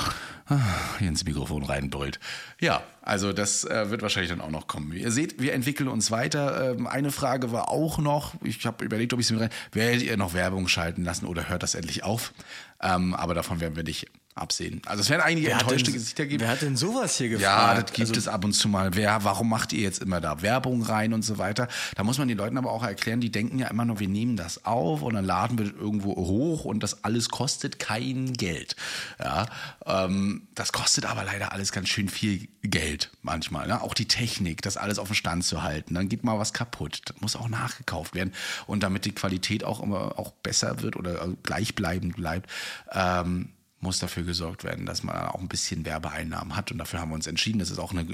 [0.47, 0.59] ah,
[0.99, 2.19] hier ins Mikrofon reinbrüllt.
[2.59, 4.93] Ja, also das äh, wird wahrscheinlich dann auch noch kommen.
[4.93, 6.71] Ihr seht, wir entwickeln uns weiter.
[6.71, 10.03] Ähm, eine Frage war auch noch, ich habe überlegt, ob ich es mir rein, werdet
[10.03, 12.33] ihr noch Werbung schalten lassen oder hört das endlich auf?
[12.81, 14.81] Ähm, aber davon werden wir nicht absehen.
[14.85, 16.41] Also es werden einige hat enttäuschte denn, Gesichter geben.
[16.41, 17.43] wer hat denn sowas hier gefragt?
[17.77, 18.95] Ja, das gibt Also- es ab und zu mal.
[18.95, 21.67] Wer, warum macht ihr jetzt immer da Werbung rein und so weiter?
[21.95, 24.35] Da muss man den Leuten aber auch erklären, die denken ja immer nur, wir nehmen
[24.35, 28.75] das auf und dann laden wir das irgendwo hoch und das alles kostet kein Geld.
[29.19, 29.45] Ja,
[29.85, 33.67] ähm, das kostet aber leider alles ganz schön viel Geld manchmal.
[33.67, 33.81] Ne?
[33.81, 35.93] Auch die Technik, das alles auf dem Stand zu halten.
[35.93, 37.01] Dann geht mal was kaputt.
[37.05, 38.33] Das muss auch nachgekauft werden.
[38.65, 42.49] Und damit die Qualität auch immer auch besser wird oder gleichbleibend bleibt,
[42.91, 43.49] ähm,
[43.83, 46.71] muss dafür gesorgt werden, dass man auch ein bisschen Werbeeinnahmen hat.
[46.71, 47.59] Und dafür haben wir uns entschieden.
[47.59, 48.05] Das ist auch eine,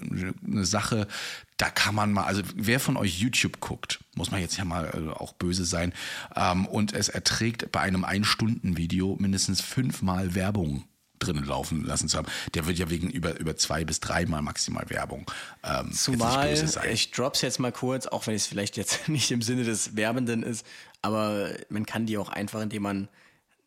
[0.46, 1.08] eine Sache,
[1.56, 4.86] da kann man mal, also wer von euch YouTube guckt, muss man jetzt ja mal
[4.94, 5.94] äh, auch böse sein,
[6.36, 10.86] ähm, und es erträgt bei einem Ein-Stunden-Video mindestens fünfmal Werbung
[11.20, 14.90] drinnen laufen lassen zu haben, der wird ja wegen über, über zwei bis dreimal maximal
[14.90, 15.30] Werbung
[15.64, 16.90] ähm, Zumal, böse sein.
[16.92, 20.44] ich drop's jetzt mal kurz, auch wenn es vielleicht jetzt nicht im Sinne des Werbenden
[20.44, 20.66] ist,
[21.02, 23.10] aber man kann die auch einfach, indem man,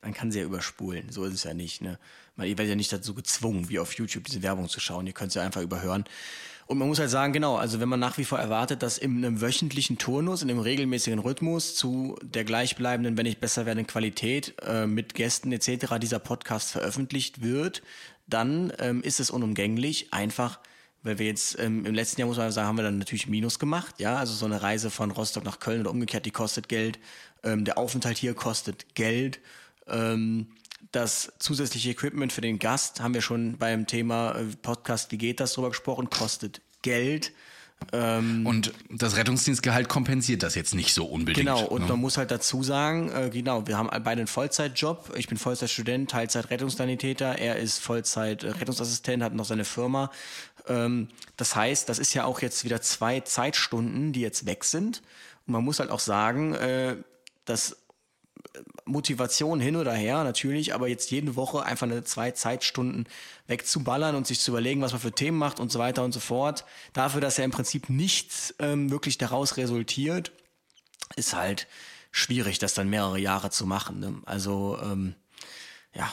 [0.03, 1.99] man kann sie ja überspulen, so ist es ja nicht, ne?
[2.37, 5.13] Weil ihr werdet ja nicht dazu gezwungen, wie auf YouTube diese Werbung zu schauen, ihr
[5.13, 6.05] könnt sie einfach überhören.
[6.67, 9.19] Und man muss halt sagen, genau, also wenn man nach wie vor erwartet, dass in
[9.19, 14.55] einem wöchentlichen Turnus, in einem regelmäßigen Rhythmus zu der gleichbleibenden, wenn nicht besser werdenden Qualität
[14.63, 15.99] äh, mit Gästen etc.
[16.01, 17.83] dieser Podcast veröffentlicht wird,
[18.27, 20.61] dann ähm, ist es unumgänglich, einfach
[21.03, 23.59] weil wir jetzt ähm, im letzten Jahr, muss man sagen, haben wir dann natürlich Minus
[23.59, 23.97] gemacht.
[23.99, 26.99] Ja, also so eine Reise von Rostock nach Köln oder umgekehrt, die kostet Geld.
[27.43, 29.41] Ähm, der Aufenthalt hier kostet Geld.
[29.89, 30.49] Ähm,
[30.91, 35.41] das zusätzliche Equipment für den Gast haben wir schon beim Thema äh, Podcast, wie geht
[35.41, 37.33] das drüber gesprochen, kostet Geld.
[37.93, 41.47] und das Rettungsdienstgehalt kompensiert das jetzt nicht so unbedingt.
[41.47, 41.89] Genau, und ne?
[41.89, 45.13] man muss halt dazu sagen, äh, genau, wir haben beide einen Vollzeitjob.
[45.17, 47.39] Ich bin Vollzeitstudent, Teilzeit Rettungssanitäter.
[47.39, 50.11] Er ist Vollzeit Rettungsassistent, hat noch seine Firma.
[50.69, 55.03] Ähm, das heißt, das ist ja auch jetzt wieder zwei Zeitstunden, die jetzt weg sind.
[55.47, 56.97] Und man muss halt auch sagen, äh,
[57.45, 57.82] dass
[58.85, 63.07] Motivation hin oder her, natürlich, aber jetzt jede Woche einfach eine zwei Zeitstunden
[63.47, 66.21] wegzuballern und sich zu überlegen, was man für Themen macht und so weiter und so
[66.21, 70.33] fort, dafür, dass ja im Prinzip nichts ähm, wirklich daraus resultiert,
[71.17, 71.67] ist halt
[72.11, 74.01] schwierig, das dann mehrere Jahre zu machen.
[74.01, 74.21] Ne?
[74.27, 75.15] Also, ähm,
[75.95, 76.13] ja,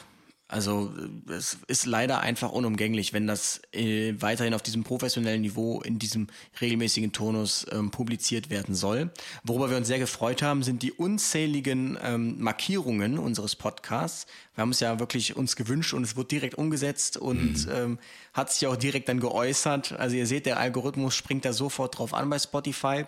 [0.50, 0.92] also
[1.30, 6.00] äh, es ist leider einfach unumgänglich, wenn das äh, weiterhin auf diesem professionellen Niveau in
[6.00, 6.28] diesem
[6.60, 9.12] regelmäßigen Tonus ähm, publiziert werden soll.
[9.44, 14.26] Worüber wir uns sehr gefreut haben, sind die unzähligen ähm, Markierungen unseres Podcasts.
[14.56, 18.00] Wir haben es ja wirklich uns gewünscht und es wird direkt umgesetzt und ähm,
[18.34, 19.94] hat sich auch direkt dann geäußert.
[19.94, 23.06] Also ihr seht, der Algorithmus springt da sofort drauf an bei Spotify.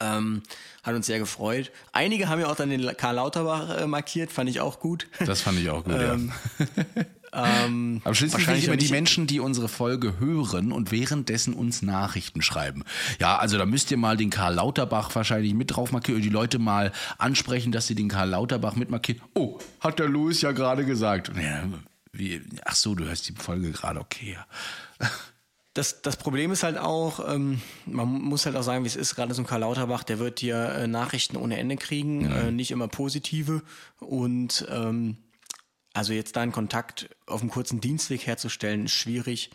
[0.00, 0.42] Ähm,
[0.82, 1.70] hat uns sehr gefreut.
[1.92, 5.06] Einige haben ja auch dann den Karl Lauterbach äh, markiert, fand ich auch gut.
[5.24, 6.32] Das fand ich auch gut, Ähm,
[7.34, 7.64] ja.
[7.66, 12.42] ähm, Aber schließlich wahrscheinlich immer die Menschen, die unsere Folge hören und währenddessen uns Nachrichten
[12.42, 12.84] schreiben.
[13.20, 16.28] Ja, also da müsst ihr mal den Karl Lauterbach wahrscheinlich mit drauf markieren und die
[16.30, 19.20] Leute mal ansprechen, dass sie den Karl Lauterbach mitmarkieren.
[19.34, 21.32] Oh, hat der Louis ja gerade gesagt.
[21.36, 21.64] Ja,
[22.12, 24.36] wie, ach so, du hörst die Folge gerade, okay.
[25.00, 25.08] Ja.
[25.74, 29.16] Das, das Problem ist halt auch, ähm, man muss halt auch sagen, wie es ist,
[29.16, 32.70] gerade so ein Karl Lauterbach, der wird hier äh, Nachrichten ohne Ende kriegen, äh, nicht
[32.70, 33.60] immer positive.
[33.98, 35.16] Und ähm,
[35.92, 39.50] also jetzt da einen Kontakt auf einem kurzen Dienstweg herzustellen, ist schwierig.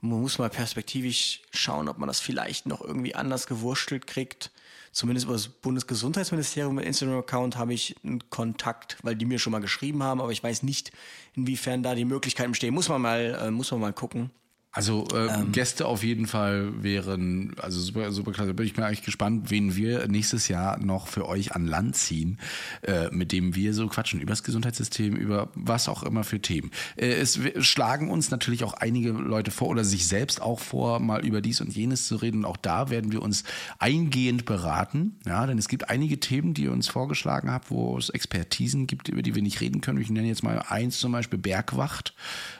[0.00, 4.50] Man muss mal perspektivisch schauen, ob man das vielleicht noch irgendwie anders gewurstelt kriegt.
[4.92, 9.60] Zumindest über das Bundesgesundheitsministerium mit Instagram-Account habe ich einen Kontakt, weil die mir schon mal
[9.60, 10.90] geschrieben haben, aber ich weiß nicht,
[11.34, 12.74] inwiefern da die Möglichkeiten bestehen.
[12.74, 14.30] Muss man mal, äh, muss man mal gucken.
[14.72, 18.54] Also äh, Gäste auf jeden Fall wären, also super, super klasse.
[18.54, 22.38] Bin ich mir eigentlich gespannt, wen wir nächstes Jahr noch für euch an Land ziehen,
[22.82, 26.70] äh, mit dem wir so quatschen über das Gesundheitssystem, über was auch immer für Themen.
[26.94, 31.26] Äh, es schlagen uns natürlich auch einige Leute vor oder sich selbst auch vor, mal
[31.26, 32.38] über dies und jenes zu reden.
[32.38, 33.42] Und auch da werden wir uns
[33.80, 35.16] eingehend beraten.
[35.26, 39.08] Ja, denn es gibt einige Themen, die ihr uns vorgeschlagen habt, wo es Expertisen gibt,
[39.08, 40.00] über die wir nicht reden können.
[40.00, 42.14] Ich nenne jetzt mal eins zum Beispiel Bergwacht,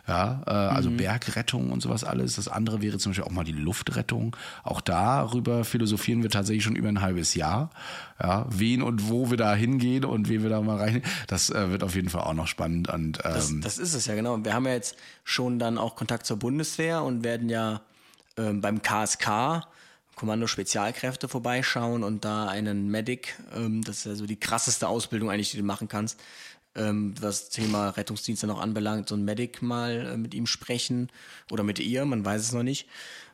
[0.08, 1.99] ja, äh, also Bergrettung und sowas.
[2.00, 2.36] Sowas alles.
[2.36, 4.36] Das andere wäre zum Beispiel auch mal die Luftrettung.
[4.62, 7.70] Auch darüber philosophieren wir tatsächlich schon über ein halbes Jahr.
[8.22, 11.02] Ja, wen und wo wir da hingehen und wie wir da mal rein.
[11.26, 12.88] Das äh, wird auf jeden Fall auch noch spannend.
[12.88, 14.44] Und, ähm, Das, das ist es ja, genau.
[14.44, 17.80] Wir haben ja jetzt schon dann auch Kontakt zur Bundeswehr und werden ja
[18.36, 19.66] ähm, beim KSK,
[20.16, 25.30] Kommando Spezialkräfte, vorbeischauen und da einen Medic, ähm, das ist ja so die krasseste Ausbildung
[25.30, 26.20] eigentlich, die du machen kannst,
[26.74, 31.10] ähm, was das Thema Rettungsdienste noch anbelangt, so ein Medic mal äh, mit ihm sprechen
[31.50, 32.88] oder mit ihr, man weiß es noch nicht.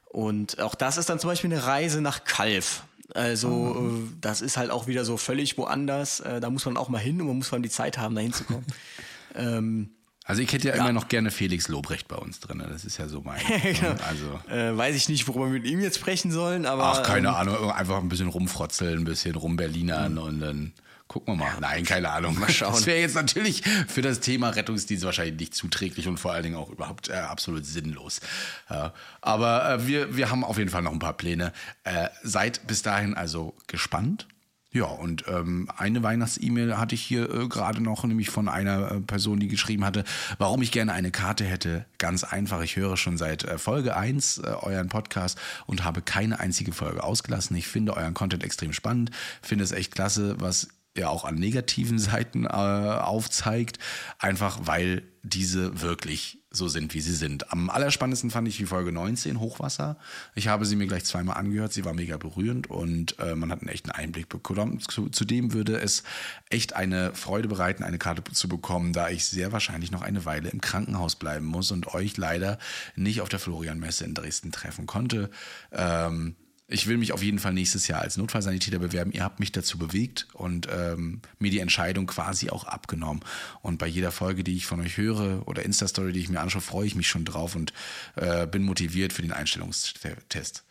[0.06, 2.84] Und auch das ist dann zum Beispiel eine Reise nach Kalf.
[3.14, 6.20] Also äh, das ist halt auch wieder so völlig woanders.
[6.20, 8.14] Äh, da muss man auch mal hin und man muss vor allem die Zeit haben,
[8.14, 8.64] da hinzukommen.
[9.34, 9.90] ähm,
[10.24, 12.60] also ich hätte ja, immer noch gerne Felix Lobrecht bei uns drin.
[12.68, 13.40] Das ist ja so mein.
[14.08, 16.84] also äh, weiß ich nicht, worüber wir mit ihm jetzt sprechen sollen, aber.
[16.84, 20.72] Ach, keine ähm, Ahnung, einfach ein bisschen rumfrotzeln, ein bisschen rumberlinern und dann
[21.16, 21.60] gucken wir mal.
[21.60, 22.38] Nein, keine Ahnung.
[22.38, 22.74] Mal schauen.
[22.74, 26.56] Das wäre jetzt natürlich für das Thema Rettungsdienst wahrscheinlich nicht zuträglich und vor allen Dingen
[26.56, 28.20] auch überhaupt äh, absolut sinnlos.
[28.68, 31.54] Ja, aber äh, wir, wir haben auf jeden Fall noch ein paar Pläne.
[31.84, 34.26] Äh, seid bis dahin also gespannt.
[34.72, 39.00] Ja, und ähm, eine Weihnachts-E-Mail hatte ich hier äh, gerade noch, nämlich von einer äh,
[39.00, 40.04] Person, die geschrieben hatte,
[40.36, 41.86] warum ich gerne eine Karte hätte.
[41.96, 46.40] Ganz einfach, ich höre schon seit äh, Folge 1 äh, euren Podcast und habe keine
[46.40, 47.56] einzige Folge ausgelassen.
[47.56, 50.68] Ich finde euren Content extrem spannend, finde es echt klasse, was
[50.98, 53.78] ihr auch an negativen Seiten äh, aufzeigt,
[54.18, 57.52] einfach weil diese wirklich so sind, wie sie sind.
[57.52, 59.98] Am allerspannendsten fand ich die Folge 19, Hochwasser.
[60.34, 63.60] Ich habe sie mir gleich zweimal angehört, sie war mega berührend und äh, man hat
[63.60, 64.80] einen echten Einblick bekommen.
[64.80, 66.02] Zu, zudem würde es
[66.48, 70.48] echt eine Freude bereiten, eine Karte zu bekommen, da ich sehr wahrscheinlich noch eine Weile
[70.48, 72.58] im Krankenhaus bleiben muss und euch leider
[72.94, 75.30] nicht auf der Florian-Messe in Dresden treffen konnte.
[75.72, 76.36] Ähm,
[76.68, 79.12] ich will mich auf jeden Fall nächstes Jahr als Notfallsanitäter bewerben.
[79.12, 83.20] Ihr habt mich dazu bewegt und ähm, mir die Entscheidung quasi auch abgenommen.
[83.62, 86.62] Und bei jeder Folge, die ich von euch höre oder Insta-Story, die ich mir anschaue,
[86.62, 87.72] freue ich mich schon drauf und
[88.16, 90.64] äh, bin motiviert für den Einstellungstest.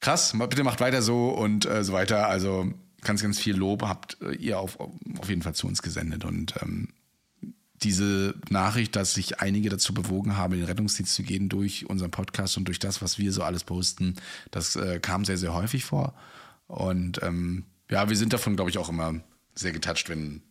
[0.00, 2.28] Krass, bitte macht weiter so und äh, so weiter.
[2.28, 6.24] Also ganz, ganz viel Lob habt äh, ihr auf, auf jeden Fall zu uns gesendet
[6.24, 6.88] und ähm,
[7.84, 12.10] diese Nachricht, dass sich einige dazu bewogen haben, in den Rettungsdienst zu gehen durch unseren
[12.10, 14.16] Podcast und durch das, was wir so alles posten,
[14.50, 16.14] das äh, kam sehr, sehr häufig vor.
[16.66, 19.20] Und ähm, ja, wir sind davon, glaube ich, auch immer
[19.54, 20.42] sehr getoucht, wenn,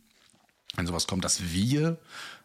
[0.76, 1.98] wenn sowas kommt, dass wir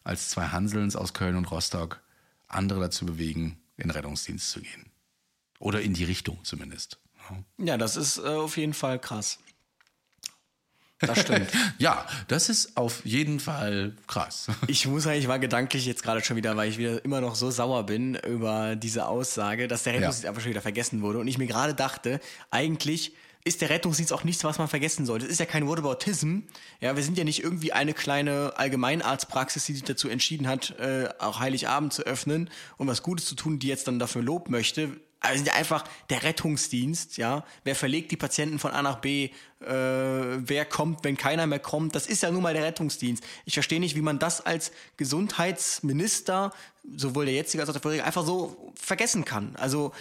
[0.04, 2.02] als zwei Hanselns aus Köln und Rostock
[2.48, 4.92] andere dazu bewegen, in den Rettungsdienst zu gehen.
[5.60, 7.00] Oder in die Richtung zumindest.
[7.58, 9.40] Ja, das ist äh, auf jeden Fall krass.
[11.00, 11.50] Das stimmt.
[11.78, 14.48] ja, das ist auf jeden Fall krass.
[14.68, 17.36] Ich muss sagen, ich war gedanklich jetzt gerade schon wieder, weil ich wieder immer noch
[17.36, 20.30] so sauer bin über diese Aussage, dass der Rettungsdienst ja.
[20.30, 21.20] einfach schon wieder vergessen wurde.
[21.20, 22.20] Und ich mir gerade dachte,
[22.52, 23.14] eigentlich
[23.44, 25.26] ist der Rettungsdienst auch nichts, was man vergessen sollte.
[25.26, 26.40] Es ist ja kein Whataboutism.
[26.82, 31.10] Ja, wir sind ja nicht irgendwie eine kleine Allgemeinarztpraxis, die sich dazu entschieden hat, äh,
[31.20, 34.98] auch Heiligabend zu öffnen und was Gutes zu tun, die jetzt dann dafür Lob möchte.
[35.26, 37.44] Wir sind ja einfach der Rettungsdienst, ja.
[37.64, 39.26] Wer verlegt die Patienten von A nach B?
[39.60, 41.96] Äh, wer kommt, wenn keiner mehr kommt?
[41.96, 43.24] Das ist ja nun mal der Rettungsdienst.
[43.46, 46.54] Ich verstehe nicht, wie man das als Gesundheitsminister,
[46.96, 49.56] sowohl der jetzige als auch der vorherige, einfach so vergessen kann.
[49.58, 49.92] Also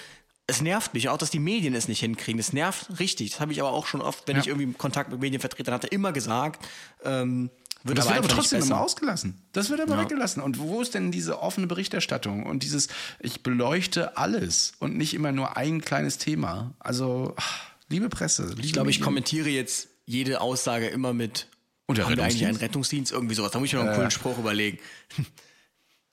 [0.47, 2.39] es nervt mich, auch dass die Medien es nicht hinkriegen.
[2.39, 3.31] Es nervt richtig.
[3.33, 4.43] Das habe ich aber auch schon oft, wenn Ja.
[4.43, 6.65] ich irgendwie Kontakt mit Medienvertretern hatte, immer gesagt.
[7.05, 7.51] Ähm,
[7.89, 9.43] wird das aber wird aber trotzdem immer ausgelassen.
[9.53, 10.43] Das wird aber weggelassen.
[10.43, 12.89] Und wo ist denn diese offene Berichterstattung und dieses,
[13.21, 16.75] ich beleuchte alles und nicht immer nur ein kleines Thema?
[16.79, 18.49] Also, ach, liebe Presse.
[18.49, 21.49] Liebe Ich glaube, ich kommentiere jetzt jede Aussage immer mit
[21.87, 23.13] Und der haben wir eigentlich einen Rettungsdienst?
[23.13, 23.53] Irgendwie sowas.
[23.53, 24.79] Da muss ich mir noch einen coolen Spruch überlegen.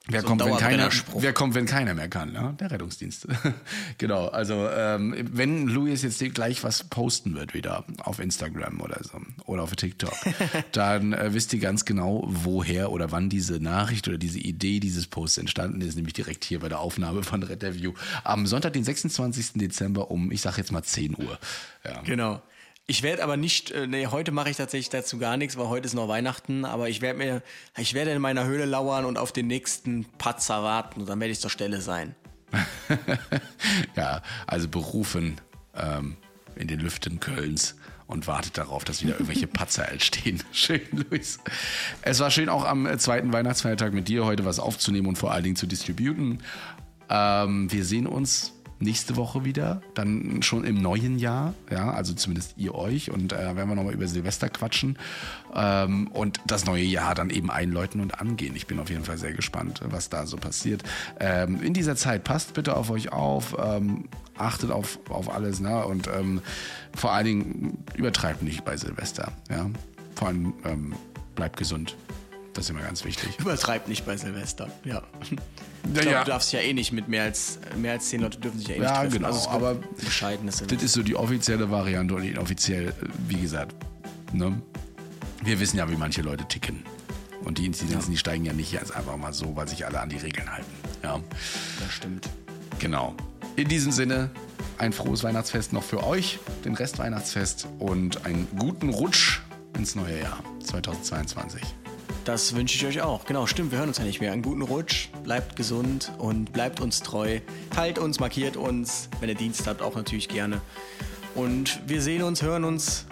[0.06, 2.32] Wer, so kommt, wenn keiner, wer kommt, wenn keiner mehr kann?
[2.32, 2.54] Ne?
[2.60, 3.26] Der Rettungsdienst.
[3.98, 9.18] genau, also ähm, wenn Louis jetzt gleich was posten wird wieder auf Instagram oder so
[9.46, 10.12] oder auf TikTok,
[10.72, 15.06] dann äh, wisst ihr ganz genau, woher oder wann diese Nachricht oder diese Idee dieses
[15.06, 17.94] Posts entstanden ist, nämlich direkt hier bei der Aufnahme von Retterview
[18.24, 19.54] am Sonntag, den 26.
[19.54, 21.38] Dezember um, ich sag jetzt mal 10 Uhr.
[21.82, 22.02] Ja.
[22.02, 22.42] Genau.
[22.86, 25.86] Ich werde aber nicht, äh, nee, heute mache ich tatsächlich dazu gar nichts, weil heute
[25.86, 27.42] ist noch Weihnachten, aber ich werde mir,
[27.78, 31.32] ich werde in meiner Höhle lauern und auf den nächsten Patzer warten und dann werde
[31.32, 32.14] ich zur Stelle sein.
[33.96, 35.40] ja, also berufen
[35.74, 36.18] ähm,
[36.56, 40.42] in den Lüften Kölns und wartet darauf, dass wieder irgendwelche Patzer entstehen.
[40.52, 41.38] Schön, Luis.
[42.02, 45.32] Es war schön, auch am äh, zweiten Weihnachtsfeiertag mit dir heute was aufzunehmen und vor
[45.32, 46.42] allen Dingen zu distributen.
[47.08, 52.54] Ähm, wir sehen uns nächste Woche wieder, dann schon im neuen Jahr, ja, also zumindest
[52.56, 54.98] ihr euch und äh, werden wir nochmal über Silvester quatschen
[55.54, 58.56] ähm, und das neue Jahr dann eben einläuten und angehen.
[58.56, 60.82] Ich bin auf jeden Fall sehr gespannt, was da so passiert.
[61.20, 65.84] Ähm, in dieser Zeit passt bitte auf euch auf, ähm, achtet auf, auf alles ne?
[65.86, 66.42] und ähm,
[66.94, 69.70] vor allen Dingen übertreibt nicht bei Silvester, ja,
[70.14, 70.94] vor allem ähm,
[71.34, 71.96] bleibt gesund.
[72.54, 73.38] Das ist immer ganz wichtig.
[73.40, 74.68] Übertreibt nicht bei Silvester.
[74.84, 75.02] Ja.
[75.22, 75.36] Ich Ja,
[76.02, 76.24] glaub, ja.
[76.24, 78.76] Du darfst ja eh nicht mit mehr als mehr als zehn Leute dürfen sich ja
[78.76, 79.12] eh nicht Ja, treffen.
[79.12, 82.94] genau, Also es wird aber bescheidenes Das ist so die offizielle Variante und inoffiziell,
[83.28, 83.74] wie gesagt,
[84.32, 84.60] ne?
[85.42, 86.82] Wir wissen ja, wie manche Leute ticken.
[87.44, 90.08] Und die Inzidenzen, die steigen ja nicht jetzt einfach mal so, weil sich alle an
[90.08, 90.70] die Regeln halten.
[91.02, 91.20] Ja,
[91.80, 92.30] Das stimmt.
[92.78, 93.14] genau.
[93.56, 94.30] In diesem Sinne,
[94.78, 99.40] ein frohes Weihnachtsfest noch für euch, den Rest Weihnachtsfest und einen guten Rutsch
[99.76, 101.60] ins neue Jahr 2022.
[102.24, 103.26] Das wünsche ich euch auch.
[103.26, 104.32] Genau, stimmt, wir hören uns ja nicht mehr.
[104.32, 107.40] Einen guten Rutsch, bleibt gesund und bleibt uns treu.
[107.74, 110.60] Teilt uns, markiert uns, wenn ihr Dienst habt, auch natürlich gerne.
[111.34, 113.04] Und wir sehen uns, hören uns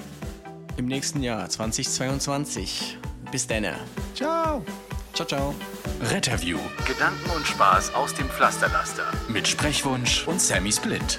[0.79, 2.99] im nächsten Jahr 2022.
[3.31, 3.67] Bis dann.
[4.15, 4.65] Ciao!
[5.13, 5.55] Ciao, ciao.
[6.01, 9.05] Retterview Gedanken und Spaß aus dem Pflasterlaster.
[9.29, 11.19] mit Sprechwunsch und Sammy Split.